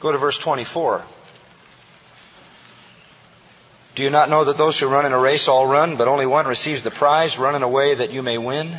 go 0.00 0.12
to 0.12 0.18
verse 0.18 0.38
24. 0.38 1.02
Do 3.94 4.02
you 4.02 4.10
not 4.10 4.28
know 4.28 4.44
that 4.44 4.56
those 4.56 4.78
who 4.78 4.88
run 4.88 5.06
in 5.06 5.12
a 5.12 5.18
race 5.18 5.46
all 5.46 5.66
run, 5.66 5.96
but 5.96 6.08
only 6.08 6.26
one 6.26 6.46
receives 6.46 6.82
the 6.82 6.90
prize? 6.90 7.38
Run 7.38 7.54
in 7.54 7.62
a 7.62 7.68
way 7.68 7.94
that 7.94 8.12
you 8.12 8.22
may 8.22 8.38
win. 8.38 8.76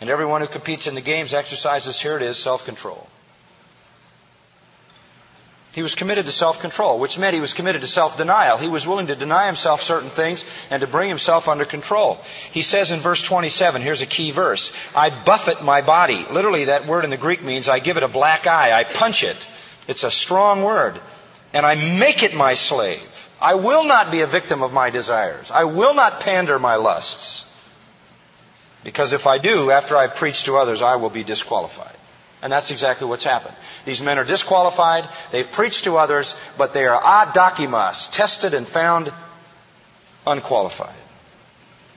And 0.00 0.10
everyone 0.10 0.42
who 0.42 0.46
competes 0.46 0.86
in 0.86 0.94
the 0.94 1.00
games 1.00 1.34
exercises, 1.34 2.00
here 2.00 2.16
it 2.16 2.22
is, 2.22 2.36
self-control. 2.36 3.08
He 5.72 5.82
was 5.82 5.96
committed 5.96 6.26
to 6.26 6.30
self-control, 6.32 7.00
which 7.00 7.18
meant 7.18 7.34
he 7.34 7.40
was 7.40 7.52
committed 7.52 7.80
to 7.80 7.88
self-denial. 7.88 8.58
He 8.58 8.68
was 8.68 8.86
willing 8.86 9.08
to 9.08 9.16
deny 9.16 9.46
himself 9.46 9.82
certain 9.82 10.10
things 10.10 10.44
and 10.70 10.82
to 10.82 10.86
bring 10.86 11.08
himself 11.08 11.48
under 11.48 11.64
control. 11.64 12.18
He 12.52 12.62
says 12.62 12.92
in 12.92 13.00
verse 13.00 13.22
27, 13.24 13.82
here's 13.82 14.00
a 14.00 14.06
key 14.06 14.30
verse, 14.30 14.72
I 14.94 15.10
buffet 15.10 15.64
my 15.64 15.80
body. 15.80 16.26
Literally 16.30 16.66
that 16.66 16.86
word 16.86 17.02
in 17.02 17.10
the 17.10 17.16
Greek 17.16 17.42
means 17.42 17.68
I 17.68 17.80
give 17.80 17.96
it 17.96 18.04
a 18.04 18.08
black 18.08 18.46
eye, 18.46 18.70
I 18.70 18.84
punch 18.84 19.24
it. 19.24 19.36
It's 19.88 20.04
a 20.04 20.12
strong 20.12 20.62
word. 20.62 21.00
And 21.52 21.66
I 21.66 21.74
make 21.74 22.22
it 22.22 22.34
my 22.34 22.54
slave. 22.54 23.02
I 23.44 23.56
will 23.56 23.84
not 23.84 24.10
be 24.10 24.22
a 24.22 24.26
victim 24.26 24.62
of 24.62 24.72
my 24.72 24.88
desires. 24.88 25.50
I 25.50 25.64
will 25.64 25.92
not 25.92 26.20
pander 26.20 26.58
my 26.58 26.76
lusts. 26.76 27.44
Because 28.82 29.12
if 29.12 29.26
I 29.26 29.36
do, 29.36 29.70
after 29.70 29.98
I 29.98 30.06
preach 30.06 30.44
to 30.44 30.56
others, 30.56 30.80
I 30.80 30.96
will 30.96 31.10
be 31.10 31.24
disqualified. 31.24 31.94
And 32.40 32.50
that's 32.50 32.70
exactly 32.70 33.06
what's 33.06 33.24
happened. 33.24 33.54
These 33.84 34.00
men 34.00 34.18
are 34.18 34.24
disqualified, 34.24 35.06
they've 35.30 35.52
preached 35.52 35.84
to 35.84 35.98
others, 35.98 36.34
but 36.56 36.72
they 36.72 36.86
are 36.86 36.98
ad 37.04 37.34
adokimos, 37.34 38.10
tested 38.12 38.54
and 38.54 38.66
found 38.66 39.12
unqualified. 40.26 40.96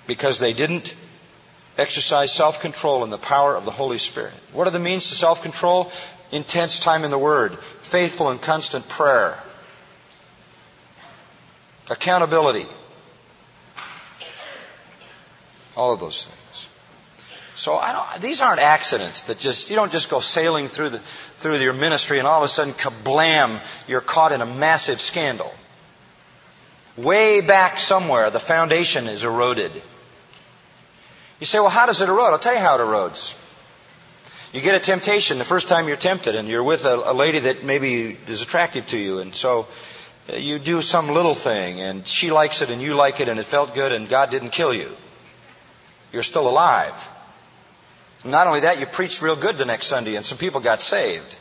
Because 0.06 0.40
they 0.40 0.52
didn't 0.52 0.94
exercise 1.78 2.30
self-control 2.30 3.06
in 3.06 3.10
the 3.10 3.18
power 3.18 3.56
of 3.56 3.64
the 3.64 3.72
Holy 3.72 4.00
Spirit. 4.00 4.34
What 4.52 4.68
are 4.68 4.72
the 4.72 4.80
means 4.80 5.08
to 5.10 5.16
self-control? 5.16 5.94
Intense 6.34 6.82
time 6.82 7.06
in 7.06 7.12
the 7.12 7.18
Word, 7.18 7.58
faithful 7.80 8.32
and 8.32 8.42
constant 8.42 8.90
prayer, 8.90 9.38
accountability. 11.90 12.66
All 15.76 15.94
of 15.94 16.00
those 16.00 16.26
things. 16.26 16.68
So 17.56 17.82
these 18.20 18.42
aren't 18.42 18.60
accidents 18.60 19.24
that 19.24 19.40
just 19.40 19.70
you 19.70 19.76
don't 19.76 19.92
just 19.92 20.10
go 20.10 20.20
sailing 20.20 20.68
through 20.68 20.90
the 20.90 21.00
through 21.00 21.58
your 21.58 21.74
ministry 21.74 22.20
and 22.20 22.28
all 22.28 22.40
of 22.40 22.46
a 22.46 22.48
sudden 22.48 22.74
kablam 22.74 23.60
you're 23.88 24.02
caught 24.02 24.32
in 24.32 24.42
a 24.42 24.46
massive 24.46 25.02
scandal. 25.02 25.52
Way 26.98 27.42
back 27.42 27.80
somewhere 27.80 28.30
the 28.30 28.40
foundation 28.40 29.08
is 29.08 29.24
eroded. 29.24 29.72
You 31.40 31.46
say, 31.46 31.60
well, 31.60 31.70
how 31.70 31.86
does 31.86 32.02
it 32.02 32.10
erode? 32.10 32.34
I'll 32.34 32.40
tell 32.40 32.54
you 32.54 32.60
how 32.60 32.76
it 32.76 32.82
erodes. 32.82 33.36
You 34.54 34.62
get 34.62 34.76
a 34.76 34.80
temptation 34.80 35.38
the 35.38 35.46
first 35.46 35.68
time 35.68 35.88
you're 35.88 35.98
tempted, 35.98 36.36
and 36.36 36.48
you're 36.48 36.64
with 36.64 36.86
a, 36.86 37.12
a 37.12 37.14
lady 37.14 37.40
that 37.40 37.64
maybe 37.64 38.18
is 38.28 38.42
attractive 38.42 38.88
to 38.88 38.98
you, 38.98 39.20
and 39.20 39.36
so 39.36 39.68
you 40.34 40.60
do 40.60 40.82
some 40.82 41.10
little 41.10 41.36
thing 41.36 41.80
and 41.80 42.06
she 42.06 42.32
likes 42.32 42.62
it 42.62 42.70
and 42.70 42.82
you 42.82 42.96
like 42.96 43.20
it 43.20 43.30
and 43.30 43.40
it 43.40 43.46
felt 43.46 43.74
good 43.74 43.92
and 43.92 44.10
God 44.10 44.30
didn't 44.30 44.50
kill 44.50 44.74
you. 44.74 44.92
You're 46.12 46.24
still 46.24 46.50
alive. 46.50 47.08
Not 48.26 48.48
only 48.48 48.62
that, 48.62 48.80
you 48.80 48.86
preached 48.86 49.22
real 49.22 49.36
good 49.36 49.58
the 49.58 49.66
next 49.66 49.88
Sunday 49.88 50.16
and 50.16 50.26
some 50.26 50.38
people 50.38 50.60
got 50.60 50.82
saved. 50.82 51.36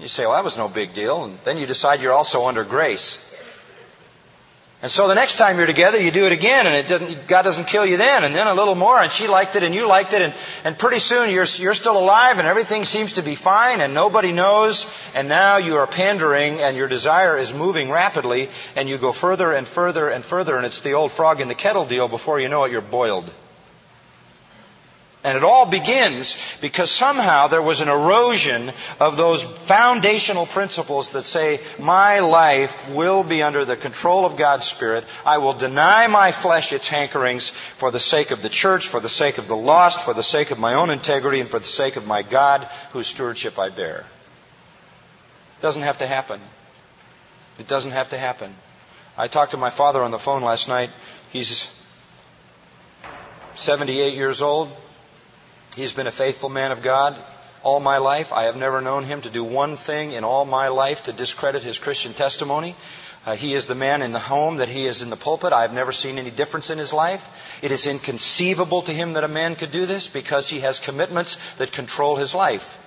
You 0.00 0.08
say, 0.08 0.24
well, 0.24 0.34
that 0.34 0.44
was 0.44 0.56
no 0.56 0.68
big 0.68 0.94
deal. 0.94 1.24
And 1.24 1.38
then 1.44 1.58
you 1.58 1.66
decide 1.66 2.00
you're 2.00 2.12
also 2.12 2.46
under 2.46 2.64
grace. 2.64 3.25
And 4.82 4.90
so 4.92 5.08
the 5.08 5.14
next 5.14 5.36
time 5.36 5.56
you're 5.56 5.66
together, 5.66 5.98
you 5.98 6.10
do 6.10 6.26
it 6.26 6.32
again, 6.32 6.66
and 6.66 6.76
it 6.76 6.86
doesn't, 6.86 7.26
God 7.26 7.42
doesn't 7.42 7.66
kill 7.66 7.86
you 7.86 7.96
then, 7.96 8.24
and 8.24 8.34
then 8.34 8.46
a 8.46 8.52
little 8.52 8.74
more, 8.74 9.00
and 9.00 9.10
she 9.10 9.26
liked 9.26 9.56
it, 9.56 9.62
and 9.62 9.74
you 9.74 9.88
liked 9.88 10.12
it, 10.12 10.20
and, 10.20 10.34
and 10.64 10.78
pretty 10.78 10.98
soon 10.98 11.30
you're, 11.30 11.46
you're 11.56 11.72
still 11.72 11.98
alive, 11.98 12.38
and 12.38 12.46
everything 12.46 12.84
seems 12.84 13.14
to 13.14 13.22
be 13.22 13.34
fine, 13.34 13.80
and 13.80 13.94
nobody 13.94 14.32
knows, 14.32 14.92
and 15.14 15.28
now 15.30 15.56
you 15.56 15.76
are 15.76 15.86
pandering, 15.86 16.60
and 16.60 16.76
your 16.76 16.88
desire 16.88 17.38
is 17.38 17.54
moving 17.54 17.90
rapidly, 17.90 18.50
and 18.76 18.86
you 18.86 18.98
go 18.98 19.12
further 19.12 19.50
and 19.52 19.66
further 19.66 20.10
and 20.10 20.22
further, 20.22 20.58
and 20.58 20.66
it's 20.66 20.80
the 20.80 20.92
old 20.92 21.10
frog 21.10 21.40
in 21.40 21.48
the 21.48 21.54
kettle 21.54 21.86
deal. 21.86 22.06
Before 22.06 22.38
you 22.38 22.50
know 22.50 22.64
it, 22.64 22.70
you're 22.70 22.82
boiled. 22.82 23.30
And 25.26 25.36
it 25.36 25.42
all 25.42 25.66
begins 25.66 26.36
because 26.60 26.88
somehow 26.88 27.48
there 27.48 27.60
was 27.60 27.80
an 27.80 27.88
erosion 27.88 28.70
of 29.00 29.16
those 29.16 29.42
foundational 29.42 30.46
principles 30.46 31.10
that 31.10 31.24
say, 31.24 31.60
my 31.80 32.20
life 32.20 32.88
will 32.90 33.24
be 33.24 33.42
under 33.42 33.64
the 33.64 33.74
control 33.74 34.24
of 34.24 34.36
God's 34.36 34.66
Spirit. 34.66 35.04
I 35.24 35.38
will 35.38 35.52
deny 35.52 36.06
my 36.06 36.30
flesh 36.30 36.72
its 36.72 36.88
hankerings 36.88 37.50
for 37.50 37.90
the 37.90 37.98
sake 37.98 38.30
of 38.30 38.40
the 38.40 38.48
church, 38.48 38.86
for 38.86 39.00
the 39.00 39.08
sake 39.08 39.38
of 39.38 39.48
the 39.48 39.56
lost, 39.56 40.04
for 40.04 40.14
the 40.14 40.22
sake 40.22 40.52
of 40.52 40.60
my 40.60 40.74
own 40.74 40.90
integrity, 40.90 41.40
and 41.40 41.50
for 41.50 41.58
the 41.58 41.64
sake 41.64 41.96
of 41.96 42.06
my 42.06 42.22
God, 42.22 42.62
whose 42.92 43.08
stewardship 43.08 43.58
I 43.58 43.70
bear. 43.70 44.04
It 45.58 45.62
doesn't 45.62 45.82
have 45.82 45.98
to 45.98 46.06
happen. 46.06 46.40
It 47.58 47.66
doesn't 47.66 47.90
have 47.90 48.10
to 48.10 48.16
happen. 48.16 48.54
I 49.18 49.26
talked 49.26 49.50
to 49.50 49.56
my 49.56 49.70
father 49.70 50.04
on 50.04 50.12
the 50.12 50.20
phone 50.20 50.42
last 50.42 50.68
night. 50.68 50.90
He's 51.32 51.68
78 53.56 54.14
years 54.14 54.40
old. 54.40 54.70
He's 55.76 55.92
been 55.92 56.06
a 56.06 56.12
faithful 56.12 56.48
man 56.48 56.72
of 56.72 56.82
God 56.82 57.16
all 57.62 57.80
my 57.80 57.98
life. 57.98 58.32
I 58.32 58.44
have 58.44 58.56
never 58.56 58.80
known 58.80 59.04
him 59.04 59.20
to 59.22 59.30
do 59.30 59.44
one 59.44 59.76
thing 59.76 60.12
in 60.12 60.24
all 60.24 60.46
my 60.46 60.68
life 60.68 61.04
to 61.04 61.12
discredit 61.12 61.62
his 61.62 61.78
Christian 61.78 62.14
testimony. 62.14 62.74
Uh, 63.26 63.36
he 63.36 63.52
is 63.52 63.66
the 63.66 63.74
man 63.74 64.00
in 64.00 64.12
the 64.12 64.18
home 64.18 64.56
that 64.58 64.68
he 64.68 64.86
is 64.86 65.02
in 65.02 65.10
the 65.10 65.16
pulpit. 65.16 65.52
I 65.52 65.62
have 65.62 65.74
never 65.74 65.92
seen 65.92 66.16
any 66.16 66.30
difference 66.30 66.70
in 66.70 66.78
his 66.78 66.94
life. 66.94 67.28
It 67.60 67.72
is 67.72 67.86
inconceivable 67.86 68.82
to 68.82 68.92
him 68.92 69.14
that 69.14 69.24
a 69.24 69.28
man 69.28 69.54
could 69.54 69.70
do 69.70 69.84
this 69.84 70.08
because 70.08 70.48
he 70.48 70.60
has 70.60 70.78
commitments 70.78 71.36
that 71.58 71.72
control 71.72 72.16
his 72.16 72.34
life. 72.34 72.78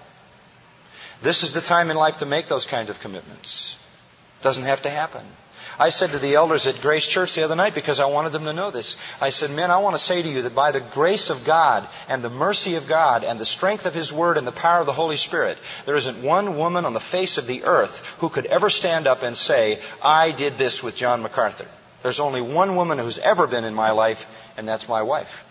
This 1.22 1.44
is 1.44 1.54
the 1.54 1.62
time 1.62 1.92
in 1.92 1.98
life 1.98 2.18
to 2.18 2.26
make 2.26 2.48
those 2.48 2.66
kinds 2.66 2.90
of 2.90 3.02
commitments. 3.02 3.78
Doesn't 4.42 4.64
have 4.64 4.82
to 4.84 4.90
happen. 4.90 5.26
I 5.80 5.90
said 5.90 6.12
to 6.12 6.20
the 6.20 6.36
elders 6.36 6.68
at 6.68 6.82
Grace 6.82 7.08
Church 7.08 7.36
the 7.36 7.44
other 7.44 7.56
night 7.56 7.74
because 7.74 8.02
I 8.02 8.06
wanted 8.08 8.34
them 8.34 8.44
to 8.44 8.54
know 8.54 8.70
this. 8.70 8.98
I 9.22 9.30
said, 9.30 9.50
men, 9.50 9.72
I 9.72 9.78
want 9.78 9.96
to 9.96 10.02
say 10.02 10.22
to 10.22 10.28
you 10.28 10.42
that 10.42 10.54
by 10.54 10.72
the 10.72 10.82
grace 10.82 11.30
of 11.30 11.46
God 11.46 11.88
and 12.10 12.22
the 12.22 12.30
mercy 12.30 12.76
of 12.76 12.86
God 12.86 13.24
and 13.24 13.40
the 13.40 13.46
strength 13.46 13.86
of 13.86 13.94
His 13.94 14.12
Word 14.12 14.38
and 14.38 14.46
the 14.46 14.52
power 14.52 14.82
of 14.82 14.88
the 14.88 14.92
Holy 14.92 15.16
Spirit, 15.16 15.58
there 15.86 15.96
isn't 15.96 16.22
one 16.22 16.58
woman 16.58 16.84
on 16.84 16.92
the 16.92 17.00
face 17.00 17.38
of 17.38 17.48
the 17.48 17.64
earth 17.64 18.06
who 18.20 18.28
could 18.28 18.46
ever 18.46 18.70
stand 18.70 19.08
up 19.08 19.24
and 19.24 19.38
say, 19.38 19.80
I 20.04 20.32
did 20.32 20.58
this 20.58 20.84
with 20.84 20.98
John 20.98 21.22
MacArthur. 21.22 21.66
There's 22.04 22.20
only 22.20 22.42
one 22.42 22.76
woman 22.76 22.98
who's 22.98 23.18
ever 23.18 23.48
been 23.48 23.64
in 23.64 23.74
my 23.74 23.92
life, 23.92 24.26
and 24.58 24.68
that's 24.68 24.90
my 24.90 25.04
wife. 25.04 25.46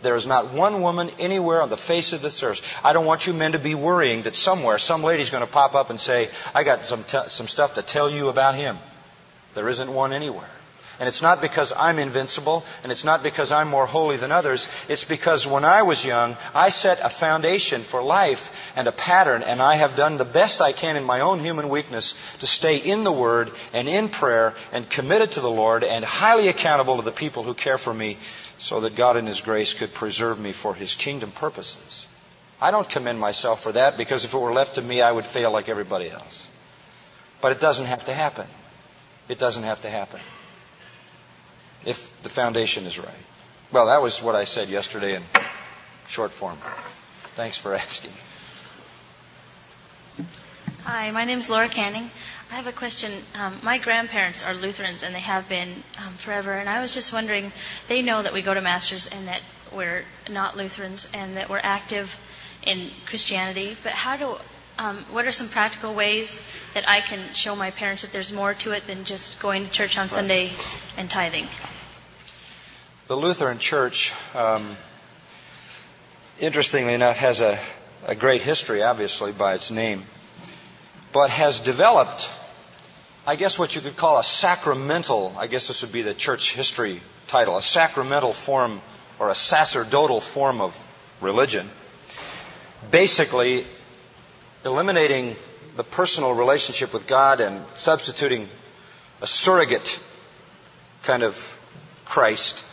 There 0.00 0.16
is 0.16 0.26
not 0.26 0.52
one 0.52 0.80
woman 0.80 1.10
anywhere 1.18 1.60
on 1.60 1.68
the 1.68 1.76
face 1.76 2.14
of 2.14 2.22
this 2.22 2.42
earth. 2.42 2.62
I 2.82 2.94
don't 2.94 3.06
want 3.06 3.26
you 3.26 3.34
men 3.34 3.52
to 3.52 3.58
be 3.58 3.74
worrying 3.74 4.22
that 4.22 4.34
somewhere 4.34 4.78
some 4.78 5.02
lady's 5.02 5.30
going 5.30 5.44
to 5.44 5.52
pop 5.52 5.74
up 5.74 5.90
and 5.90 6.00
say, 6.00 6.30
I 6.54 6.64
got 6.64 6.86
some, 6.86 7.04
t- 7.04 7.28
some 7.28 7.46
stuff 7.46 7.74
to 7.74 7.82
tell 7.82 8.08
you 8.08 8.28
about 8.28 8.54
him. 8.54 8.78
There 9.56 9.68
isn't 9.68 9.92
one 9.92 10.12
anywhere. 10.12 10.48
And 10.98 11.08
it's 11.08 11.20
not 11.20 11.42
because 11.42 11.72
I'm 11.76 11.98
invincible, 11.98 12.64
and 12.82 12.90
it's 12.90 13.04
not 13.04 13.22
because 13.22 13.52
I'm 13.52 13.68
more 13.68 13.86
holy 13.86 14.16
than 14.16 14.32
others. 14.32 14.68
It's 14.88 15.04
because 15.04 15.46
when 15.46 15.64
I 15.64 15.82
was 15.82 16.04
young, 16.04 16.36
I 16.54 16.70
set 16.70 17.00
a 17.02 17.10
foundation 17.10 17.82
for 17.82 18.02
life 18.02 18.50
and 18.76 18.88
a 18.88 18.92
pattern, 18.92 19.42
and 19.42 19.60
I 19.60 19.76
have 19.76 19.96
done 19.96 20.16
the 20.16 20.24
best 20.24 20.62
I 20.62 20.72
can 20.72 20.96
in 20.96 21.04
my 21.04 21.20
own 21.20 21.40
human 21.40 21.68
weakness 21.68 22.14
to 22.40 22.46
stay 22.46 22.78
in 22.78 23.04
the 23.04 23.12
Word 23.12 23.50
and 23.74 23.88
in 23.88 24.08
prayer 24.08 24.54
and 24.72 24.88
committed 24.88 25.32
to 25.32 25.40
the 25.40 25.50
Lord 25.50 25.84
and 25.84 26.04
highly 26.04 26.48
accountable 26.48 26.96
to 26.96 27.02
the 27.02 27.12
people 27.12 27.42
who 27.42 27.52
care 27.52 27.78
for 27.78 27.92
me 27.92 28.16
so 28.58 28.80
that 28.80 28.96
God 28.96 29.18
in 29.18 29.26
His 29.26 29.42
grace 29.42 29.74
could 29.74 29.92
preserve 29.92 30.40
me 30.40 30.52
for 30.52 30.74
His 30.74 30.94
kingdom 30.94 31.30
purposes. 31.30 32.06
I 32.58 32.70
don't 32.70 32.88
commend 32.88 33.20
myself 33.20 33.62
for 33.62 33.72
that 33.72 33.98
because 33.98 34.24
if 34.24 34.32
it 34.32 34.38
were 34.38 34.52
left 34.52 34.76
to 34.76 34.82
me, 34.82 35.02
I 35.02 35.12
would 35.12 35.26
fail 35.26 35.50
like 35.50 35.68
everybody 35.68 36.10
else. 36.10 36.46
But 37.42 37.52
it 37.52 37.60
doesn't 37.60 37.86
have 37.86 38.06
to 38.06 38.14
happen. 38.14 38.46
It 39.28 39.38
doesn't 39.38 39.64
have 39.64 39.80
to 39.82 39.90
happen 39.90 40.20
if 41.84 42.22
the 42.22 42.28
foundation 42.28 42.84
is 42.86 42.98
right. 42.98 43.24
Well, 43.72 43.86
that 43.86 44.00
was 44.02 44.22
what 44.22 44.36
I 44.36 44.44
said 44.44 44.68
yesterday 44.68 45.16
in 45.16 45.22
short 46.08 46.32
form. 46.32 46.58
Thanks 47.34 47.58
for 47.58 47.74
asking. 47.84 48.12
Hi, 50.84 51.10
my 51.10 51.24
name 51.24 51.38
is 51.38 51.50
Laura 51.50 51.68
Canning. 51.68 52.10
I 52.50 52.54
have 52.54 52.68
a 52.68 52.72
question. 52.72 53.10
Um, 53.34 53.58
my 53.64 53.78
grandparents 53.78 54.44
are 54.44 54.54
Lutherans, 54.54 55.02
and 55.02 55.12
they 55.12 55.20
have 55.20 55.48
been 55.48 55.82
um, 55.98 56.14
forever. 56.14 56.52
And 56.52 56.68
I 56.68 56.80
was 56.80 56.94
just 56.94 57.12
wondering, 57.12 57.50
they 57.88 58.02
know 58.02 58.22
that 58.22 58.32
we 58.32 58.40
go 58.40 58.54
to 58.54 58.60
masters 58.60 59.08
and 59.08 59.26
that 59.26 59.40
we're 59.74 60.04
not 60.30 60.56
Lutherans 60.56 61.10
and 61.12 61.36
that 61.36 61.48
we're 61.48 61.60
active 61.60 62.16
in 62.62 62.90
Christianity. 63.06 63.76
But 63.82 63.92
how 63.92 64.16
do 64.16 64.36
um, 64.78 64.98
what 65.10 65.26
are 65.26 65.32
some 65.32 65.48
practical 65.48 65.94
ways 65.94 66.40
that 66.74 66.88
I 66.88 67.00
can 67.00 67.20
show 67.32 67.56
my 67.56 67.70
parents 67.70 68.02
that 68.02 68.12
there's 68.12 68.32
more 68.32 68.54
to 68.54 68.72
it 68.72 68.86
than 68.86 69.04
just 69.04 69.40
going 69.40 69.64
to 69.64 69.70
church 69.70 69.96
on 69.98 70.08
Sunday 70.08 70.50
and 70.96 71.08
tithing? 71.10 71.46
The 73.08 73.16
Lutheran 73.16 73.58
Church, 73.58 74.12
um, 74.34 74.76
interestingly 76.40 76.92
enough, 76.94 77.16
has 77.16 77.40
a, 77.40 77.58
a 78.06 78.14
great 78.14 78.42
history, 78.42 78.82
obviously, 78.82 79.32
by 79.32 79.54
its 79.54 79.70
name, 79.70 80.02
but 81.12 81.30
has 81.30 81.60
developed, 81.60 82.30
I 83.26 83.36
guess, 83.36 83.58
what 83.58 83.74
you 83.74 83.80
could 83.80 83.96
call 83.96 84.18
a 84.18 84.24
sacramental, 84.24 85.34
I 85.38 85.46
guess 85.46 85.68
this 85.68 85.82
would 85.82 85.92
be 85.92 86.02
the 86.02 86.14
church 86.14 86.52
history 86.54 87.00
title, 87.28 87.56
a 87.56 87.62
sacramental 87.62 88.32
form 88.32 88.80
or 89.18 89.30
a 89.30 89.34
sacerdotal 89.34 90.20
form 90.20 90.60
of 90.60 90.76
religion. 91.20 91.68
Basically, 92.90 93.64
eliminating 94.64 95.36
the 95.76 95.84
personal 95.84 96.34
relationship 96.34 96.92
with 96.92 97.06
God 97.06 97.40
and 97.40 97.64
substituting 97.74 98.48
a 99.20 99.26
surrogate 99.26 100.00
kind 101.04 101.22
of 101.22 101.58
Christ, 102.04 102.64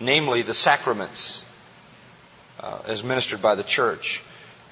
namely 0.00 0.42
the 0.42 0.54
sacraments, 0.54 1.42
uh, 2.60 2.78
as 2.86 3.04
ministered 3.04 3.42
by 3.42 3.54
the 3.54 3.62
church. 3.62 4.22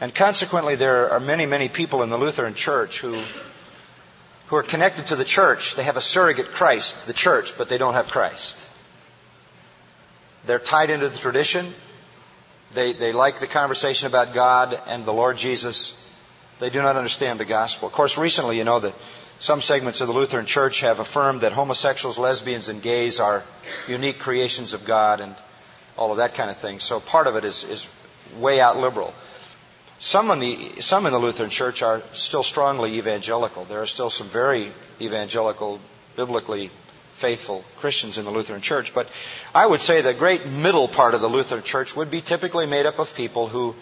And 0.00 0.14
consequently, 0.14 0.74
there 0.74 1.10
are 1.10 1.20
many, 1.20 1.46
many 1.46 1.68
people 1.68 2.02
in 2.02 2.10
the 2.10 2.18
Lutheran 2.18 2.54
Church 2.54 3.00
who, 3.00 3.20
who 4.46 4.56
are 4.56 4.62
connected 4.62 5.08
to 5.08 5.16
the 5.16 5.24
church. 5.24 5.76
They 5.76 5.84
have 5.84 5.96
a 5.96 6.00
surrogate 6.00 6.46
Christ, 6.46 7.06
the 7.06 7.12
church, 7.12 7.56
but 7.56 7.68
they 7.68 7.78
don't 7.78 7.94
have 7.94 8.08
Christ. 8.08 8.66
They're 10.46 10.58
tied 10.58 10.90
into 10.90 11.08
the 11.08 11.18
tradition. 11.18 11.66
They, 12.72 12.92
they 12.92 13.12
like 13.12 13.38
the 13.38 13.46
conversation 13.46 14.08
about 14.08 14.34
God 14.34 14.78
and 14.86 15.04
the 15.04 15.12
Lord 15.12 15.36
Jesus, 15.36 15.98
they 16.60 16.70
do 16.70 16.82
not 16.82 16.96
understand 16.96 17.40
the 17.40 17.44
gospel. 17.44 17.88
Of 17.88 17.94
course, 17.94 18.16
recently, 18.16 18.58
you 18.58 18.64
know 18.64 18.80
that 18.80 18.94
some 19.40 19.60
segments 19.60 20.00
of 20.00 20.08
the 20.08 20.14
Lutheran 20.14 20.46
Church 20.46 20.80
have 20.80 21.00
affirmed 21.00 21.40
that 21.40 21.52
homosexuals, 21.52 22.18
lesbians, 22.18 22.68
and 22.68 22.80
gays 22.80 23.20
are 23.20 23.42
unique 23.88 24.18
creations 24.18 24.72
of 24.72 24.84
God 24.84 25.20
and 25.20 25.34
all 25.98 26.12
of 26.12 26.18
that 26.18 26.34
kind 26.34 26.50
of 26.50 26.56
thing. 26.56 26.80
So 26.80 27.00
part 27.00 27.26
of 27.26 27.36
it 27.36 27.44
is, 27.44 27.64
is 27.64 27.88
way 28.38 28.60
out 28.60 28.78
liberal. 28.78 29.12
Some 29.98 30.30
in, 30.30 30.38
the, 30.38 30.80
some 30.80 31.06
in 31.06 31.12
the 31.12 31.18
Lutheran 31.18 31.50
Church 31.50 31.82
are 31.82 32.02
still 32.12 32.42
strongly 32.42 32.98
evangelical. 32.98 33.64
There 33.64 33.82
are 33.82 33.86
still 33.86 34.10
some 34.10 34.28
very 34.28 34.70
evangelical, 35.00 35.80
biblically 36.16 36.70
faithful 37.12 37.64
Christians 37.76 38.18
in 38.18 38.24
the 38.24 38.30
Lutheran 38.30 38.60
Church. 38.60 38.92
But 38.92 39.08
I 39.54 39.66
would 39.66 39.80
say 39.80 40.00
the 40.00 40.14
great 40.14 40.46
middle 40.46 40.88
part 40.88 41.14
of 41.14 41.20
the 41.20 41.28
Lutheran 41.28 41.62
Church 41.62 41.94
would 41.96 42.10
be 42.10 42.20
typically 42.20 42.66
made 42.66 42.86
up 42.86 42.98
of 42.98 43.14
people 43.14 43.48
who, 43.48 43.74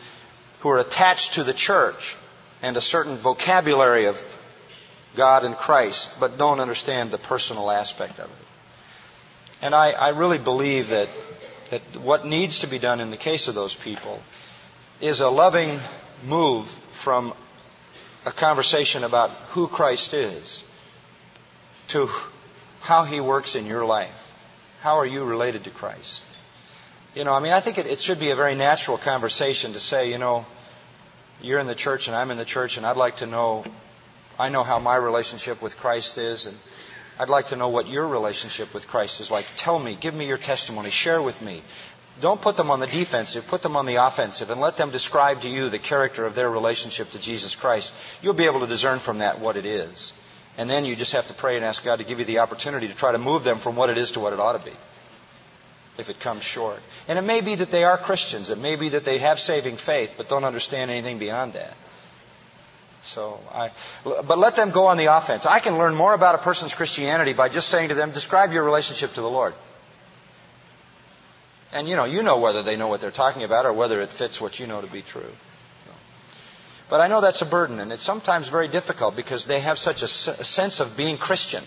who 0.61 0.69
are 0.71 0.79
attached 0.79 1.35
to 1.35 1.45
the 1.45 1.55
church 1.55 2.17
and 2.63 2.77
a 2.77 2.81
certain 2.81 3.17
vocabulary 3.17 4.07
of 4.07 4.39
God 5.17 5.45
and 5.45 5.55
Christ, 5.55 6.19
but 6.19 6.39
don't 6.39 6.61
understand 6.61 7.11
the 7.11 7.19
personal 7.19 7.71
aspect 7.71 8.19
of 8.19 8.27
it. 8.27 8.47
And 9.61 9.75
I, 9.75 9.91
I 9.91 10.09
really 10.11 10.39
believe 10.39 10.89
that, 10.89 11.09
that 11.71 11.83
what 12.01 12.25
needs 12.25 12.61
to 12.61 12.67
be 12.67 12.79
done 12.79 13.01
in 13.01 13.11
the 13.11 13.17
case 13.17 13.49
of 13.49 13.55
those 13.55 13.75
people 13.75 14.23
is 15.01 15.21
a 15.21 15.29
loving 15.29 15.79
move 16.25 16.67
from 16.93 17.35
a 18.25 18.31
conversation 18.31 19.05
about 19.05 19.31
who 19.51 19.67
Christ 19.67 20.15
is 20.15 20.65
to 21.89 22.09
how 22.81 23.05
he 23.05 23.21
works 23.21 23.55
in 23.57 23.67
your 23.67 23.85
life. 23.85 24.19
How 24.81 24.97
are 24.97 25.07
you 25.07 25.25
related 25.25 25.65
to 25.65 25.71
Christ? 25.71 26.25
You 27.15 27.25
know, 27.25 27.33
I 27.33 27.41
mean, 27.41 27.53
I 27.53 27.61
think 27.61 27.79
it, 27.79 27.87
it 27.87 28.01
should 28.01 28.19
be 28.19 28.31
a 28.31 28.37
very 28.37 28.55
natural 28.55 28.97
conversation 28.97 29.75
to 29.75 29.79
say, 29.79 30.11
you 30.11 30.19
know, 30.19 30.47
you're 31.43 31.59
in 31.59 31.67
the 31.67 31.75
church 31.75 32.09
and 32.09 32.17
I'm 32.17 32.31
in 32.31 32.39
the 32.39 32.45
church, 32.45 32.77
and 32.77 32.87
I'd 32.87 32.97
like 32.97 33.17
to 33.17 33.27
know, 33.27 33.65
I 34.39 34.49
know 34.49 34.63
how 34.63 34.79
my 34.79 34.97
relationship 34.97 35.63
with 35.63 35.77
Christ 35.79 36.19
is, 36.19 36.47
and 36.47 36.57
I'd 37.19 37.29
like 37.29 37.49
to 37.49 37.57
know 37.57 37.69
what 37.69 37.89
your 37.89 38.07
relationship 38.07 38.73
with 38.75 38.89
Christ 38.89 39.21
is 39.21 39.31
like. 39.31 39.47
Tell 39.57 39.79
me, 39.79 39.97
give 40.01 40.15
me 40.15 40.27
your 40.27 40.39
testimony, 40.39 40.91
share 40.91 41.21
with 41.21 41.41
me. 41.43 41.63
Don't 42.21 42.41
put 42.41 42.57
them 42.57 42.71
on 42.71 42.81
the 42.81 42.87
defensive, 42.87 43.47
put 43.49 43.63
them 43.63 43.77
on 43.77 43.87
the 43.87 43.97
offensive, 43.97 44.51
and 44.51 44.61
let 44.61 44.77
them 44.77 44.91
describe 44.91 45.41
to 45.43 45.49
you 45.49 45.69
the 45.69 45.79
character 45.79 46.27
of 46.27 46.35
their 46.35 46.51
relationship 46.51 47.11
to 47.13 47.19
Jesus 47.19 47.57
Christ. 47.57 47.95
You'll 48.23 48.35
be 48.35 48.47
able 48.47 48.61
to 48.61 48.67
discern 48.67 48.99
from 48.99 49.19
that 49.19 49.41
what 49.41 49.57
it 49.57 49.67
is. 49.67 50.13
And 50.59 50.69
then 50.69 50.85
you 50.85 50.95
just 50.95 51.13
have 51.13 51.27
to 51.29 51.35
pray 51.35 51.57
and 51.57 51.65
ask 51.65 51.85
God 51.85 52.01
to 52.01 52.05
give 52.05 52.19
you 52.19 52.27
the 52.27 52.41
opportunity 52.41 52.89
to 52.89 52.95
try 52.95 53.13
to 53.13 53.19
move 53.19 53.45
them 53.45 53.59
from 53.59 53.77
what 53.77 53.89
it 53.89 53.97
is 53.97 54.13
to 54.13 54.21
what 54.21 54.35
it 54.35 54.41
ought 54.41 54.61
to 54.61 54.71
be 54.71 54.77
if 55.99 56.09
it 56.09 56.21
comes 56.21 56.45
short. 56.45 56.79
And 57.09 57.19
it 57.19 57.23
may 57.23 57.41
be 57.41 57.55
that 57.57 57.71
they 57.71 57.85
are 57.85 57.99
Christians. 57.99 58.51
It 58.51 58.59
may 58.59 58.77
be 58.77 58.91
that 58.91 59.05
they 59.05 59.19
have 59.19 59.39
saving 59.39 59.77
faith, 59.77 60.15
but 60.17 60.29
don't 60.29 60.45
understand 60.45 60.91
anything 60.91 61.19
beyond 61.19 61.55
that. 61.55 61.75
So 63.03 63.41
I, 63.53 63.73
but 64.05 64.39
let 64.39 64.55
them 64.55 64.71
go 64.71 64.87
on 64.87 64.97
the 64.97 65.07
offense. 65.07 65.45
I 65.45 65.59
can 65.59 65.77
learn 65.77 65.95
more 65.95 66.15
about 66.15 66.37
a 66.37 66.39
person's 66.39 66.75
Christianity 66.75 67.33
by 67.33 67.49
just 67.49 67.69
saying 67.69 67.89
to 67.89 67.95
them, 67.95 68.13
describe 68.13 68.53
your 68.53 68.63
relationship 68.63 69.13
to 69.15 69.21
the 69.21 69.31
Lord. 69.31 69.55
And 71.73 71.89
you 71.89 71.97
know, 71.97 72.05
you 72.05 72.23
know 72.23 72.39
whether 72.39 72.63
they 72.63 72.77
know 72.77 72.87
what 72.87 73.01
they're 73.01 73.11
talking 73.11 73.43
about 73.43 73.67
or 73.67 73.73
whether 73.73 74.01
it 74.03 74.13
fits 74.13 74.41
what 74.41 74.61
you 74.61 74.67
know 74.67 74.81
to 74.81 74.87
be 74.87 75.03
true. 75.03 75.23
So. 75.23 75.93
But 76.91 77.01
I 77.01 77.09
know 77.09 77.21
that's 77.21 77.43
a 77.43 77.47
burden, 77.47 77.81
and 77.81 77.91
it's 77.93 78.03
sometimes 78.03 78.49
very 78.49 78.69
difficult 78.69 79.17
because 79.17 79.47
they 79.47 79.61
have 79.61 79.79
such 79.79 80.03
a, 80.03 80.05
a 80.05 80.45
sense 80.45 80.81
of 80.81 80.97
being 80.97 81.17
Christian 81.17 81.65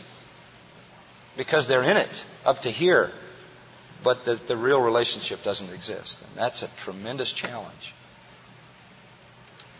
because 1.35 1.67
they're 1.67 1.83
in 1.83 1.97
it 1.97 2.25
up 2.45 2.61
to 2.61 2.69
here 2.69 3.11
but 4.05 4.23
the, 4.23 4.35
the 4.35 4.55
real 4.55 4.79
relationship 4.79 5.43
doesn't 5.43 5.73
exist. 5.73 6.21
And 6.21 6.31
that's 6.35 6.61
a 6.61 6.67
tremendous 6.77 7.33
challenge. 7.33 7.93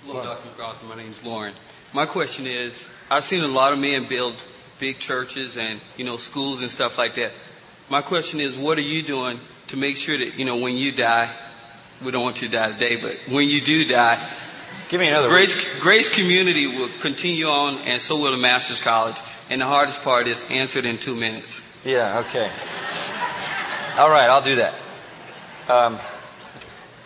Hello, 0.04 0.24
Dr. 0.24 0.50
MacArthur. 0.50 0.88
My 0.88 0.96
name 0.96 1.12
is 1.12 1.24
Lauren. 1.24 1.54
My 1.94 2.08
question 2.08 2.48
is, 2.48 2.74
I've 3.10 3.24
seen 3.24 3.44
a 3.44 3.48
lot 3.48 3.72
of 3.72 3.80
men 3.80 4.08
build 4.10 4.36
big 4.80 4.98
churches 4.98 5.58
and, 5.58 5.80
you 5.96 6.06
know, 6.06 6.18
schools 6.18 6.62
and 6.62 6.72
stuff 6.72 6.98
like 6.98 7.16
that. 7.16 7.34
My 7.88 8.02
question 8.02 8.42
is, 8.42 8.58
what 8.58 8.80
are 8.80 8.82
you 8.82 9.04
doing 9.04 9.40
to 9.68 9.78
make 9.78 9.96
sure 9.96 10.18
that, 10.18 10.40
you 10.40 10.46
know, 10.46 10.58
when 10.58 10.76
you 10.76 10.92
die, 10.92 11.32
we 12.04 12.10
don't 12.10 12.24
want 12.24 12.42
you 12.42 12.48
to 12.48 12.54
die 12.54 12.72
today, 12.72 12.96
but 13.00 13.32
when 13.32 13.48
you 13.48 13.62
do 13.62 13.86
die, 13.86 14.20
Give 14.90 15.02
me 15.02 15.08
another 15.08 15.30
Grace, 15.30 15.80
Grace 15.80 16.14
Community 16.14 16.68
will 16.68 16.90
continue 17.02 17.48
on, 17.48 17.80
and 17.88 18.00
so 18.00 18.22
will 18.22 18.32
the 18.32 18.38
Master's 18.38 18.82
College. 18.82 19.16
And 19.50 19.62
the 19.62 19.66
hardest 19.66 20.02
part 20.02 20.28
is 20.28 20.44
answered 20.50 20.86
in 20.86 20.98
two 20.98 21.16
minutes. 21.16 21.64
Yeah, 21.84 22.20
okay. 22.28 22.50
All 23.98 24.10
right, 24.10 24.30
I'll 24.30 24.42
do 24.42 24.58
that. 24.58 24.74
Um, 25.70 25.98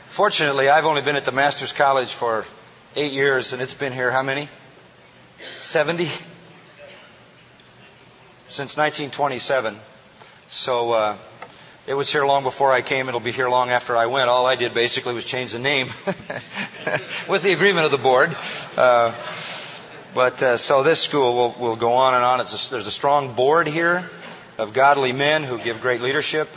fortunately, 0.08 0.70
I've 0.70 0.86
only 0.86 1.04
been 1.04 1.18
at 1.18 1.24
the 1.24 1.32
Master's 1.32 1.72
College 1.72 2.12
for 2.12 2.46
eight 2.96 3.12
years, 3.12 3.54
and 3.54 3.62
it's 3.62 3.76
been 3.76 3.94
here 3.94 4.10
how 4.10 4.24
many? 4.24 4.50
70? 5.60 6.06
Since 8.48 8.76
1927. 8.76 9.76
So 10.48 10.94
uh, 10.94 11.18
it 11.86 11.94
was 11.94 12.12
here 12.12 12.26
long 12.26 12.42
before 12.42 12.74
I 12.74 12.82
came. 12.82 13.08
It'll 13.08 13.20
be 13.20 13.34
here 13.34 13.50
long 13.50 13.70
after 13.70 13.96
I 13.96 14.08
went. 14.08 14.28
All 14.28 14.48
I 14.48 14.56
did 14.56 14.74
basically 14.74 15.14
was 15.14 15.26
change 15.26 15.52
the 15.52 15.60
name 15.60 15.90
with 17.30 17.44
the 17.44 17.54
agreement 17.54 17.86
of 17.86 17.92
the 17.92 18.00
board. 18.00 18.36
Uh, 18.76 19.14
but 20.16 20.42
uh, 20.42 20.58
so 20.58 20.82
this 20.82 21.00
school 21.00 21.36
will, 21.36 21.56
will 21.60 21.76
go 21.76 21.94
on 21.94 22.16
and 22.16 22.24
on. 22.24 22.40
A, 22.40 22.46
there's 22.46 22.88
a 22.88 22.92
strong 22.92 23.36
board 23.36 23.68
here 23.68 24.10
of 24.58 24.74
godly 24.74 25.12
men 25.14 25.44
who 25.44 25.60
give 25.60 25.82
great 25.82 26.02
leadership. 26.02 26.50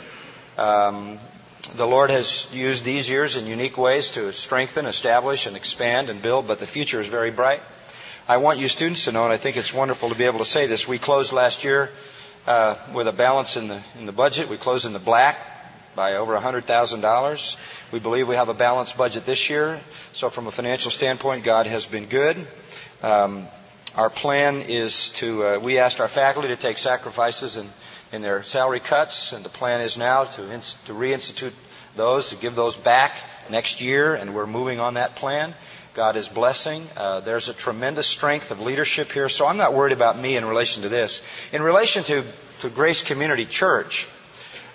Um, 0.57 1.19
the 1.75 1.87
Lord 1.87 2.09
has 2.11 2.47
used 2.53 2.83
these 2.83 3.09
years 3.09 3.37
in 3.37 3.47
unique 3.47 3.77
ways 3.77 4.11
to 4.11 4.31
strengthen, 4.33 4.85
establish, 4.85 5.47
and 5.47 5.55
expand 5.55 6.09
and 6.09 6.21
build, 6.21 6.47
but 6.47 6.59
the 6.59 6.67
future 6.67 6.99
is 7.01 7.07
very 7.07 7.31
bright. 7.31 7.61
I 8.27 8.37
want 8.37 8.59
you 8.59 8.67
students 8.67 9.05
to 9.05 9.11
know, 9.11 9.23
and 9.23 9.33
I 9.33 9.37
think 9.37 9.57
it's 9.57 9.73
wonderful 9.73 10.09
to 10.09 10.15
be 10.15 10.25
able 10.25 10.39
to 10.39 10.45
say 10.45 10.67
this. 10.67 10.87
We 10.87 10.97
closed 10.97 11.33
last 11.33 11.63
year 11.63 11.89
uh, 12.47 12.75
with 12.93 13.07
a 13.07 13.11
balance 13.11 13.57
in 13.57 13.67
the 13.67 13.81
in 13.97 14.05
the 14.05 14.11
budget. 14.11 14.49
We 14.49 14.57
closed 14.57 14.85
in 14.85 14.93
the 14.93 14.99
black 14.99 15.37
by 15.95 16.15
over 16.15 16.35
$100,000. 16.35 17.57
We 17.91 17.99
believe 17.99 18.27
we 18.27 18.35
have 18.35 18.49
a 18.49 18.53
balanced 18.53 18.97
budget 18.97 19.25
this 19.25 19.49
year. 19.49 19.79
So, 20.13 20.29
from 20.29 20.47
a 20.47 20.51
financial 20.51 20.91
standpoint, 20.91 21.43
God 21.43 21.67
has 21.67 21.85
been 21.85 22.05
good. 22.05 22.47
Um, 23.01 23.47
our 23.95 24.09
plan 24.09 24.61
is 24.61 25.09
to. 25.15 25.43
Uh, 25.43 25.59
we 25.59 25.77
asked 25.77 25.99
our 25.99 26.07
faculty 26.07 26.47
to 26.49 26.55
take 26.55 26.77
sacrifices 26.77 27.57
in, 27.57 27.69
in 28.13 28.21
their 28.21 28.43
salary 28.43 28.79
cuts, 28.79 29.33
and 29.33 29.43
the 29.43 29.49
plan 29.49 29.81
is 29.81 29.97
now 29.97 30.23
to 30.23 30.53
ins- 30.53 30.77
to 30.85 30.93
reinstitute 30.93 31.51
those, 31.95 32.29
to 32.29 32.35
give 32.35 32.55
those 32.55 32.75
back 32.77 33.11
next 33.49 33.81
year, 33.81 34.13
and 34.13 34.33
we're 34.33 34.45
moving 34.45 34.79
on 34.79 34.93
that 34.93 35.15
plan. 35.15 35.53
God 35.95 36.15
is 36.15 36.29
blessing. 36.29 36.87
Uh, 36.95 37.19
there's 37.19 37.49
a 37.49 37.53
tremendous 37.53 38.07
strength 38.07 38.51
of 38.51 38.61
leadership 38.61 39.11
here, 39.11 39.29
so 39.29 39.45
I'm 39.47 39.57
not 39.57 39.73
worried 39.73 39.93
about 39.93 40.17
me 40.17 40.37
in 40.37 40.45
relation 40.45 40.83
to 40.83 40.89
this. 40.89 41.21
In 41.51 41.61
relation 41.61 42.03
to, 42.03 42.23
to 42.59 42.69
Grace 42.69 43.03
Community 43.03 43.45
Church, 43.45 44.07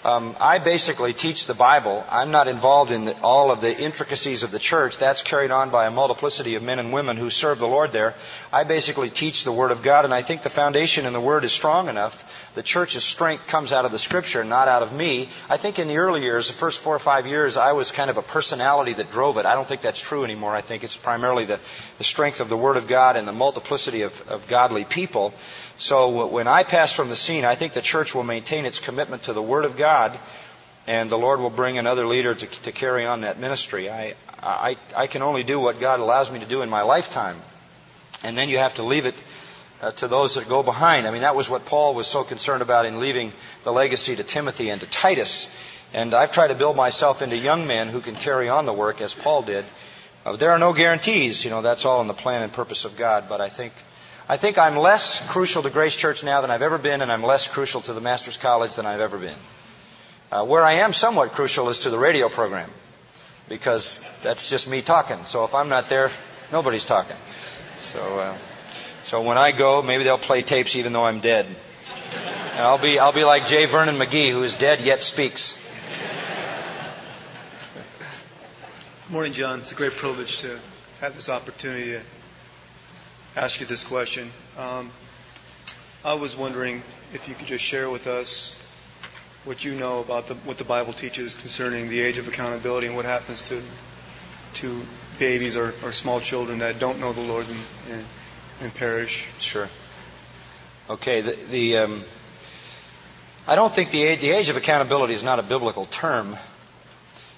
um, 0.05 0.36
I 0.40 0.59
basically 0.59 1.12
teach 1.12 1.46
the 1.46 1.55
Bible. 1.55 2.05
I'm 2.09 2.30
not 2.30 2.46
involved 2.46 2.92
in 2.92 3.07
the, 3.07 3.20
all 3.20 3.51
of 3.51 3.61
the 3.61 3.76
intricacies 3.76 4.44
of 4.44 4.53
the 4.53 4.61
church. 4.61 4.99
That's 4.99 5.22
carried 5.22 5.51
on 5.51 5.70
by 5.70 5.86
a 5.86 5.90
multiplicity 5.90 6.55
of 6.55 6.62
men 6.62 6.78
and 6.78 6.92
women 6.92 7.16
who 7.16 7.30
serve 7.30 7.59
the 7.59 7.66
Lord 7.66 7.90
there. 7.90 8.14
I 8.53 8.62
basically 8.62 9.11
teach 9.11 9.42
the 9.42 9.51
Word 9.51 9.72
of 9.72 9.82
God, 9.82 10.05
and 10.05 10.14
I 10.14 10.22
think 10.22 10.42
the 10.42 10.51
foundation 10.51 11.05
in 11.05 11.12
the 11.12 11.20
Word 11.20 11.42
is 11.42 11.51
strong 11.51 11.88
enough. 11.88 12.24
The 12.55 12.62
church's 12.62 13.03
strength 13.03 13.49
comes 13.49 13.72
out 13.72 13.84
of 13.84 13.90
the 13.90 13.99
Scripture, 13.99 14.44
not 14.44 14.68
out 14.68 14.84
of 14.84 14.92
me. 14.92 15.28
I 15.51 15.57
think 15.57 15.80
in 15.80 15.88
the 15.88 15.96
early 15.96 16.22
years, 16.22 16.46
the 16.46 16.55
first 16.55 16.78
four 16.78 16.94
or 16.94 17.01
five 17.01 17.26
years, 17.26 17.57
I 17.57 17.72
was 17.72 17.90
kind 17.90 18.09
of 18.09 18.18
a 18.18 18.22
personality 18.22 18.92
that 18.94 19.11
drove 19.11 19.36
it. 19.36 19.46
I 19.46 19.55
don't 19.55 19.66
think 19.66 19.82
that's 19.82 20.01
true 20.01 20.22
anymore. 20.22 20.55
I 20.55 20.61
think 20.61 20.84
it's 20.84 20.96
primarily 20.96 21.44
the, 21.44 21.59
the 21.99 22.05
strength 22.05 22.38
of 22.38 22.49
the 22.49 22.57
Word 22.57 22.76
of 22.76 22.86
God 22.86 23.16
and 23.16 23.26
the 23.26 23.32
multiplicity 23.32 24.03
of, 24.03 24.28
of 24.28 24.46
godly 24.46 24.84
people. 24.84 25.34
So 25.78 26.26
when 26.26 26.48
I 26.48 26.64
pass 26.64 26.92
from 26.92 27.08
the 27.08 27.14
scene, 27.14 27.44
I 27.44 27.54
think 27.54 27.72
the 27.72 27.80
church 27.80 28.12
will 28.12 28.24
maintain 28.24 28.66
its 28.66 28.80
commitment 28.80 29.22
to 29.24 29.32
the 29.32 29.40
Word 29.40 29.64
of 29.64 29.76
God, 29.76 30.18
and 30.88 31.08
the 31.08 31.16
Lord 31.16 31.38
will 31.38 31.50
bring 31.50 31.78
another 31.78 32.04
leader 32.04 32.34
to, 32.34 32.46
to 32.46 32.72
carry 32.72 33.06
on 33.06 33.20
that 33.20 33.38
ministry. 33.38 33.88
I, 33.88 34.14
I, 34.42 34.76
I 34.96 35.06
can 35.06 35.22
only 35.22 35.44
do 35.44 35.60
what 35.60 35.78
God 35.78 36.00
allows 36.00 36.32
me 36.32 36.40
to 36.40 36.46
do 36.46 36.62
in 36.62 36.68
my 36.68 36.82
lifetime, 36.82 37.36
and 38.24 38.36
then 38.36 38.48
you 38.48 38.58
have 38.58 38.74
to 38.74 38.82
leave 38.82 39.06
it 39.06 39.14
uh, 39.80 39.92
to 39.92 40.08
those 40.08 40.34
that 40.34 40.48
go 40.48 40.64
behind. 40.64 41.06
I 41.06 41.12
mean, 41.12 41.20
that 41.20 41.36
was 41.36 41.48
what 41.48 41.64
Paul 41.64 41.94
was 41.94 42.08
so 42.08 42.24
concerned 42.24 42.62
about 42.62 42.84
in 42.84 42.98
leaving 42.98 43.32
the 43.62 43.72
legacy 43.72 44.16
to 44.16 44.24
Timothy 44.24 44.70
and 44.70 44.80
to 44.80 44.86
Titus. 44.88 45.54
And 45.94 46.12
I've 46.12 46.32
tried 46.32 46.48
to 46.48 46.56
build 46.56 46.74
myself 46.74 47.22
into 47.22 47.36
young 47.36 47.68
men 47.68 47.86
who 47.86 48.00
can 48.00 48.16
carry 48.16 48.48
on 48.48 48.66
the 48.66 48.72
work 48.72 49.00
as 49.00 49.14
Paul 49.14 49.42
did. 49.42 49.64
Uh, 50.26 50.34
there 50.34 50.50
are 50.50 50.58
no 50.58 50.72
guarantees, 50.72 51.44
you 51.44 51.50
know, 51.50 51.62
that's 51.62 51.84
all 51.84 52.00
in 52.00 52.08
the 52.08 52.14
plan 52.14 52.42
and 52.42 52.52
purpose 52.52 52.84
of 52.84 52.96
God, 52.96 53.28
but 53.28 53.40
I 53.40 53.48
think 53.48 53.72
I 54.30 54.36
think 54.36 54.58
I'm 54.58 54.76
less 54.76 55.26
crucial 55.30 55.62
to 55.62 55.70
Grace 55.70 55.96
Church 55.96 56.22
now 56.22 56.42
than 56.42 56.50
I've 56.50 56.60
ever 56.60 56.76
been, 56.76 57.00
and 57.00 57.10
I'm 57.10 57.22
less 57.22 57.48
crucial 57.48 57.80
to 57.80 57.94
the 57.94 58.00
Master's 58.02 58.36
College 58.36 58.74
than 58.74 58.84
I've 58.84 59.00
ever 59.00 59.16
been. 59.16 59.38
Uh, 60.30 60.44
where 60.44 60.62
I 60.62 60.72
am 60.84 60.92
somewhat 60.92 61.32
crucial 61.32 61.70
is 61.70 61.78
to 61.80 61.90
the 61.90 61.98
radio 61.98 62.28
program, 62.28 62.70
because 63.48 64.04
that's 64.20 64.50
just 64.50 64.68
me 64.68 64.82
talking. 64.82 65.24
So 65.24 65.44
if 65.44 65.54
I'm 65.54 65.70
not 65.70 65.88
there, 65.88 66.10
nobody's 66.52 66.84
talking. 66.84 67.16
So, 67.78 68.18
uh, 68.18 68.36
so 69.02 69.22
when 69.22 69.38
I 69.38 69.50
go, 69.50 69.80
maybe 69.80 70.04
they'll 70.04 70.18
play 70.18 70.42
tapes 70.42 70.76
even 70.76 70.92
though 70.92 71.06
I'm 71.06 71.20
dead. 71.20 71.46
And 72.52 72.60
I'll 72.60 72.76
be, 72.76 72.98
I'll 72.98 73.12
be 73.12 73.24
like 73.24 73.46
J. 73.46 73.64
Vernon 73.64 73.96
McGee, 73.96 74.30
who 74.30 74.42
is 74.42 74.56
dead 74.56 74.82
yet 74.82 75.02
speaks. 75.02 75.58
Morning, 79.08 79.32
John. 79.32 79.60
It's 79.60 79.72
a 79.72 79.74
great 79.74 79.92
privilege 79.92 80.40
to 80.40 80.58
have 81.00 81.14
this 81.14 81.30
opportunity 81.30 81.92
to 81.92 82.02
ask 83.39 83.61
you 83.61 83.66
this 83.66 83.84
question. 83.84 84.32
Um, 84.57 84.91
I 86.05 86.14
was 86.14 86.36
wondering 86.36 86.82
if 87.14 87.28
you 87.28 87.36
could 87.36 87.47
just 87.47 87.64
share 87.64 87.89
with 87.89 88.09
us 88.09 88.57
what 89.45 89.64
you 89.64 89.74
know 89.76 90.01
about 90.01 90.26
the, 90.26 90.34
what 90.34 90.59
the 90.59 90.64
Bible 90.64 90.93
teaches 90.93 91.36
concerning 91.36 91.89
the 91.89 92.01
age 92.01 92.18
of 92.18 92.26
accountability 92.26 92.89
and 92.89 92.97
what 92.97 93.05
happens 93.05 93.49
to 93.49 93.62
to 94.55 94.82
babies 95.20 95.57
or, 95.57 95.72
or 95.84 95.93
small 95.93 96.20
children 96.20 96.59
that 96.59 96.80
don't 96.80 96.99
know 96.99 97.12
the 97.12 97.20
Lord 97.20 97.47
and, 97.47 97.59
and, 97.97 98.05
and 98.62 98.74
perish. 98.74 99.28
Sure. 99.39 99.68
Okay. 100.91 101.20
The, 101.20 101.39
the 101.51 101.76
um, 101.78 102.05
I 103.47 103.55
don't 103.55 103.72
think 103.72 103.93
the 103.93 104.03
age, 104.03 104.20
the 104.20 104.30
age 104.30 104.49
of 104.49 104.57
accountability 104.57 105.14
is 105.14 105.22
not 105.22 105.39
a 105.39 105.43
biblical 105.45 105.84
term. 105.84 106.36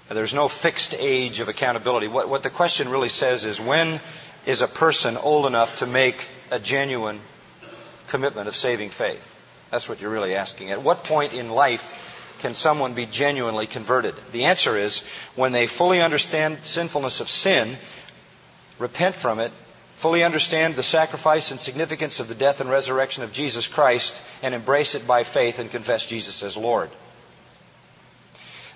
There's 0.09 0.35
no 0.35 0.49
fixed 0.49 0.95
age 0.99 1.41
of 1.41 1.49
accountability. 1.49 2.09
What, 2.09 2.29
what 2.29 2.43
the 2.43 2.51
question 2.51 2.89
really 2.89 3.11
says 3.11 3.45
is 3.45 3.61
when 3.61 4.01
is 4.47 4.63
a 4.63 4.69
person 4.69 5.17
old 5.17 5.47
enough 5.47 5.77
to 5.77 5.87
make 5.87 6.27
a 6.51 6.59
genuine 6.59 7.21
commitment 8.09 8.49
of 8.49 8.57
saving 8.57 8.91
faith? 8.91 9.37
That's 9.71 9.89
what 9.89 10.01
you're 10.01 10.11
really 10.11 10.35
asking. 10.35 10.71
At 10.71 10.83
what 10.83 11.05
point 11.05 11.33
in 11.33 11.51
life 11.51 11.95
can 12.41 12.55
someone 12.55 12.95
be 12.95 13.07
genuinely 13.07 13.67
converted? 13.67 14.15
The 14.33 14.45
answer 14.45 14.77
is 14.77 15.05
when 15.37 15.53
they 15.53 15.67
fully 15.67 16.01
understand 16.01 16.65
sinfulness 16.65 17.21
of 17.21 17.29
sin, 17.29 17.77
repent 18.79 19.17
from 19.17 19.41
it, 19.41 19.53
fully 19.95 20.25
understand 20.25 20.75
the 20.75 20.83
sacrifice 20.83 21.51
and 21.51 21.61
significance 21.61 22.21
of 22.21 22.29
the 22.29 22.35
death 22.35 22.61
and 22.61 22.71
resurrection 22.71 23.23
of 23.23 23.33
Jesus 23.33 23.69
Christ, 23.69 24.21
and 24.43 24.55
embrace 24.55 24.95
it 24.95 25.07
by 25.07 25.25
faith 25.25 25.59
and 25.59 25.71
confess 25.71 26.07
Jesus 26.07 26.43
as 26.43 26.57
Lord. 26.57 26.91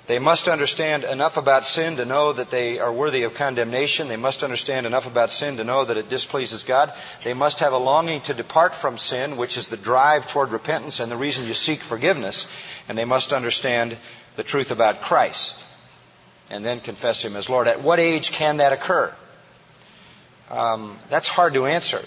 They 0.06 0.18
must 0.18 0.48
understand 0.48 1.04
enough 1.04 1.38
about 1.38 1.64
sin 1.64 1.96
to 1.96 2.04
know 2.04 2.32
that 2.32 2.50
they 2.50 2.78
are 2.78 2.92
worthy 2.92 3.22
of 3.22 3.34
condemnation. 3.34 4.08
They 4.08 4.16
must 4.16 4.44
understand 4.44 4.86
enough 4.86 5.06
about 5.06 5.32
sin 5.32 5.56
to 5.56 5.64
know 5.64 5.84
that 5.84 5.96
it 5.96 6.10
displeases 6.10 6.62
God. 6.62 6.92
They 7.22 7.32
must 7.32 7.60
have 7.60 7.72
a 7.72 7.78
longing 7.78 8.20
to 8.22 8.34
depart 8.34 8.74
from 8.74 8.98
sin, 8.98 9.38
which 9.38 9.56
is 9.56 9.68
the 9.68 9.78
drive 9.78 10.28
toward 10.28 10.52
repentance 10.52 11.00
and 11.00 11.10
the 11.10 11.16
reason 11.16 11.46
you 11.46 11.54
seek 11.54 11.80
forgiveness. 11.80 12.46
And 12.86 12.98
they 12.98 13.06
must 13.06 13.32
understand 13.32 13.96
the 14.36 14.42
truth 14.42 14.70
about 14.70 15.00
Christ 15.00 15.64
and 16.50 16.62
then 16.62 16.80
confess 16.80 17.24
Him 17.24 17.34
as 17.36 17.48
Lord. 17.48 17.66
At 17.66 17.82
what 17.82 17.98
age 17.98 18.30
can 18.30 18.58
that 18.58 18.74
occur? 18.74 19.14
Um, 20.50 20.98
that's 21.08 21.28
hard 21.28 21.54
to 21.54 21.64
answer. 21.64 22.04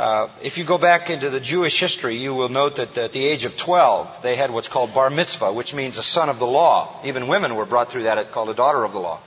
Uh, 0.00 0.30
if 0.42 0.56
you 0.56 0.64
go 0.64 0.78
back 0.78 1.10
into 1.10 1.28
the 1.28 1.40
Jewish 1.40 1.78
history, 1.78 2.16
you 2.16 2.32
will 2.32 2.48
note 2.48 2.76
that 2.76 2.96
at 2.96 3.12
the 3.12 3.22
age 3.22 3.44
of 3.44 3.58
12, 3.58 4.22
they 4.22 4.34
had 4.34 4.50
what's 4.50 4.66
called 4.66 4.94
bar 4.94 5.10
mitzvah, 5.10 5.52
which 5.52 5.74
means 5.74 5.98
a 5.98 6.02
son 6.02 6.30
of 6.30 6.38
the 6.38 6.46
law. 6.46 6.88
Even 7.04 7.28
women 7.28 7.54
were 7.54 7.66
brought 7.66 7.92
through 7.92 8.04
that, 8.04 8.32
called 8.32 8.48
a 8.48 8.54
daughter 8.54 8.82
of 8.82 8.94
the 8.94 8.98
law. 8.98 9.20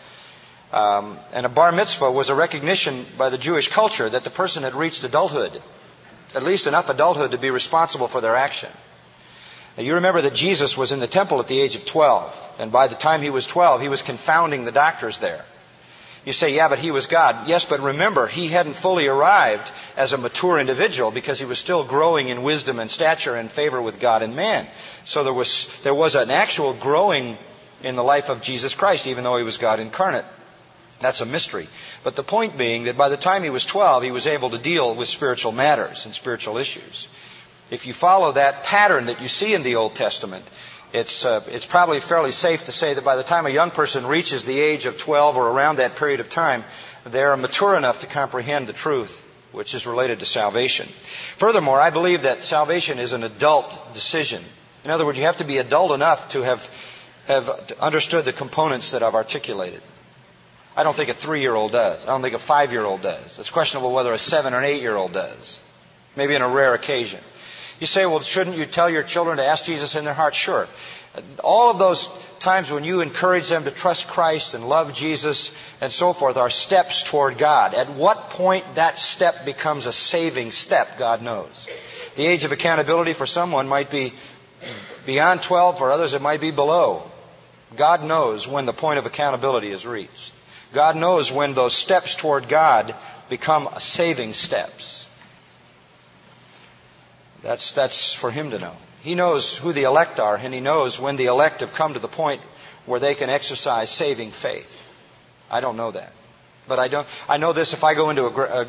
Um, 0.72 1.20
and 1.32 1.46
a 1.46 1.50
bar 1.50 1.72
mitzvah 1.72 2.10
was 2.10 2.32
a 2.32 2.36
recognition 2.36 3.06
by 3.20 3.30
the 3.30 3.38
Jewish 3.38 3.68
culture 3.68 4.10
that 4.10 4.24
the 4.24 4.32
person 4.32 4.64
had 4.64 4.74
reached 4.74 5.04
adulthood, 5.04 5.62
at 6.34 6.42
least 6.42 6.66
enough 6.66 6.90
adulthood 6.90 7.30
to 7.34 7.38
be 7.38 7.52
responsible 7.52 8.08
for 8.08 8.20
their 8.20 8.36
action. 8.36 8.72
Now, 9.78 9.84
you 9.84 9.94
remember 9.94 10.22
that 10.22 10.34
Jesus 10.34 10.76
was 10.76 10.92
in 10.92 11.00
the 11.00 11.06
temple 11.06 11.40
at 11.40 11.48
the 11.48 11.62
age 11.62 11.76
of 11.76 11.86
12, 11.86 12.56
and 12.58 12.72
by 12.72 12.88
the 12.88 12.96
time 12.96 13.22
he 13.22 13.30
was 13.30 13.46
12, 13.46 13.80
he 13.80 13.90
was 13.90 14.02
confounding 14.02 14.66
the 14.66 14.72
doctors 14.72 15.20
there. 15.20 15.46
You 16.26 16.32
say, 16.32 16.56
yeah, 16.56 16.70
but 16.70 16.80
he 16.80 16.92
was 16.92 17.08
God. 17.08 17.50
Yes, 17.50 17.66
but 17.66 17.82
remember, 17.82 18.28
he 18.28 18.48
hadn't 18.48 18.76
fully 18.76 19.08
arrived 19.08 19.70
as 19.98 20.14
a 20.14 20.18
mature 20.18 20.58
individual 20.58 21.12
because 21.12 21.38
he 21.38 21.46
was 21.46 21.60
still 21.60 21.84
growing 21.84 22.30
in 22.30 22.44
wisdom 22.44 22.80
and 22.80 22.90
stature 22.90 23.36
and 23.36 23.52
favor 23.52 23.82
with 23.82 24.00
God 24.00 24.22
and 24.22 24.36
man. 24.36 24.66
So 25.04 25.26
there 25.26 25.34
was, 25.34 25.82
there 25.84 25.94
was 25.94 26.16
an 26.16 26.32
actual 26.32 26.74
growing 26.74 27.38
in 27.84 27.98
the 27.98 28.04
life 28.04 28.30
of 28.30 28.42
Jesus 28.42 28.74
Christ, 28.74 29.08
even 29.08 29.26
though 29.26 29.36
he 29.36 29.44
was 29.44 29.58
God 29.58 29.82
incarnate. 29.82 30.26
That's 31.02 31.20
a 31.20 31.26
mystery. 31.26 31.68
But 32.04 32.16
the 32.16 32.24
point 32.24 32.58
being 32.58 32.86
that 32.86 32.98
by 32.98 33.10
the 33.10 33.18
time 33.18 33.44
he 33.44 33.50
was 33.50 33.66
12, 33.66 34.04
he 34.04 34.12
was 34.12 34.26
able 34.26 34.52
to 34.52 34.58
deal 34.58 34.96
with 34.96 35.10
spiritual 35.10 35.52
matters 35.52 36.06
and 36.06 36.16
spiritual 36.16 36.58
issues. 36.58 37.10
If 37.70 37.86
you 37.86 37.94
follow 37.94 38.32
that 38.34 38.64
pattern 38.64 39.08
that 39.08 39.22
you 39.22 39.28
see 39.28 39.54
in 39.54 39.64
the 39.64 39.76
Old 39.76 39.96
Testament, 39.96 40.46
it's, 40.94 41.26
uh, 41.26 41.44
it's 41.48 41.66
probably 41.66 42.00
fairly 42.00 42.32
safe 42.32 42.66
to 42.66 42.72
say 42.72 42.94
that 42.94 43.04
by 43.04 43.16
the 43.16 43.24
time 43.24 43.48
a 43.48 43.50
young 43.50 43.72
person 43.72 44.06
reaches 44.06 44.46
the 44.46 44.60
age 44.60 44.86
of 44.86 45.00
12 45.00 45.38
or 45.38 45.50
around 45.50 45.78
that 45.78 45.96
period 45.96 46.20
of 46.20 46.30
time, 46.30 46.64
they're 47.04 47.36
mature 47.36 47.76
enough 47.76 48.02
to 48.02 48.08
comprehend 48.08 48.68
the 48.68 48.74
truth, 48.74 49.26
which 49.52 49.74
is 49.74 49.88
related 49.88 50.20
to 50.20 50.26
salvation. 50.26 50.88
Furthermore, 51.38 51.82
I 51.82 51.90
believe 51.90 52.22
that 52.22 52.44
salvation 52.44 53.00
is 53.00 53.12
an 53.14 53.24
adult 53.24 53.94
decision. 53.96 54.44
In 54.86 54.92
other 54.92 55.06
words, 55.06 55.18
you 55.18 55.26
have 55.26 55.38
to 55.38 55.44
be 55.44 55.58
adult 55.58 55.92
enough 55.92 56.30
to 56.30 56.44
have, 56.44 56.70
have 57.28 57.72
understood 57.80 58.26
the 58.26 58.34
components 58.34 58.92
that 58.92 59.02
I've 59.02 59.16
articulated. 59.16 59.82
I 60.76 60.84
don't 60.84 60.96
think 60.96 61.10
a 61.10 61.14
three 61.14 61.42
year 61.42 61.56
old 61.56 61.72
does. 61.72 62.04
I 62.06 62.10
don't 62.10 62.22
think 62.22 62.36
a 62.36 62.40
five 62.40 62.72
year 62.72 62.84
old 62.84 63.02
does. 63.02 63.40
It's 63.40 63.50
questionable 63.50 63.92
whether 63.92 64.14
a 64.14 64.18
seven 64.20 64.54
or 64.54 64.60
an 64.60 64.66
eight 64.66 64.82
year 64.82 64.96
old 64.96 65.14
does. 65.14 65.60
Maybe 66.16 66.36
on 66.36 66.44
a 66.44 66.50
rare 66.50 66.76
occasion. 66.76 67.20
You 67.84 67.88
say, 67.88 68.06
well, 68.06 68.22
shouldn't 68.22 68.56
you 68.56 68.66
tell 68.66 68.90
your 68.90 69.04
children 69.04 69.40
to 69.40 69.46
ask 69.46 69.66
Jesus 69.66 69.98
in 69.98 70.06
their 70.06 70.14
heart? 70.14 70.34
Sure. 70.34 70.70
All 71.44 71.70
of 71.70 71.80
those 71.80 72.08
times 72.40 72.72
when 72.72 72.86
you 72.86 73.02
encourage 73.02 73.50
them 73.50 73.66
to 73.66 73.72
trust 73.72 74.08
Christ 74.08 74.54
and 74.54 74.70
love 74.70 74.94
Jesus 74.94 75.54
and 75.82 75.92
so 75.92 76.14
forth 76.14 76.38
are 76.38 76.50
steps 76.50 77.04
toward 77.04 77.38
God. 77.38 77.74
At 77.74 77.90
what 77.90 78.30
point 78.30 78.64
that 78.76 78.98
step 78.98 79.44
becomes 79.44 79.86
a 79.86 79.92
saving 79.92 80.52
step, 80.52 80.98
God 80.98 81.22
knows. 81.22 81.68
The 82.16 82.26
age 82.26 82.46
of 82.46 82.54
accountability 82.54 83.12
for 83.12 83.26
someone 83.26 83.68
might 83.68 83.92
be 83.92 84.14
beyond 85.06 85.42
12, 85.42 85.78
for 85.78 85.92
others 85.92 86.14
it 86.14 86.22
might 86.22 86.40
be 86.40 86.52
below. 86.52 87.04
God 87.76 88.02
knows 88.02 88.48
when 88.48 88.66
the 88.66 88.72
point 88.72 88.98
of 88.98 89.06
accountability 89.06 89.72
is 89.72 89.86
reached. 89.86 90.32
God 90.72 90.96
knows 90.96 91.34
when 91.34 91.54
those 91.54 91.74
steps 91.74 92.16
toward 92.16 92.48
God 92.48 92.96
become 93.28 93.68
saving 93.78 94.32
steps. 94.32 95.03
That's, 97.44 97.74
that's 97.74 98.14
for 98.14 98.32
Him 98.32 98.52
to 98.52 98.60
know. 98.60 98.74
He 99.02 99.16
knows 99.16 99.58
who 99.58 99.74
the 99.74 99.84
elect 99.84 100.20
are, 100.20 100.36
and 100.36 100.54
He 100.54 100.62
knows 100.62 101.00
when 101.00 101.18
the 101.18 101.26
elect 101.26 101.60
have 101.60 101.74
come 101.74 101.94
to 101.94 102.00
the 102.00 102.08
point 102.08 102.42
where 102.86 103.00
they 103.00 103.16
can 103.16 103.30
exercise 103.30 103.90
saving 103.90 104.32
faith. 104.32 104.88
I 105.52 105.62
don't 105.62 105.78
know 105.78 105.92
that. 105.92 106.12
But 106.68 106.80
I 106.80 106.88
don't, 106.88 107.08
I 107.30 107.38
know 107.38 107.54
this 107.54 107.74
if 107.74 107.84
I 107.84 107.94
go 107.94 108.10
into 108.10 108.26
a, 108.26 108.62
a 108.64 108.68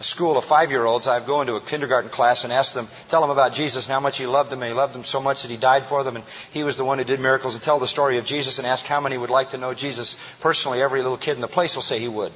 a 0.00 0.02
school 0.02 0.36
of 0.36 0.44
five 0.44 0.70
year 0.70 0.84
olds, 0.84 1.06
I'd 1.06 1.26
go 1.26 1.40
into 1.40 1.54
a 1.54 1.60
kindergarten 1.60 2.10
class 2.10 2.44
and 2.44 2.52
ask 2.52 2.74
them, 2.74 2.88
tell 3.08 3.20
them 3.20 3.30
about 3.30 3.52
Jesus 3.52 3.86
and 3.86 3.92
how 3.92 4.00
much 4.00 4.18
he 4.18 4.26
loved 4.26 4.50
them. 4.50 4.62
And 4.62 4.68
he 4.68 4.74
loved 4.74 4.94
them 4.94 5.04
so 5.04 5.20
much 5.20 5.42
that 5.42 5.50
he 5.50 5.56
died 5.56 5.86
for 5.86 6.02
them. 6.02 6.16
And 6.16 6.24
he 6.52 6.64
was 6.64 6.76
the 6.76 6.84
one 6.84 6.98
who 6.98 7.04
did 7.04 7.20
miracles 7.20 7.54
and 7.54 7.62
tell 7.62 7.78
the 7.78 7.86
story 7.86 8.18
of 8.18 8.24
Jesus 8.24 8.58
and 8.58 8.66
ask 8.66 8.84
how 8.86 9.00
many 9.00 9.16
would 9.16 9.30
like 9.30 9.50
to 9.50 9.58
know 9.58 9.72
Jesus 9.72 10.16
personally. 10.40 10.82
Every 10.82 11.02
little 11.02 11.16
kid 11.16 11.34
in 11.34 11.40
the 11.40 11.48
place 11.48 11.76
will 11.76 11.82
say 11.82 12.00
he 12.00 12.08
would 12.08 12.32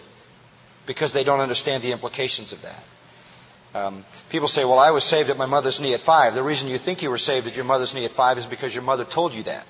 because 0.86 1.12
they 1.12 1.24
don't 1.24 1.40
understand 1.40 1.82
the 1.82 1.92
implications 1.92 2.52
of 2.52 2.62
that. 2.62 2.82
Um, 3.78 4.04
people 4.30 4.48
say, 4.48 4.64
well, 4.64 4.78
I 4.78 4.90
was 4.90 5.04
saved 5.04 5.30
at 5.30 5.36
my 5.36 5.46
mother's 5.46 5.80
knee 5.80 5.94
at 5.94 6.00
five. 6.00 6.34
The 6.34 6.42
reason 6.42 6.68
you 6.68 6.78
think 6.78 7.02
you 7.02 7.10
were 7.10 7.18
saved 7.18 7.46
at 7.46 7.54
your 7.54 7.64
mother's 7.64 7.94
knee 7.94 8.04
at 8.04 8.10
five 8.10 8.36
is 8.38 8.46
because 8.46 8.74
your 8.74 8.82
mother 8.82 9.04
told 9.04 9.34
you 9.34 9.44
that. 9.44 9.66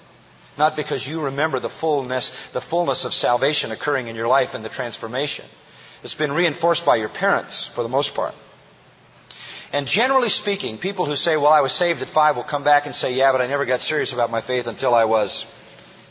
Not 0.56 0.76
because 0.76 1.06
you 1.06 1.20
remember 1.20 1.61
the 1.61 1.68
fullness, 1.68 2.30
the 2.48 2.61
fullness 2.61 3.04
of 3.04 3.12
salvation 3.12 3.70
occurring 3.70 4.09
in 4.09 4.16
your 4.16 4.26
life 4.26 4.54
and 4.54 4.64
the 4.64 4.70
transformation. 4.70 5.44
It's 6.02 6.14
been 6.14 6.32
reinforced 6.32 6.86
by 6.86 6.96
your 6.96 7.09
parents 7.09 7.66
for 7.66 7.82
the 7.82 7.88
most 7.88 8.14
part. 8.14 8.34
And 9.72 9.86
generally 9.86 10.30
speaking, 10.30 10.78
people 10.78 11.04
who 11.04 11.14
say, 11.14 11.36
well, 11.36 11.52
I 11.52 11.61
was 11.61 11.72
saved 11.72 12.00
at 12.00 12.09
five 12.09 12.36
will 12.36 12.44
come 12.44 12.64
back 12.64 12.86
and 12.86 12.94
say, 12.94 13.14
yeah, 13.14 13.32
but 13.32 13.42
I 13.42 13.46
never 13.46 13.66
got 13.66 13.80
serious 13.80 14.14
about 14.14 14.30
my 14.30 14.40
faith 14.40 14.66
until 14.66 14.94
I 14.94 15.04
was 15.04 15.44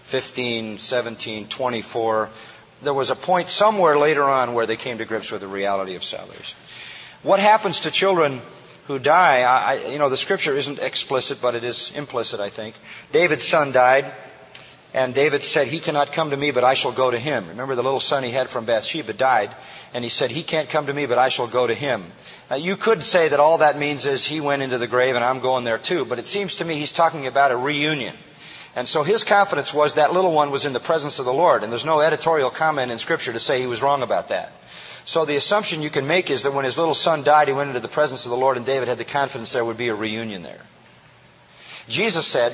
15, 0.03 0.77
17, 0.77 1.47
24. 1.47 2.29
There 2.83 2.93
was 2.93 3.09
a 3.09 3.15
point 3.15 3.49
somewhere 3.49 3.97
later 3.97 4.23
on 4.23 4.53
where 4.53 4.67
they 4.67 4.77
came 4.77 4.99
to 4.99 5.05
grips 5.05 5.31
with 5.31 5.41
the 5.41 5.47
reality 5.47 5.95
of 5.95 6.03
salvation. 6.03 6.57
What 7.23 7.39
happens 7.39 7.81
to 7.81 7.91
children 7.91 8.41
who 8.85 8.99
die? 8.99 9.41
I, 9.41 9.87
you 9.91 9.97
know, 9.97 10.09
the 10.09 10.17
scripture 10.17 10.55
isn't 10.55 10.79
explicit, 10.79 11.41
but 11.41 11.55
it 11.55 11.63
is 11.63 11.91
implicit, 11.95 12.39
I 12.39 12.49
think. 12.49 12.75
David's 13.11 13.47
son 13.47 13.71
died. 13.71 14.11
And 14.93 15.13
David 15.13 15.43
said, 15.43 15.67
He 15.67 15.79
cannot 15.79 16.13
come 16.13 16.31
to 16.31 16.37
me, 16.37 16.51
but 16.51 16.63
I 16.63 16.73
shall 16.73 16.93
go 16.93 17.11
to 17.11 17.19
him. 17.19 17.49
Remember, 17.49 17.75
the 17.75 17.83
little 17.83 17.99
son 17.99 18.23
he 18.23 18.31
had 18.31 18.49
from 18.49 18.65
Bathsheba 18.65 19.13
died, 19.13 19.51
and 19.93 20.03
he 20.03 20.09
said, 20.09 20.31
He 20.31 20.43
can't 20.43 20.69
come 20.69 20.87
to 20.87 20.93
me, 20.93 21.05
but 21.05 21.17
I 21.17 21.29
shall 21.29 21.47
go 21.47 21.67
to 21.67 21.73
him. 21.73 22.03
Now, 22.49 22.55
you 22.55 22.77
could 22.77 23.03
say 23.03 23.27
that 23.27 23.39
all 23.39 23.57
that 23.57 23.77
means 23.77 24.05
is 24.05 24.25
he 24.25 24.39
went 24.39 24.63
into 24.63 24.77
the 24.77 24.87
grave 24.87 25.15
and 25.15 25.23
I'm 25.23 25.41
going 25.41 25.65
there 25.65 25.77
too, 25.77 26.05
but 26.05 26.19
it 26.19 26.27
seems 26.27 26.55
to 26.57 26.65
me 26.65 26.75
he's 26.75 26.93
talking 26.93 27.27
about 27.27 27.51
a 27.51 27.57
reunion. 27.57 28.15
And 28.75 28.87
so 28.87 29.03
his 29.03 29.23
confidence 29.23 29.73
was 29.73 29.95
that 29.95 30.13
little 30.13 30.31
one 30.31 30.51
was 30.51 30.65
in 30.65 30.71
the 30.71 30.79
presence 30.79 31.19
of 31.19 31.25
the 31.25 31.33
Lord, 31.33 31.63
and 31.63 31.71
there's 31.71 31.85
no 31.85 31.99
editorial 31.99 32.49
comment 32.49 32.91
in 32.91 32.99
Scripture 32.99 33.33
to 33.33 33.39
say 33.39 33.59
he 33.59 33.67
was 33.67 33.81
wrong 33.81 34.01
about 34.01 34.29
that. 34.29 34.53
So 35.07 35.23
the 35.23 35.37
assumption 35.37 35.81
you 35.81 35.89
can 35.89 36.05
make 36.05 36.29
is 36.29 36.43
that 36.43 36.53
when 36.53 36.65
his 36.65 36.77
little 36.77 36.93
son 36.93 37.23
died, 37.23 37.47
he 37.47 37.53
went 37.53 37.69
into 37.69 37.79
the 37.79 37.87
presence 37.87 38.25
of 38.25 38.29
the 38.29 38.35
Lord, 38.35 38.57
and 38.57 38.65
David 38.65 38.89
had 38.89 38.97
the 38.97 39.05
confidence 39.05 39.53
there 39.53 39.63
would 39.63 39.77
be 39.77 39.87
a 39.87 39.95
reunion 39.95 40.43
there. 40.43 40.59
Jesus 41.87 42.27
said, 42.27 42.51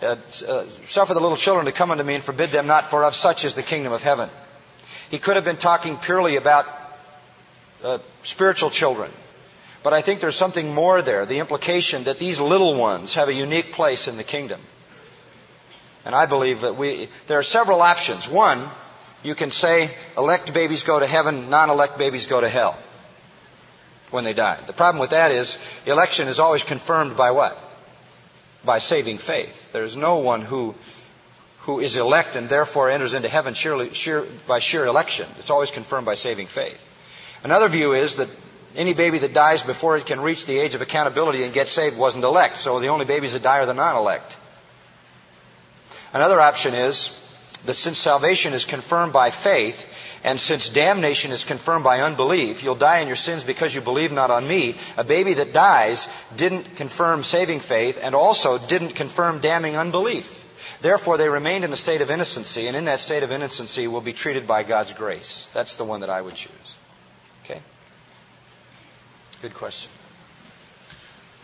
uh, 0.00 0.14
uh, 0.46 0.64
suffer 0.86 1.12
the 1.12 1.20
little 1.20 1.36
children 1.36 1.66
to 1.66 1.72
come 1.72 1.90
unto 1.90 2.04
me 2.04 2.14
and 2.14 2.22
forbid 2.22 2.50
them 2.50 2.68
not, 2.68 2.86
for 2.86 3.02
of 3.02 3.16
such 3.16 3.44
is 3.44 3.56
the 3.56 3.64
kingdom 3.64 3.92
of 3.92 4.00
heaven. 4.00 4.30
He 5.10 5.18
could 5.18 5.34
have 5.34 5.44
been 5.44 5.56
talking 5.56 5.96
purely 5.96 6.36
about 6.36 6.66
uh, 7.82 7.98
spiritual 8.22 8.70
children. 8.70 9.10
But 9.82 9.92
I 9.92 10.00
think 10.00 10.20
there's 10.20 10.36
something 10.36 10.72
more 10.72 11.02
there, 11.02 11.26
the 11.26 11.40
implication 11.40 12.04
that 12.04 12.20
these 12.20 12.38
little 12.38 12.76
ones 12.76 13.14
have 13.14 13.28
a 13.28 13.34
unique 13.34 13.72
place 13.72 14.06
in 14.06 14.16
the 14.16 14.24
kingdom. 14.24 14.60
And 16.04 16.14
I 16.14 16.26
believe 16.26 16.60
that 16.60 16.76
we, 16.76 17.08
there 17.26 17.40
are 17.40 17.42
several 17.42 17.82
options. 17.82 18.28
One, 18.28 18.68
you 19.22 19.34
can 19.34 19.50
say 19.50 19.90
elect 20.16 20.52
babies 20.54 20.82
go 20.82 20.98
to 20.98 21.06
heaven, 21.06 21.50
non-elect 21.50 21.98
babies 21.98 22.26
go 22.26 22.40
to 22.40 22.48
hell 22.48 22.78
when 24.10 24.24
they 24.24 24.32
die. 24.32 24.58
The 24.66 24.72
problem 24.72 25.00
with 25.00 25.10
that 25.10 25.32
is 25.32 25.58
election 25.86 26.28
is 26.28 26.38
always 26.38 26.64
confirmed 26.64 27.16
by 27.16 27.30
what? 27.32 27.58
by 28.64 28.78
saving 28.78 29.18
faith. 29.18 29.72
There 29.72 29.84
is 29.84 29.96
no 29.96 30.18
one 30.18 30.42
who, 30.42 30.74
who 31.60 31.80
is 31.80 31.96
elect 31.96 32.36
and 32.36 32.48
therefore 32.48 32.90
enters 32.90 33.14
into 33.14 33.28
heaven 33.28 33.54
sheerly, 33.54 33.94
sheer, 33.94 34.24
by 34.46 34.58
sheer 34.58 34.84
election. 34.86 35.26
It's 35.38 35.50
always 35.50 35.70
confirmed 35.70 36.06
by 36.06 36.14
saving 36.14 36.48
faith. 36.48 36.84
Another 37.44 37.68
view 37.68 37.94
is 37.94 38.16
that 38.16 38.28
any 38.76 38.94
baby 38.94 39.18
that 39.18 39.32
dies 39.32 39.62
before 39.62 39.96
it 39.96 40.06
can 40.06 40.20
reach 40.20 40.46
the 40.46 40.58
age 40.58 40.74
of 40.74 40.82
accountability 40.82 41.44
and 41.44 41.54
get 41.54 41.68
saved 41.68 41.96
wasn't 41.96 42.24
elect, 42.24 42.58
so 42.58 42.80
the 42.80 42.88
only 42.88 43.04
babies 43.04 43.32
that 43.32 43.42
die 43.42 43.58
are 43.58 43.66
the 43.66 43.74
non-elect. 43.74 44.36
Another 46.12 46.40
option 46.40 46.74
is 46.74 47.08
that 47.66 47.74
since 47.74 47.98
salvation 47.98 48.52
is 48.52 48.64
confirmed 48.64 49.12
by 49.12 49.30
faith, 49.30 49.86
and 50.24 50.40
since 50.40 50.68
damnation 50.68 51.30
is 51.30 51.44
confirmed 51.44 51.84
by 51.84 52.00
unbelief, 52.00 52.62
you'll 52.62 52.74
die 52.74 52.98
in 52.98 53.06
your 53.06 53.16
sins 53.16 53.44
because 53.44 53.74
you 53.74 53.80
believe 53.80 54.12
not 54.12 54.30
on 54.30 54.46
me. 54.46 54.76
A 54.96 55.04
baby 55.04 55.34
that 55.34 55.52
dies 55.52 56.08
didn't 56.36 56.76
confirm 56.76 57.22
saving 57.22 57.60
faith 57.60 57.98
and 58.02 58.14
also 58.14 58.58
didn't 58.58 58.94
confirm 58.94 59.40
damning 59.40 59.76
unbelief. 59.76 60.44
Therefore, 60.80 61.16
they 61.16 61.28
remained 61.28 61.64
in 61.64 61.70
the 61.70 61.76
state 61.76 62.00
of 62.00 62.10
innocency, 62.10 62.68
and 62.68 62.76
in 62.76 62.84
that 62.84 63.00
state 63.00 63.22
of 63.22 63.32
innocency 63.32 63.88
will 63.88 64.00
be 64.00 64.12
treated 64.12 64.46
by 64.46 64.62
God's 64.62 64.92
grace. 64.92 65.48
That's 65.52 65.76
the 65.76 65.84
one 65.84 66.00
that 66.00 66.10
I 66.10 66.20
would 66.20 66.34
choose. 66.34 66.52
Okay? 67.44 67.60
Good 69.42 69.54
question. 69.54 69.90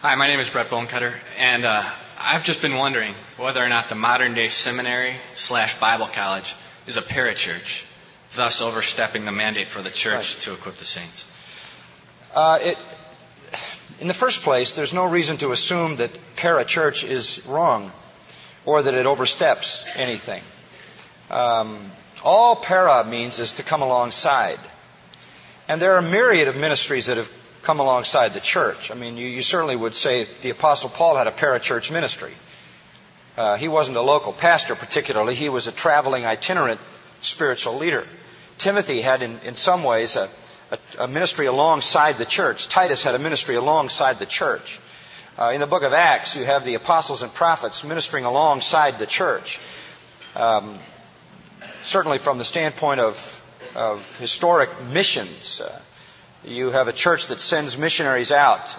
Hi, 0.00 0.14
my 0.14 0.28
name 0.28 0.38
is 0.38 0.50
Brett 0.50 0.68
Bonecutter, 0.68 1.14
and 1.38 1.64
uh, 1.64 1.82
I've 2.24 2.42
just 2.42 2.62
been 2.62 2.76
wondering 2.76 3.14
whether 3.36 3.62
or 3.62 3.68
not 3.68 3.90
the 3.90 3.94
modern 3.94 4.32
day 4.32 4.48
seminary 4.48 5.14
slash 5.34 5.78
Bible 5.78 6.06
college 6.06 6.56
is 6.86 6.96
a 6.96 7.02
parachurch 7.02 7.84
thus 8.34 8.62
overstepping 8.62 9.24
the 9.24 9.32
mandate 9.32 9.68
for 9.68 9.82
the 9.82 9.90
church 9.90 10.34
right. 10.34 10.42
to 10.42 10.52
equip 10.54 10.76
the 10.76 10.84
saints? 10.84 11.30
Uh, 12.34 12.58
it, 12.62 12.78
in 14.00 14.08
the 14.08 14.14
first 14.14 14.42
place, 14.42 14.72
there's 14.72 14.94
no 14.94 15.04
reason 15.04 15.36
to 15.38 15.52
assume 15.52 15.96
that 15.96 16.10
parachurch 16.36 17.08
is 17.08 17.44
wrong 17.46 17.92
or 18.64 18.82
that 18.82 18.94
it 18.94 19.06
oversteps 19.06 19.86
anything. 19.94 20.42
Um, 21.30 21.92
all 22.24 22.56
para 22.56 23.04
means 23.04 23.38
is 23.38 23.54
to 23.54 23.62
come 23.62 23.82
alongside. 23.82 24.58
And 25.68 25.80
there 25.80 25.92
are 25.92 25.98
a 25.98 26.02
myriad 26.02 26.48
of 26.48 26.56
ministries 26.56 27.06
that 27.06 27.18
have 27.18 27.30
come 27.64 27.80
alongside 27.80 28.34
the 28.34 28.40
church. 28.40 28.90
I 28.90 28.94
mean, 28.94 29.16
you, 29.16 29.26
you 29.26 29.42
certainly 29.42 29.74
would 29.74 29.94
say 29.94 30.28
the 30.42 30.50
Apostle 30.50 30.90
Paul 30.90 31.16
had 31.16 31.26
a 31.26 31.32
parachurch 31.32 31.90
ministry. 31.90 32.32
Uh, 33.36 33.56
he 33.56 33.68
wasn't 33.68 33.96
a 33.96 34.02
local 34.02 34.32
pastor 34.32 34.74
particularly, 34.76 35.34
he 35.34 35.48
was 35.48 35.66
a 35.66 35.72
traveling 35.72 36.24
itinerant 36.24 36.80
spiritual 37.20 37.78
leader. 37.78 38.06
Timothy 38.58 39.00
had, 39.00 39.22
in, 39.22 39.40
in 39.44 39.56
some 39.56 39.82
ways, 39.82 40.14
a, 40.14 40.28
a, 40.70 40.78
a, 41.00 41.08
ministry 41.08 41.46
alongside 41.46 42.18
the 42.18 42.24
church. 42.24 42.68
Titus 42.68 43.02
had 43.02 43.14
a 43.16 43.18
ministry 43.18 43.56
alongside 43.56 44.20
the 44.20 44.26
church. 44.26 44.78
Uh, 45.36 45.50
in 45.52 45.60
the 45.60 45.66
book 45.66 45.82
of 45.82 45.92
Acts, 45.92 46.36
you 46.36 46.44
have 46.44 46.64
the 46.64 46.74
apostles 46.74 47.22
and 47.22 47.34
prophets 47.34 47.82
ministering 47.82 48.24
alongside 48.24 49.00
the 49.00 49.06
church. 49.06 49.58
Um, 50.36 50.78
certainly, 51.82 52.18
from 52.18 52.38
the 52.38 52.44
standpoint 52.44 53.00
of, 53.00 53.42
of 53.74 54.16
historic 54.18 54.70
missions, 54.92 55.60
uh, 55.60 55.80
you 56.46 56.70
have 56.70 56.88
a 56.88 56.92
church 56.92 57.28
that 57.28 57.40
sends 57.40 57.78
missionaries 57.78 58.32
out 58.32 58.74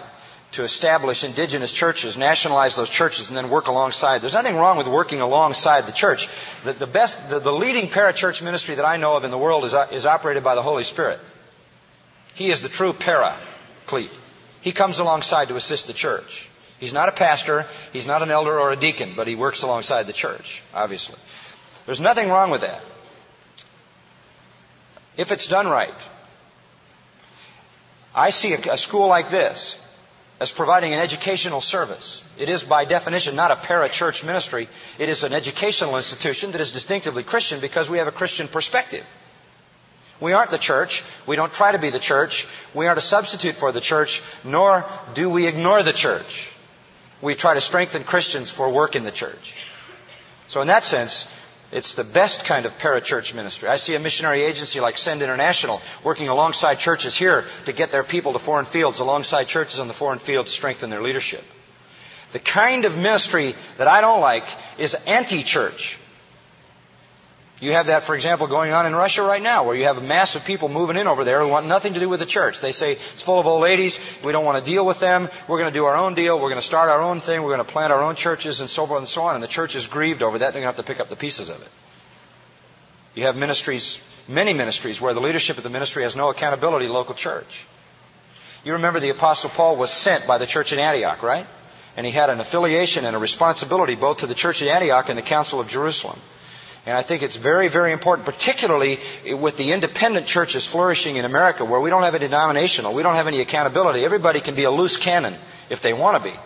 to 0.52 0.62
establish 0.62 1.24
indigenous 1.24 1.72
churches, 1.72 2.16
nationalize 2.16 2.76
those 2.76 2.88
churches, 2.88 3.28
and 3.28 3.36
then 3.36 3.50
work 3.50 3.68
alongside. 3.68 4.22
There's 4.22 4.34
nothing 4.34 4.56
wrong 4.56 4.78
with 4.78 4.86
working 4.88 5.20
alongside 5.20 5.86
the 5.86 5.92
church. 5.92 6.28
The, 6.64 6.72
the 6.72 6.86
best, 6.86 7.28
the, 7.28 7.40
the 7.40 7.52
leading 7.52 7.88
parachurch 7.88 8.42
ministry 8.42 8.76
that 8.76 8.84
I 8.84 8.96
know 8.96 9.16
of 9.16 9.24
in 9.24 9.30
the 9.30 9.38
world 9.38 9.64
is, 9.64 9.74
is 9.92 10.06
operated 10.06 10.44
by 10.44 10.54
the 10.54 10.62
Holy 10.62 10.84
Spirit. 10.84 11.18
He 12.34 12.50
is 12.50 12.62
the 12.62 12.68
true 12.68 12.92
paraclete. 12.92 14.10
He 14.60 14.72
comes 14.72 14.98
alongside 14.98 15.48
to 15.48 15.56
assist 15.56 15.88
the 15.88 15.92
church. 15.92 16.48
He's 16.78 16.92
not 16.92 17.08
a 17.08 17.12
pastor, 17.12 17.66
he's 17.92 18.06
not 18.06 18.22
an 18.22 18.30
elder 18.30 18.58
or 18.58 18.70
a 18.72 18.76
deacon, 18.76 19.14
but 19.16 19.26
he 19.26 19.34
works 19.34 19.62
alongside 19.62 20.04
the 20.04 20.12
church, 20.12 20.62
obviously. 20.74 21.18
There's 21.86 22.00
nothing 22.00 22.28
wrong 22.28 22.50
with 22.50 22.62
that. 22.62 22.82
If 25.16 25.32
it's 25.32 25.48
done 25.48 25.66
right. 25.66 25.94
I 28.16 28.30
see 28.30 28.54
a, 28.54 28.72
a 28.72 28.78
school 28.78 29.06
like 29.06 29.28
this 29.28 29.78
as 30.40 30.50
providing 30.50 30.94
an 30.94 30.98
educational 30.98 31.60
service. 31.60 32.22
It 32.38 32.48
is 32.48 32.64
by 32.64 32.86
definition 32.86 33.36
not 33.36 33.50
a 33.50 33.56
para-church 33.56 34.24
ministry. 34.24 34.68
It 34.98 35.08
is 35.08 35.22
an 35.22 35.34
educational 35.34 35.96
institution 35.96 36.52
that 36.52 36.60
is 36.60 36.72
distinctively 36.72 37.22
Christian 37.22 37.60
because 37.60 37.90
we 37.90 37.98
have 37.98 38.08
a 38.08 38.12
Christian 38.12 38.48
perspective. 38.48 39.04
We 40.18 40.32
aren't 40.32 40.50
the 40.50 40.58
church. 40.58 41.04
We 41.26 41.36
don't 41.36 41.52
try 41.52 41.72
to 41.72 41.78
be 41.78 41.90
the 41.90 41.98
church. 41.98 42.46
We 42.74 42.86
aren't 42.86 42.98
a 42.98 43.02
substitute 43.02 43.54
for 43.54 43.70
the 43.70 43.82
church, 43.82 44.22
nor 44.44 44.86
do 45.14 45.28
we 45.28 45.46
ignore 45.46 45.82
the 45.82 45.92
church. 45.92 46.54
We 47.20 47.34
try 47.34 47.54
to 47.54 47.60
strengthen 47.60 48.04
Christians 48.04 48.50
for 48.50 48.70
work 48.70 48.96
in 48.96 49.04
the 49.04 49.10
church. 49.10 49.56
So 50.48 50.60
in 50.62 50.68
that 50.68 50.84
sense, 50.84 51.26
it's 51.72 51.94
the 51.94 52.04
best 52.04 52.44
kind 52.44 52.64
of 52.66 52.78
parachurch 52.78 53.34
ministry. 53.34 53.68
I 53.68 53.76
see 53.76 53.94
a 53.94 53.98
missionary 53.98 54.42
agency 54.42 54.80
like 54.80 54.96
Send 54.96 55.22
International 55.22 55.80
working 56.04 56.28
alongside 56.28 56.78
churches 56.78 57.16
here 57.16 57.44
to 57.64 57.72
get 57.72 57.90
their 57.90 58.04
people 58.04 58.32
to 58.32 58.38
foreign 58.38 58.66
fields, 58.66 59.00
alongside 59.00 59.44
churches 59.44 59.80
on 59.80 59.88
the 59.88 59.94
foreign 59.94 60.18
field 60.18 60.46
to 60.46 60.52
strengthen 60.52 60.90
their 60.90 61.02
leadership. 61.02 61.44
The 62.32 62.38
kind 62.38 62.84
of 62.84 62.96
ministry 62.96 63.54
that 63.78 63.88
I 63.88 64.00
don't 64.00 64.20
like 64.20 64.46
is 64.78 64.94
anti-church. 64.94 65.98
You 67.58 67.72
have 67.72 67.86
that, 67.86 68.02
for 68.02 68.14
example, 68.14 68.48
going 68.48 68.72
on 68.72 68.84
in 68.84 68.94
Russia 68.94 69.22
right 69.22 69.40
now, 69.40 69.64
where 69.64 69.74
you 69.74 69.84
have 69.84 69.96
a 69.96 70.02
mass 70.02 70.36
of 70.36 70.44
people 70.44 70.68
moving 70.68 70.98
in 70.98 71.06
over 71.06 71.24
there 71.24 71.40
who 71.40 71.48
want 71.48 71.66
nothing 71.66 71.94
to 71.94 72.00
do 72.00 72.08
with 72.08 72.20
the 72.20 72.26
church. 72.26 72.60
They 72.60 72.72
say 72.72 72.92
it's 72.92 73.22
full 73.22 73.40
of 73.40 73.46
old 73.46 73.62
ladies. 73.62 73.98
We 74.22 74.32
don't 74.32 74.44
want 74.44 74.62
to 74.62 74.70
deal 74.70 74.84
with 74.84 75.00
them. 75.00 75.30
We're 75.48 75.58
going 75.58 75.72
to 75.72 75.78
do 75.78 75.86
our 75.86 75.96
own 75.96 76.14
deal. 76.14 76.38
We're 76.38 76.50
going 76.50 76.60
to 76.60 76.66
start 76.66 76.90
our 76.90 77.00
own 77.00 77.20
thing. 77.20 77.42
We're 77.42 77.56
going 77.56 77.66
to 77.66 77.72
plant 77.72 77.94
our 77.94 78.02
own 78.02 78.14
churches 78.14 78.60
and 78.60 78.68
so 78.68 78.86
forth 78.86 78.98
and 78.98 79.08
so 79.08 79.22
on. 79.22 79.36
And 79.36 79.42
the 79.42 79.48
church 79.48 79.74
is 79.74 79.86
grieved 79.86 80.22
over 80.22 80.38
that. 80.38 80.52
They're 80.52 80.60
going 80.60 80.72
to 80.72 80.76
have 80.76 80.84
to 80.84 80.92
pick 80.92 81.00
up 81.00 81.08
the 81.08 81.16
pieces 81.16 81.48
of 81.48 81.62
it. 81.62 81.68
You 83.14 83.22
have 83.22 83.36
ministries, 83.36 84.02
many 84.28 84.52
ministries, 84.52 85.00
where 85.00 85.14
the 85.14 85.22
leadership 85.22 85.56
of 85.56 85.62
the 85.62 85.70
ministry 85.70 86.02
has 86.02 86.14
no 86.14 86.28
accountability 86.28 86.88
to 86.88 86.92
local 86.92 87.14
church. 87.14 87.66
You 88.66 88.74
remember 88.74 89.00
the 89.00 89.10
Apostle 89.10 89.48
Paul 89.48 89.76
was 89.76 89.90
sent 89.90 90.26
by 90.26 90.36
the 90.36 90.44
church 90.44 90.74
in 90.74 90.78
Antioch, 90.78 91.22
right? 91.22 91.46
And 91.96 92.04
he 92.04 92.12
had 92.12 92.28
an 92.28 92.38
affiliation 92.38 93.06
and 93.06 93.16
a 93.16 93.18
responsibility 93.18 93.94
both 93.94 94.18
to 94.18 94.26
the 94.26 94.34
church 94.34 94.60
in 94.60 94.68
Antioch 94.68 95.08
and 95.08 95.16
the 95.16 95.22
Council 95.22 95.58
of 95.58 95.68
Jerusalem. 95.68 96.18
And 96.86 96.96
I 96.96 97.02
think 97.02 97.22
it's 97.22 97.34
very, 97.34 97.66
very 97.66 97.92
important, 97.92 98.26
particularly 98.26 99.00
with 99.24 99.56
the 99.56 99.72
independent 99.72 100.26
churches 100.26 100.64
flourishing 100.64 101.16
in 101.16 101.24
America 101.24 101.64
where 101.64 101.80
we 101.80 101.90
don't 101.90 102.04
have 102.04 102.14
a 102.14 102.20
denominational, 102.20 102.94
we 102.94 103.02
don't 103.02 103.16
have 103.16 103.26
any 103.26 103.40
accountability. 103.40 104.04
Everybody 104.04 104.38
can 104.38 104.54
be 104.54 104.62
a 104.64 104.70
loose 104.70 104.96
cannon 104.96 105.34
if 105.68 105.82
they 105.82 105.92
want 105.92 106.22
to 106.22 106.30
be. 106.30 106.36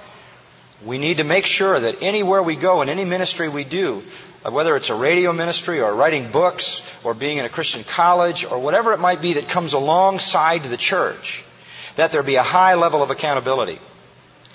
We 0.85 0.97
need 0.97 1.19
to 1.19 1.25
make 1.25 1.45
sure 1.45 1.79
that 1.79 2.03
anywhere 2.03 2.43
we 2.43 2.57
go, 2.57 2.81
in 2.81 2.89
any 2.89 3.05
ministry 3.05 3.51
we 3.51 3.65
do, 3.65 4.03
uh, 4.43 4.51
whether 4.51 4.77
it's 4.77 4.89
a 4.89 4.95
radio 4.95 5.35
ministry 5.35 5.83
or 5.83 5.95
writing 5.95 6.31
books 6.31 6.81
or 7.05 7.13
being 7.13 7.37
in 7.37 7.45
a 7.45 7.51
Christian 7.51 7.85
college 7.85 8.47
or 8.47 8.59
whatever 8.59 8.95
it 8.95 9.01
might 9.01 9.21
be 9.21 9.35
that 9.35 9.51
comes 9.51 9.75
alongside 9.75 10.63
the 10.63 10.79
church, 10.79 11.45
that 11.97 12.13
there 12.13 12.23
be 12.23 12.37
a 12.37 12.43
high 12.43 12.77
level 12.77 13.03
of 13.03 13.11
accountability 13.11 13.79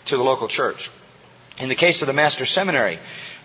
to 0.05 0.17
the 0.17 0.23
local 0.23 0.47
church. 0.47 0.89
In 1.61 1.69
the 1.69 1.75
case 1.75 2.01
of 2.01 2.07
the 2.07 2.13
Master 2.13 2.45
Seminary, 2.45 2.97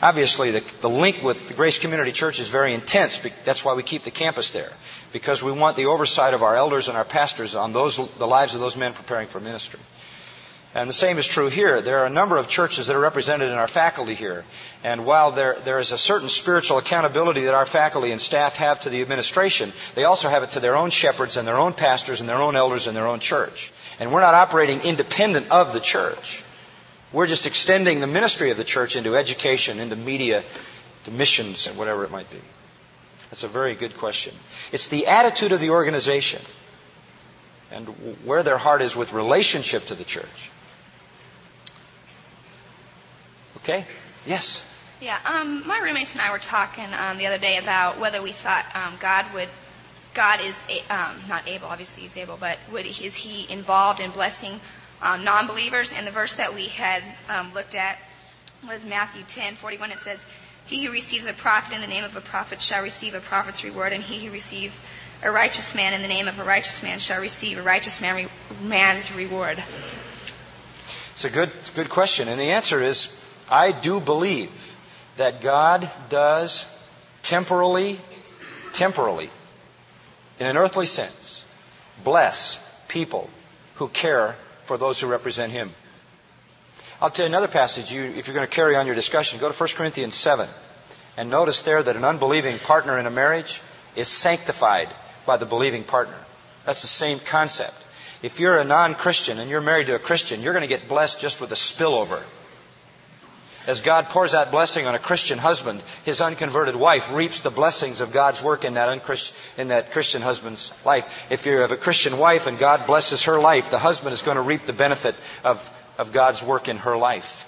obviously 0.03 0.51
the, 0.51 0.65
the 0.81 0.89
link 0.89 1.23
with 1.23 1.49
the 1.49 1.55
Grace 1.55 1.79
Community 1.79 2.13
Church 2.13 2.41
is 2.41 2.49
very 2.49 2.75
intense. 2.75 3.21
That's 3.45 3.65
why 3.65 3.75
we 3.75 3.83
keep 3.83 4.05
the 4.05 4.11
campus 4.11 4.51
there. 4.53 4.73
Because 5.13 5.43
we 5.43 5.53
want 5.53 5.77
the 5.77 5.87
oversight 5.87 6.35
of 6.35 6.43
our 6.43 6.57
elders 6.57 6.89
and 6.89 6.97
our 6.97 7.05
pastors 7.05 7.55
on 7.55 7.73
those, 7.73 7.97
the 7.97 8.27
lives 8.27 8.55
of 8.55 8.61
those 8.61 8.77
men 8.77 8.93
preparing 8.93 9.29
for 9.29 9.41
ministry. 9.41 9.81
And 10.73 10.89
the 10.89 10.95
same 10.95 11.19
is 11.19 11.27
true 11.27 11.49
here. 11.49 11.81
There 11.81 11.99
are 11.99 12.07
a 12.07 12.11
number 12.11 12.37
of 12.37 12.47
churches 12.47 12.87
that 12.87 12.95
are 12.95 13.01
represented 13.01 13.51
in 13.51 13.59
our 13.59 13.67
faculty 13.67 14.15
here. 14.15 14.45
And 14.85 15.05
while 15.05 15.33
there, 15.33 15.59
there 15.65 15.81
is 15.81 15.91
a 15.91 15.99
certain 15.99 16.29
spiritual 16.29 16.79
accountability 16.79 17.43
that 17.47 17.55
our 17.55 17.67
faculty 17.67 18.13
and 18.13 18.21
staff 18.21 18.55
have 18.57 18.79
to 18.81 18.91
the 18.91 19.03
administration, 19.03 19.73
they 19.97 20.05
also 20.05 20.29
have 20.29 20.45
it 20.45 20.51
to 20.53 20.61
their 20.61 20.77
own 20.77 20.91
shepherds 20.91 21.37
and 21.37 21.47
their 21.47 21.59
own 21.59 21.73
pastors 21.73 22.21
and 22.21 22.29
their 22.29 22.37
own 22.37 22.55
elders 22.55 22.87
and 22.87 22.97
their 22.97 23.09
own 23.09 23.19
church. 23.19 23.73
And 23.99 24.13
we're 24.13 24.21
not 24.21 24.35
operating 24.35 24.83
independent 24.83 25.51
of 25.51 25.73
the 25.73 25.81
church. 25.81 26.45
We're 27.13 27.27
just 27.27 27.47
extending 27.47 28.01
the 28.01 28.07
ministry 28.07 28.51
of 28.51 28.57
the 28.57 28.65
church 28.65 28.95
into 28.97 29.17
education, 29.17 29.81
into 29.81 29.97
media, 29.97 30.45
to 31.05 31.11
missions, 31.11 31.67
and 31.67 31.77
whatever 31.77 32.05
it 32.05 32.11
might 32.11 32.31
be. 32.31 32.41
That's 33.31 33.43
a 33.45 33.49
very 33.49 33.75
good 33.75 33.97
question. 33.97 34.35
It's 34.73 34.89
the 34.89 35.07
attitude 35.07 35.53
of 35.53 35.61
the 35.61 35.71
organization 35.71 36.43
and 37.73 37.87
where 38.25 38.43
their 38.43 38.59
heart 38.59 38.83
is 38.83 38.97
with 38.97 39.13
relationship 39.13 39.87
to 39.87 39.95
the 39.95 40.05
church. 40.05 40.51
Okay? 43.59 43.85
Yes. 44.27 44.67
Yeah, 45.01 45.19
um, 45.25 45.67
my 45.67 45.79
roommates 45.79 46.13
and 46.13 46.21
I 46.21 46.33
were 46.33 46.39
talking 46.39 46.87
um, 46.93 47.19
the 47.19 47.27
other 47.27 47.39
day 47.39 47.57
about 47.59 47.99
whether 47.99 48.21
we 48.21 48.33
thought 48.33 48.67
um, 48.75 48.95
God 49.01 49.25
would, 49.35 49.49
God 50.15 50.41
is 50.43 50.65
a, 50.69 50.81
um, 50.93 51.17
not 51.29 51.47
able, 51.49 51.69
obviously 51.69 52.03
He's 52.03 52.17
able, 52.17 52.37
but 52.37 52.59
would, 52.73 52.85
is 52.85 53.15
He 53.15 53.51
involved 53.51 54.01
in 54.01 54.11
blessing 54.11 54.61
non-believers. 55.03 55.93
And 55.93 56.07
the 56.07 56.11
verse 56.11 56.35
that 56.35 56.55
we 56.55 56.67
had 56.67 57.03
um, 57.29 57.53
looked 57.55 57.75
at 57.75 57.99
was 58.67 58.87
Matthew 58.87 59.23
10:41. 59.23 59.91
It 59.93 60.01
says, 60.01 60.25
"He 60.67 60.85
who 60.85 60.93
receives 60.93 61.27
a 61.27 61.33
prophet 61.33 61.75
in 61.75 61.81
the 61.81 61.87
name 61.87 62.05
of 62.05 62.17
a 62.17 62.21
prophet 62.21 62.61
shall 62.61 62.83
receive 62.83 63.15
a 63.15 63.21
prophet's 63.21 63.65
reward, 63.65 63.93
and 63.93 64.03
he 64.03 64.25
who 64.25 64.33
receives 64.33 64.81
a 65.23 65.31
righteous 65.31 65.75
man 65.75 65.95
in 65.95 66.03
the 66.03 66.09
name 66.09 66.29
of 66.29 66.39
a 66.39 66.45
righteous 66.45 66.83
man 66.83 66.99
shall 66.99 67.21
receive 67.21 67.59
a 67.59 67.63
righteous 67.63 68.01
man 68.01 68.17
re- 68.17 68.29
man's 68.63 69.13
reward." 69.15 69.63
It's 71.13 71.25
a 71.25 71.31
good, 71.31 71.51
good 71.75 71.91
question, 71.91 72.29
and 72.29 72.41
the 72.41 72.53
answer 72.53 72.81
is, 72.83 73.09
I 73.51 73.73
do 73.73 74.01
believe 74.01 74.75
that 75.17 75.43
God 75.43 75.91
does 76.09 76.67
temporally, 77.23 78.01
temporally, 78.73 79.29
in 80.39 80.47
an 80.47 80.57
earthly 80.57 80.87
sense, 80.87 81.45
bless 82.03 82.59
people 82.89 83.29
who 83.75 83.89
care 83.89 84.35
for 84.71 84.79
those 84.79 85.01
who 85.01 85.09
represent 85.09 85.51
him. 85.51 85.69
I'll 87.01 87.11
tell 87.11 87.25
you 87.25 87.31
another 87.31 87.49
passage. 87.49 87.91
You, 87.91 88.05
if 88.05 88.29
you're 88.29 88.37
going 88.37 88.47
to 88.47 88.55
carry 88.55 88.77
on 88.77 88.87
your 88.87 88.95
discussion, 88.95 89.41
go 89.41 89.51
to 89.51 89.59
1 89.59 89.71
Corinthians 89.71 90.15
7. 90.15 90.49
And 91.17 91.29
notice 91.29 91.63
there 91.63 91.83
that 91.83 91.97
an 91.97 92.05
unbelieving 92.05 92.61
partner 92.61 92.97
in 92.97 93.05
a 93.05 93.11
marriage 93.11 93.61
is 93.97 94.07
sanctified 94.07 94.89
by 95.27 95.39
the 95.39 95.45
believing 95.45 95.83
partner. 95.83 96.15
That's 96.67 96.83
the 96.83 96.87
same 96.87 97.19
concept. 97.19 97.75
If 98.23 98.39
you're 98.39 98.61
a 98.61 98.65
non 98.65 98.95
Christian 98.95 99.41
and 99.41 99.51
you're 99.51 99.61
married 99.61 99.89
to 99.89 99.97
a 99.97 99.99
Christian, 99.99 100.41
you're 100.41 100.53
going 100.53 100.69
to 100.69 100.69
get 100.69 100.87
blessed 100.87 101.21
just 101.21 101.41
with 101.41 101.51
a 101.51 101.57
spillover. 101.57 102.23
As 103.67 103.83
God 103.83 104.07
pours 104.07 104.33
out 104.33 104.51
blessing 104.51 104.87
on 104.87 104.95
a 104.95 104.99
Christian 104.99 105.39
husband, 105.39 105.83
his 106.05 106.21
unconverted 106.21 106.75
wife 106.75 107.13
reaps 107.13 107.43
the 107.43 107.51
blessings 107.51 108.01
of 108.01 108.13
God's 108.13 108.43
work 108.43 108.65
in 108.65 108.75
that, 108.75 108.89
in 109.59 109.69
that 109.69 109.93
Christian 109.93 110.23
husband's 110.23 110.73
life. 110.85 111.27
If 111.31 111.45
you 111.45 111.59
have 111.59 111.71
a 111.71 111.77
Christian 111.77 112.17
wife 112.17 112.47
and 112.47 112.59
God 112.59 112.87
blesses 112.87 113.25
her 113.25 113.39
life, 113.39 113.71
the 113.71 113.79
husband 113.79 114.15
is 114.15 114.23
going 114.23 114.37
to 114.37 114.43
reap 114.43 114.65
the 114.65 114.73
benefit 114.73 115.15
of, 115.45 115.71
of 115.99 116.13
God's 116.13 116.43
work 116.43 116.69
in 116.69 116.79
her 116.79 116.97
life. 116.97 117.47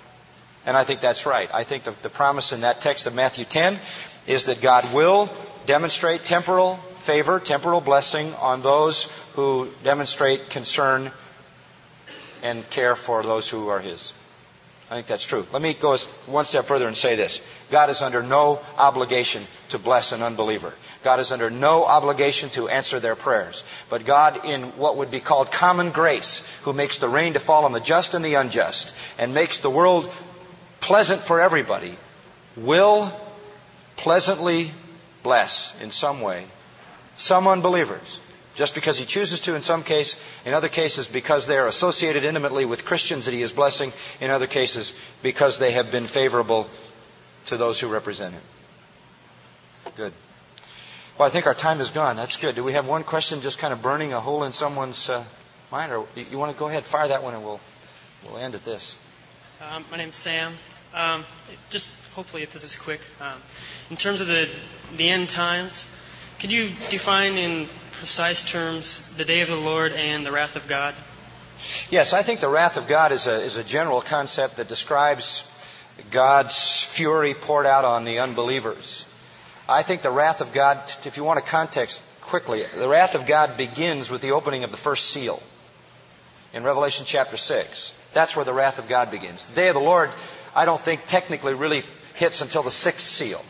And 0.67 0.77
I 0.77 0.85
think 0.85 1.01
that's 1.01 1.25
right. 1.25 1.53
I 1.53 1.65
think 1.65 1.85
the, 1.85 1.95
the 2.03 2.11
promise 2.11 2.53
in 2.53 2.61
that 2.61 2.81
text 2.83 3.07
of 3.07 3.15
Matthew 3.15 3.47
10 3.47 3.79
is 4.27 4.45
that 4.45 4.61
God 4.61 4.93
will 4.93 5.31
demonstrate 5.67 6.27
temporal 6.27 6.77
favor, 6.99 7.41
temporal 7.41 7.81
blessing 7.81 8.33
on 8.35 8.63
those 8.63 9.05
who 9.35 9.69
demonstrate 9.83 10.51
concern 10.51 11.11
and 12.43 12.69
care 12.71 12.95
for 12.97 13.23
those 13.23 13.49
who 13.49 13.69
are 13.69 13.81
His. 13.81 14.13
I 14.93 14.97
think 14.97 15.07
that's 15.07 15.25
true. 15.25 15.47
Let 15.55 15.63
me 15.63 15.73
go 15.73 15.97
one 16.27 16.45
step 16.45 16.67
further 16.67 16.87
and 16.87 16.95
say 16.95 17.17
this. 17.17 17.41
God 17.71 17.89
is 17.89 18.03
under 18.03 18.23
no 18.23 18.61
obligation 18.77 19.43
to 19.71 19.79
bless 19.79 20.13
an 20.13 20.23
unbeliever. 20.23 20.75
God 21.03 21.19
is 21.19 21.33
under 21.33 21.49
no 21.49 21.87
obligation 21.87 22.51
to 22.51 22.69
answer 22.69 23.01
their 23.01 23.17
prayers. 23.17 23.65
But 23.89 24.05
God, 24.05 24.45
in 24.45 24.65
what 24.77 24.99
would 24.99 25.11
be 25.11 25.19
called 25.19 25.51
common 25.51 25.93
grace, 25.93 26.47
who 26.65 26.75
makes 26.75 26.99
the 26.99 27.09
rain 27.09 27.33
to 27.33 27.41
fall 27.41 27.65
on 27.65 27.73
the 27.73 27.81
just 27.81 28.13
and 28.13 28.23
the 28.23 28.35
unjust, 28.35 28.95
and 29.17 29.33
makes 29.33 29.61
the 29.61 29.71
world 29.71 30.13
pleasant 30.81 31.23
for 31.23 31.41
everybody, 31.41 31.97
will 32.55 33.11
pleasantly 33.97 34.73
bless 35.23 35.73
in 35.81 35.91
some 35.91 36.21
way 36.21 36.45
some 37.17 37.49
unbelievers 37.49 38.21
just 38.55 38.75
because 38.75 38.99
he 38.99 39.05
chooses 39.05 39.41
to 39.41 39.55
in 39.55 39.63
some 39.63 39.83
case, 39.83 40.17
in 40.45 40.55
other 40.55 40.69
cases 40.69 41.09
because 41.09 41.47
they 41.47 41.57
are 41.59 41.67
associated 41.67 42.25
intimately 42.25 42.65
with 42.65 42.85
Christians 42.85 43.27
that 43.27 43.33
he 43.33 43.43
is 43.43 43.53
blessing, 43.53 43.93
in 44.21 44.31
other 44.31 44.47
cases 44.47 44.95
because 45.23 45.59
they 45.59 45.73
have 45.73 45.91
been 45.91 46.07
favorable 46.07 46.69
to 47.47 47.57
those 47.57 47.81
who 47.81 47.89
represent 47.89 48.35
him. 48.35 48.43
Good. 49.97 50.13
Well, 51.19 51.27
I 51.27 51.31
think 51.31 51.47
our 51.47 51.55
time 51.55 51.81
is 51.81 51.91
gone. 51.91 52.17
That's 52.17 52.37
good. 52.37 52.55
Do 52.55 52.65
we 52.65 52.73
have 52.73 52.89
one 52.89 53.05
question 53.05 53.43
just 53.43 53.59
kind 53.59 53.73
of 53.73 53.83
burning 53.83 54.13
a 54.13 54.21
hole 54.21 54.45
in 54.45 54.53
someone's 54.53 55.11
uh, 55.11 55.25
mind, 55.71 55.93
or 55.93 56.07
you, 56.17 56.39
want 56.39 56.53
to 56.53 56.59
go 56.59 56.69
ahead, 56.69 56.85
fire 56.85 57.09
that 57.09 57.23
one, 57.23 57.35
and 57.35 57.45
we'll 57.45 57.61
we'll 58.25 58.39
end 58.39 58.55
at 58.55 58.65
this. 58.65 58.97
Um, 59.61 59.85
my 59.91 59.99
name's 59.99 60.17
Sam. 60.17 60.55
Um, 60.95 61.25
just 61.71 61.91
hopefully, 62.13 62.43
if 62.43 62.53
this 62.53 62.65
is 62.65 62.77
quick, 62.77 63.01
um, 63.21 63.41
in 63.91 63.97
terms 63.97 64.21
of 64.21 64.27
the 64.27 64.49
the 64.97 65.09
end 65.11 65.29
times, 65.29 65.91
can 66.39 66.51
you 66.51 66.71
define 66.91 67.39
in 67.39 67.69
precise 68.03 68.45
terms 68.51 69.15
the 69.17 69.25
day 69.25 69.43
of 69.43 69.49
the 69.49 69.55
Lord 69.55 69.93
and 69.93 70.27
the 70.27 70.33
wrath 70.33 70.57
of 70.57 70.67
God? 70.67 70.93
Yes, 71.89 72.13
I 72.13 72.23
think 72.23 72.41
the 72.41 72.49
wrath 72.49 72.77
of 72.77 72.89
God 72.89 73.13
is 73.13 73.29
a, 73.29 73.41
is 73.41 73.57
a 73.57 73.63
general 73.63 74.01
concept 74.01 74.57
that 74.57 74.67
describes 74.67 75.49
God's 76.11 76.83
fury 76.83 77.33
poured 77.33 77.65
out 77.65 77.85
on 77.85 78.03
the 78.03 78.19
unbelievers. 78.19 79.07
I 79.69 79.83
think 79.85 80.03
the 80.03 80.11
wrath 80.11 80.41
of 80.41 80.53
God, 80.53 80.79
if 81.05 81.17
you 81.17 81.23
want 81.23 81.39
a 81.39 81.43
context 81.43 82.03
quickly, 82.23 82.65
the 82.77 82.89
wrath 82.89 83.15
of 83.15 83.25
God 83.25 83.57
begins 83.57 84.11
with 84.11 84.21
the 84.21 84.33
opening 84.33 84.65
of 84.65 84.73
the 84.73 84.77
first 84.77 85.11
seal 85.11 85.41
in 86.53 86.65
Revelation 86.65 87.07
chapter 87.07 87.37
6. 87.37 87.95
That's 88.15 88.35
where 88.35 88.45
the 88.45 88.53
wrath 88.53 88.81
of 88.81 88.89
God 88.89 89.13
begins. 89.13 89.45
The 89.45 89.55
day 89.55 89.69
of 89.69 89.75
the 89.75 89.81
Lord, 89.81 90.11
I 90.57 90.65
don't 90.65 90.81
think 90.81 91.07
technically 91.07 91.55
really 91.55 91.85
hits 92.15 92.41
until 92.41 92.65
the 92.65 92.73
sixth 92.73 93.07
seal. 93.07 93.45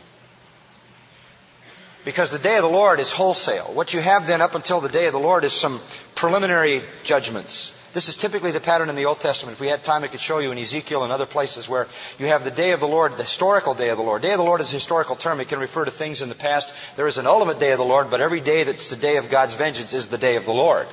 Because 2.05 2.30
the 2.30 2.38
day 2.38 2.57
of 2.57 2.62
the 2.62 2.68
Lord 2.68 2.98
is 2.98 3.12
wholesale. 3.12 3.70
What 3.72 3.94
you 3.94 4.00
have 4.00 4.26
then 4.26 4.42
up 4.42 4.55
until 4.55 4.80
the 4.80 4.88
day 4.88 5.07
of 5.07 5.12
the 5.12 5.20
Lord 5.20 5.44
is 5.44 5.53
some 5.53 5.80
preliminary 6.16 6.82
judgments. 7.05 7.78
This 7.94 8.09
is 8.09 8.16
typically 8.16 8.53
the 8.53 8.61
pattern 8.61 8.88
in 8.88 8.96
the 8.96 9.05
Old 9.05 9.20
Testament. 9.20 9.55
If 9.55 9.61
we 9.61 9.68
had 9.68 9.84
time, 9.84 10.03
I 10.03 10.09
could 10.09 10.20
show 10.20 10.38
you 10.38 10.50
in 10.50 10.59
Ezekiel 10.59 11.05
and 11.05 11.12
other 11.12 11.26
places 11.26 11.68
where 11.68 11.88
you 12.18 12.26
have 12.26 12.42
the 12.42 12.50
day 12.50 12.72
of 12.72 12.80
the 12.80 12.88
Lord, 12.88 13.12
the 13.12 13.22
historical 13.22 13.74
day 13.74 13.90
of 13.90 13.98
the 13.98 14.03
Lord. 14.03 14.22
Day 14.22 14.32
of 14.32 14.38
the 14.38 14.44
Lord 14.44 14.62
is 14.62 14.70
a 14.70 14.76
historical 14.76 15.14
term. 15.14 15.40
It 15.40 15.48
can 15.48 15.61
refer 15.61 15.84
to 15.84 15.90
things 15.90 16.22
in 16.22 16.28
the 16.28 16.34
past. 16.34 16.74
There 16.96 17.07
is 17.07 17.18
an 17.18 17.26
ultimate 17.26 17.61
day 17.61 17.72
of 17.72 17.78
the 17.78 17.84
Lord, 17.84 18.11
but 18.11 18.22
every 18.22 18.40
day 18.40 18.64
that's 18.64 18.88
the 18.88 18.96
day 18.96 19.18
of 19.18 19.30
God's 19.30 19.55
vengeance 19.55 19.92
is 19.92 20.09
the 20.09 20.18
day 20.18 20.36
of 20.36 20.46
the 20.46 20.55
Lord. 20.55 20.88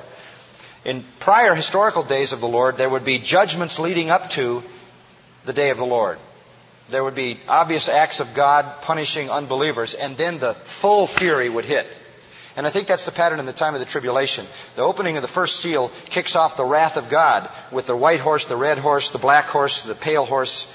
In 0.84 1.04
prior 1.18 1.54
historical 1.54 2.02
days 2.02 2.32
of 2.32 2.40
the 2.40 2.48
Lord, 2.48 2.76
there 2.76 2.88
would 2.88 3.04
be 3.04 3.18
judgments 3.18 3.78
leading 3.78 4.10
up 4.10 4.30
to 4.30 4.62
the 5.44 5.52
day 5.52 5.70
of 5.70 5.78
the 5.78 5.86
Lord. 5.86 6.18
There 6.90 7.04
would 7.04 7.14
be 7.14 7.38
obvious 7.48 7.88
acts 7.88 8.20
of 8.20 8.34
God 8.34 8.82
punishing 8.82 9.30
unbelievers, 9.30 9.94
and 9.94 10.16
then 10.16 10.38
the 10.38 10.54
full 10.54 11.06
fury 11.06 11.48
would 11.48 11.64
hit. 11.64 11.86
And 12.56 12.66
I 12.66 12.70
think 12.70 12.88
that's 12.88 13.06
the 13.06 13.12
pattern 13.12 13.38
in 13.38 13.46
the 13.46 13.52
time 13.52 13.74
of 13.74 13.80
the 13.80 13.86
tribulation. 13.86 14.44
The 14.76 14.82
opening 14.82 15.16
of 15.16 15.22
the 15.22 15.28
first 15.28 15.60
seal 15.60 15.90
kicks 16.06 16.34
off 16.36 16.56
the 16.56 16.64
wrath 16.64 16.96
of 16.96 17.08
God 17.08 17.48
with 17.70 17.86
the 17.86 17.96
white 17.96 18.20
horse, 18.20 18.46
the 18.46 18.56
red 18.56 18.78
horse, 18.78 19.10
the 19.10 19.18
black 19.18 19.46
horse, 19.46 19.82
the 19.82 19.94
pale 19.94 20.26
horse. 20.26 20.66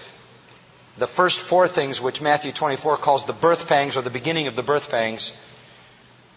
The 0.98 1.08
first 1.08 1.40
four 1.40 1.68
things, 1.68 2.02
which 2.02 2.22
Matthew 2.22 2.54
24 2.54 2.98
calls 2.98 3.26
the 3.26 3.34
birth 3.34 3.68
pangs 3.68 3.98
or 3.98 4.02
the 4.02 4.10
beginning 4.10 4.48
of 4.48 4.56
the 4.56 4.64
birth 4.64 4.90
pangs, 4.90 5.38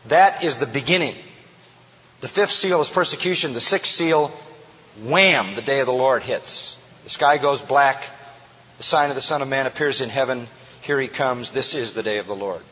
that 0.09 0.43
is 0.43 0.59
the 0.59 0.67
beginning. 0.67 1.15
The 2.21 2.29
fifth 2.29 2.51
seal 2.51 2.81
is 2.81 2.91
persecution. 2.91 3.55
The 3.55 3.61
sixth 3.61 3.93
seal, 3.93 4.33
wham, 5.03 5.55
the 5.55 5.63
day 5.63 5.79
of 5.79 5.87
the 5.87 5.93
Lord 5.93 6.25
hits. 6.25 6.77
The 7.05 7.11
sky 7.11 7.39
goes 7.39 7.63
black. 7.63 8.05
The 8.79 8.85
sign 8.85 9.11
of 9.11 9.17
the 9.17 9.23
Son 9.23 9.43
of 9.43 9.49
Man 9.49 9.67
appears 9.67 10.01
in 10.01 10.09
heaven. 10.09 10.47
Here 10.81 11.01
he 11.01 11.09
comes. 11.09 11.51
This 11.51 11.75
is 11.75 11.95
the 11.95 12.03
day 12.03 12.19
of 12.19 12.27
the 12.27 12.35
Lord. 12.35 12.63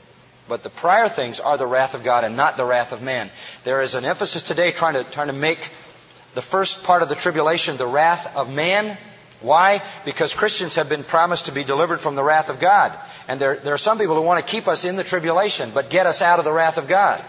But 0.49 0.63
the 0.63 0.71
prior 0.71 1.09
things 1.09 1.41
are 1.41 1.59
the 1.59 1.67
wrath 1.67 1.95
of 1.95 2.05
God 2.05 2.23
and 2.23 2.37
not 2.37 2.57
the 2.57 2.65
wrath 2.65 2.93
of 2.93 3.03
man. 3.03 3.31
There 3.65 3.83
is 3.83 3.95
an 3.95 4.05
emphasis 4.05 4.43
today 4.43 4.71
trying 4.71 4.95
to, 4.95 5.05
trying 5.05 5.27
to 5.27 5.33
make 5.33 5.71
the 6.35 6.43
first 6.43 6.85
part 6.85 7.03
of 7.03 7.09
the 7.09 7.17
tribulation 7.17 7.77
the 7.77 7.87
wrath 7.87 8.37
of 8.37 8.53
man. 8.53 8.97
Why? 9.41 9.83
Because 10.05 10.33
Christians 10.33 10.77
have 10.77 10.89
been 10.89 11.03
promised 11.03 11.47
to 11.47 11.53
be 11.53 11.65
delivered 11.65 12.01
from 12.01 12.15
the 12.15 12.23
wrath 12.23 12.51
of 12.51 12.61
God. 12.61 12.97
And 13.27 13.41
there, 13.41 13.57
there 13.57 13.75
are 13.75 13.79
some 13.79 13.99
people 13.99 14.15
who 14.15 14.23
want 14.23 14.45
to 14.45 14.51
keep 14.51 14.69
us 14.69 14.85
in 14.85 14.95
the 14.95 15.05
tribulation, 15.05 15.71
but 15.75 15.91
get 15.91 16.07
us 16.07 16.23
out 16.23 16.39
of 16.39 16.45
the 16.45 16.53
wrath 16.53 16.79
of 16.79 16.87
God. 16.87 17.23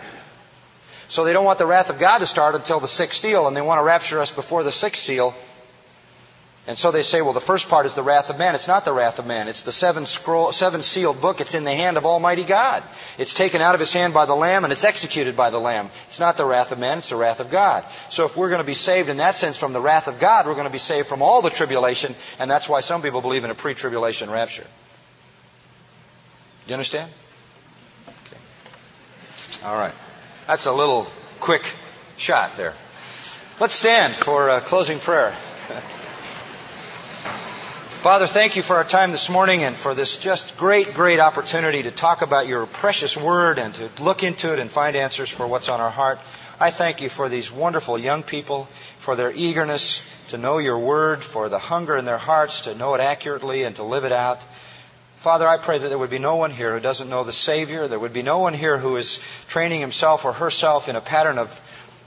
So 1.07 1.23
they 1.23 1.33
don't 1.33 1.45
want 1.45 1.57
the 1.57 1.65
wrath 1.65 1.89
of 1.89 1.99
God 1.99 2.19
to 2.19 2.25
start 2.25 2.53
until 2.53 2.79
the 2.79 2.87
sixth 2.87 3.21
seal, 3.21 3.47
and 3.47 3.57
they 3.57 3.61
want 3.61 3.79
to 3.79 3.83
rapture 3.83 4.19
us 4.19 4.31
before 4.31 4.63
the 4.63 4.71
sixth 4.71 5.01
seal. 5.01 5.33
And 6.67 6.77
so 6.77 6.91
they 6.91 7.01
say, 7.01 7.21
well, 7.21 7.31
the 7.31 7.39
first 7.39 7.69
part 7.69 7.85
is 7.85 7.93
the 7.93 8.03
wrath 8.03 8.29
of 8.29 8.37
man. 8.37 8.53
It's 8.53 8.67
not 8.67 8.83
the 8.83 8.91
wrath 8.91 9.19
of 9.19 9.25
man. 9.25 9.47
It's 9.47 9.61
the 9.61 9.71
seven 9.71 10.05
scroll, 10.05 10.51
seven 10.51 10.83
sealed 10.83 11.21
book. 11.21 11.39
It's 11.39 11.55
in 11.55 11.63
the 11.63 11.73
hand 11.73 11.95
of 11.95 12.05
Almighty 12.05 12.43
God. 12.43 12.83
It's 13.17 13.33
taken 13.33 13.61
out 13.61 13.73
of 13.73 13.79
his 13.79 13.93
hand 13.93 14.13
by 14.13 14.25
the 14.25 14.35
Lamb 14.35 14.65
and 14.65 14.73
it's 14.73 14.83
executed 14.83 15.37
by 15.37 15.49
the 15.49 15.61
Lamb. 15.61 15.89
It's 16.07 16.19
not 16.19 16.35
the 16.35 16.43
wrath 16.43 16.73
of 16.73 16.79
man. 16.79 16.97
It's 16.97 17.09
the 17.09 17.15
wrath 17.15 17.39
of 17.39 17.49
God. 17.49 17.85
So 18.09 18.25
if 18.25 18.35
we're 18.35 18.49
going 18.49 18.59
to 18.59 18.67
be 18.67 18.73
saved 18.73 19.07
in 19.07 19.17
that 19.17 19.35
sense 19.35 19.57
from 19.57 19.71
the 19.71 19.79
wrath 19.79 20.09
of 20.09 20.19
God, 20.19 20.45
we're 20.45 20.55
going 20.55 20.65
to 20.65 20.69
be 20.69 20.77
saved 20.77 21.07
from 21.07 21.21
all 21.21 21.41
the 21.41 21.49
tribulation. 21.49 22.13
And 22.37 22.51
that's 22.51 22.67
why 22.67 22.81
some 22.81 23.01
people 23.01 23.21
believe 23.21 23.45
in 23.45 23.49
a 23.49 23.55
pre-tribulation 23.55 24.29
rapture. 24.29 24.63
Do 24.63 24.69
you 26.67 26.73
understand? 26.73 27.09
Okay. 28.09 29.65
All 29.65 29.77
right. 29.77 29.93
That's 30.47 30.65
a 30.65 30.73
little 30.73 31.07
quick 31.39 31.63
shot 32.17 32.57
there. 32.57 32.73
Let's 33.61 33.73
stand 33.73 34.15
for 34.15 34.49
a 34.49 34.59
closing 34.59 34.99
prayer. 34.99 35.33
Father, 38.03 38.27
thank 38.27 38.55
you 38.55 38.61
for 38.61 38.75
our 38.75 38.83
time 38.83 39.11
this 39.11 39.27
morning 39.27 39.63
and 39.63 39.75
for 39.75 39.95
this 39.95 40.19
just 40.19 40.55
great, 40.55 40.93
great 40.93 41.19
opportunity 41.19 41.81
to 41.81 41.89
talk 41.89 42.21
about 42.21 42.47
your 42.47 42.67
precious 42.67 43.17
word 43.17 43.57
and 43.57 43.73
to 43.73 43.89
look 43.99 44.21
into 44.21 44.53
it 44.53 44.59
and 44.59 44.69
find 44.69 44.95
answers 44.95 45.29
for 45.29 45.47
what's 45.47 45.67
on 45.67 45.81
our 45.81 45.89
heart. 45.89 46.19
I 46.59 46.69
thank 46.69 47.01
you 47.01 47.09
for 47.09 47.27
these 47.27 47.51
wonderful 47.51 47.97
young 47.97 48.21
people, 48.21 48.69
for 48.99 49.15
their 49.15 49.31
eagerness 49.31 50.03
to 50.29 50.37
know 50.37 50.59
your 50.59 50.77
word, 50.77 51.23
for 51.23 51.49
the 51.49 51.57
hunger 51.57 51.97
in 51.97 52.05
their 52.05 52.19
hearts 52.19 52.61
to 52.61 52.75
know 52.75 52.93
it 52.93 53.01
accurately 53.01 53.63
and 53.63 53.75
to 53.77 53.83
live 53.83 54.05
it 54.05 54.11
out. 54.11 54.45
Father, 55.15 55.47
I 55.47 55.57
pray 55.57 55.79
that 55.79 55.89
there 55.89 55.97
would 55.97 56.11
be 56.11 56.19
no 56.19 56.35
one 56.35 56.51
here 56.51 56.73
who 56.73 56.79
doesn't 56.79 57.09
know 57.09 57.23
the 57.23 57.33
Savior. 57.33 57.87
There 57.87 57.99
would 57.99 58.13
be 58.13 58.21
no 58.21 58.37
one 58.37 58.53
here 58.53 58.77
who 58.77 58.95
is 58.97 59.19
training 59.47 59.81
himself 59.81 60.23
or 60.23 60.33
herself 60.33 60.87
in 60.87 60.95
a 60.95 61.01
pattern 61.01 61.39
of 61.39 61.59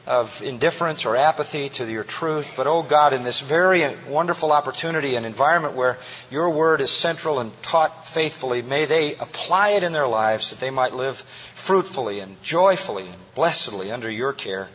of 0.06 0.42
indifference 0.42 1.04
or 1.04 1.16
apathy 1.16 1.68
to 1.68 1.90
your 1.90 2.04
truth. 2.04 2.54
But, 2.56 2.66
oh 2.66 2.82
God, 2.82 3.12
in 3.12 3.22
this 3.22 3.40
very 3.40 3.94
wonderful 4.08 4.52
opportunity 4.52 5.14
and 5.14 5.26
environment 5.26 5.74
where 5.74 5.98
your 6.30 6.50
word 6.50 6.80
is 6.80 6.90
central 6.90 7.38
and 7.38 7.52
taught 7.62 8.08
faithfully, 8.08 8.62
may 8.62 8.86
they 8.86 9.14
apply 9.14 9.70
it 9.70 9.82
in 9.82 9.92
their 9.92 10.06
lives 10.06 10.50
that 10.50 10.60
they 10.60 10.70
might 10.70 10.94
live 10.94 11.16
fruitfully 11.54 12.20
and 12.20 12.42
joyfully 12.42 13.06
and 13.06 13.34
blessedly 13.34 13.92
under 13.92 14.10
your 14.10 14.32
care. 14.32 14.68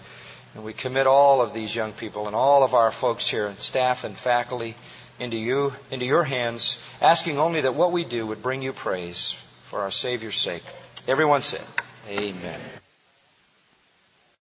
And 0.53 0.63
we 0.63 0.73
commit 0.73 1.07
all 1.07 1.41
of 1.41 1.53
these 1.53 1.75
young 1.75 1.91
people 1.91 2.27
and 2.27 2.35
all 2.35 2.63
of 2.63 2.73
our 2.73 2.91
folks 2.91 3.27
here, 3.27 3.47
and 3.47 3.59
staff 3.59 4.03
and 4.03 4.17
faculty, 4.17 4.75
into 5.19 5.37
you, 5.37 5.73
into 5.91 6.05
your 6.05 6.23
hands, 6.23 6.77
asking 7.01 7.39
only 7.39 7.61
that 7.61 7.75
what 7.75 7.91
we 7.91 8.03
do 8.03 8.27
would 8.27 8.41
bring 8.41 8.61
you 8.61 8.73
praise 8.73 9.33
for 9.65 9.81
our 9.81 9.91
Savior's 9.91 10.35
sake. 10.35 10.63
Everyone 11.07 11.41
said, 11.41 11.63
Amen. 12.09 12.59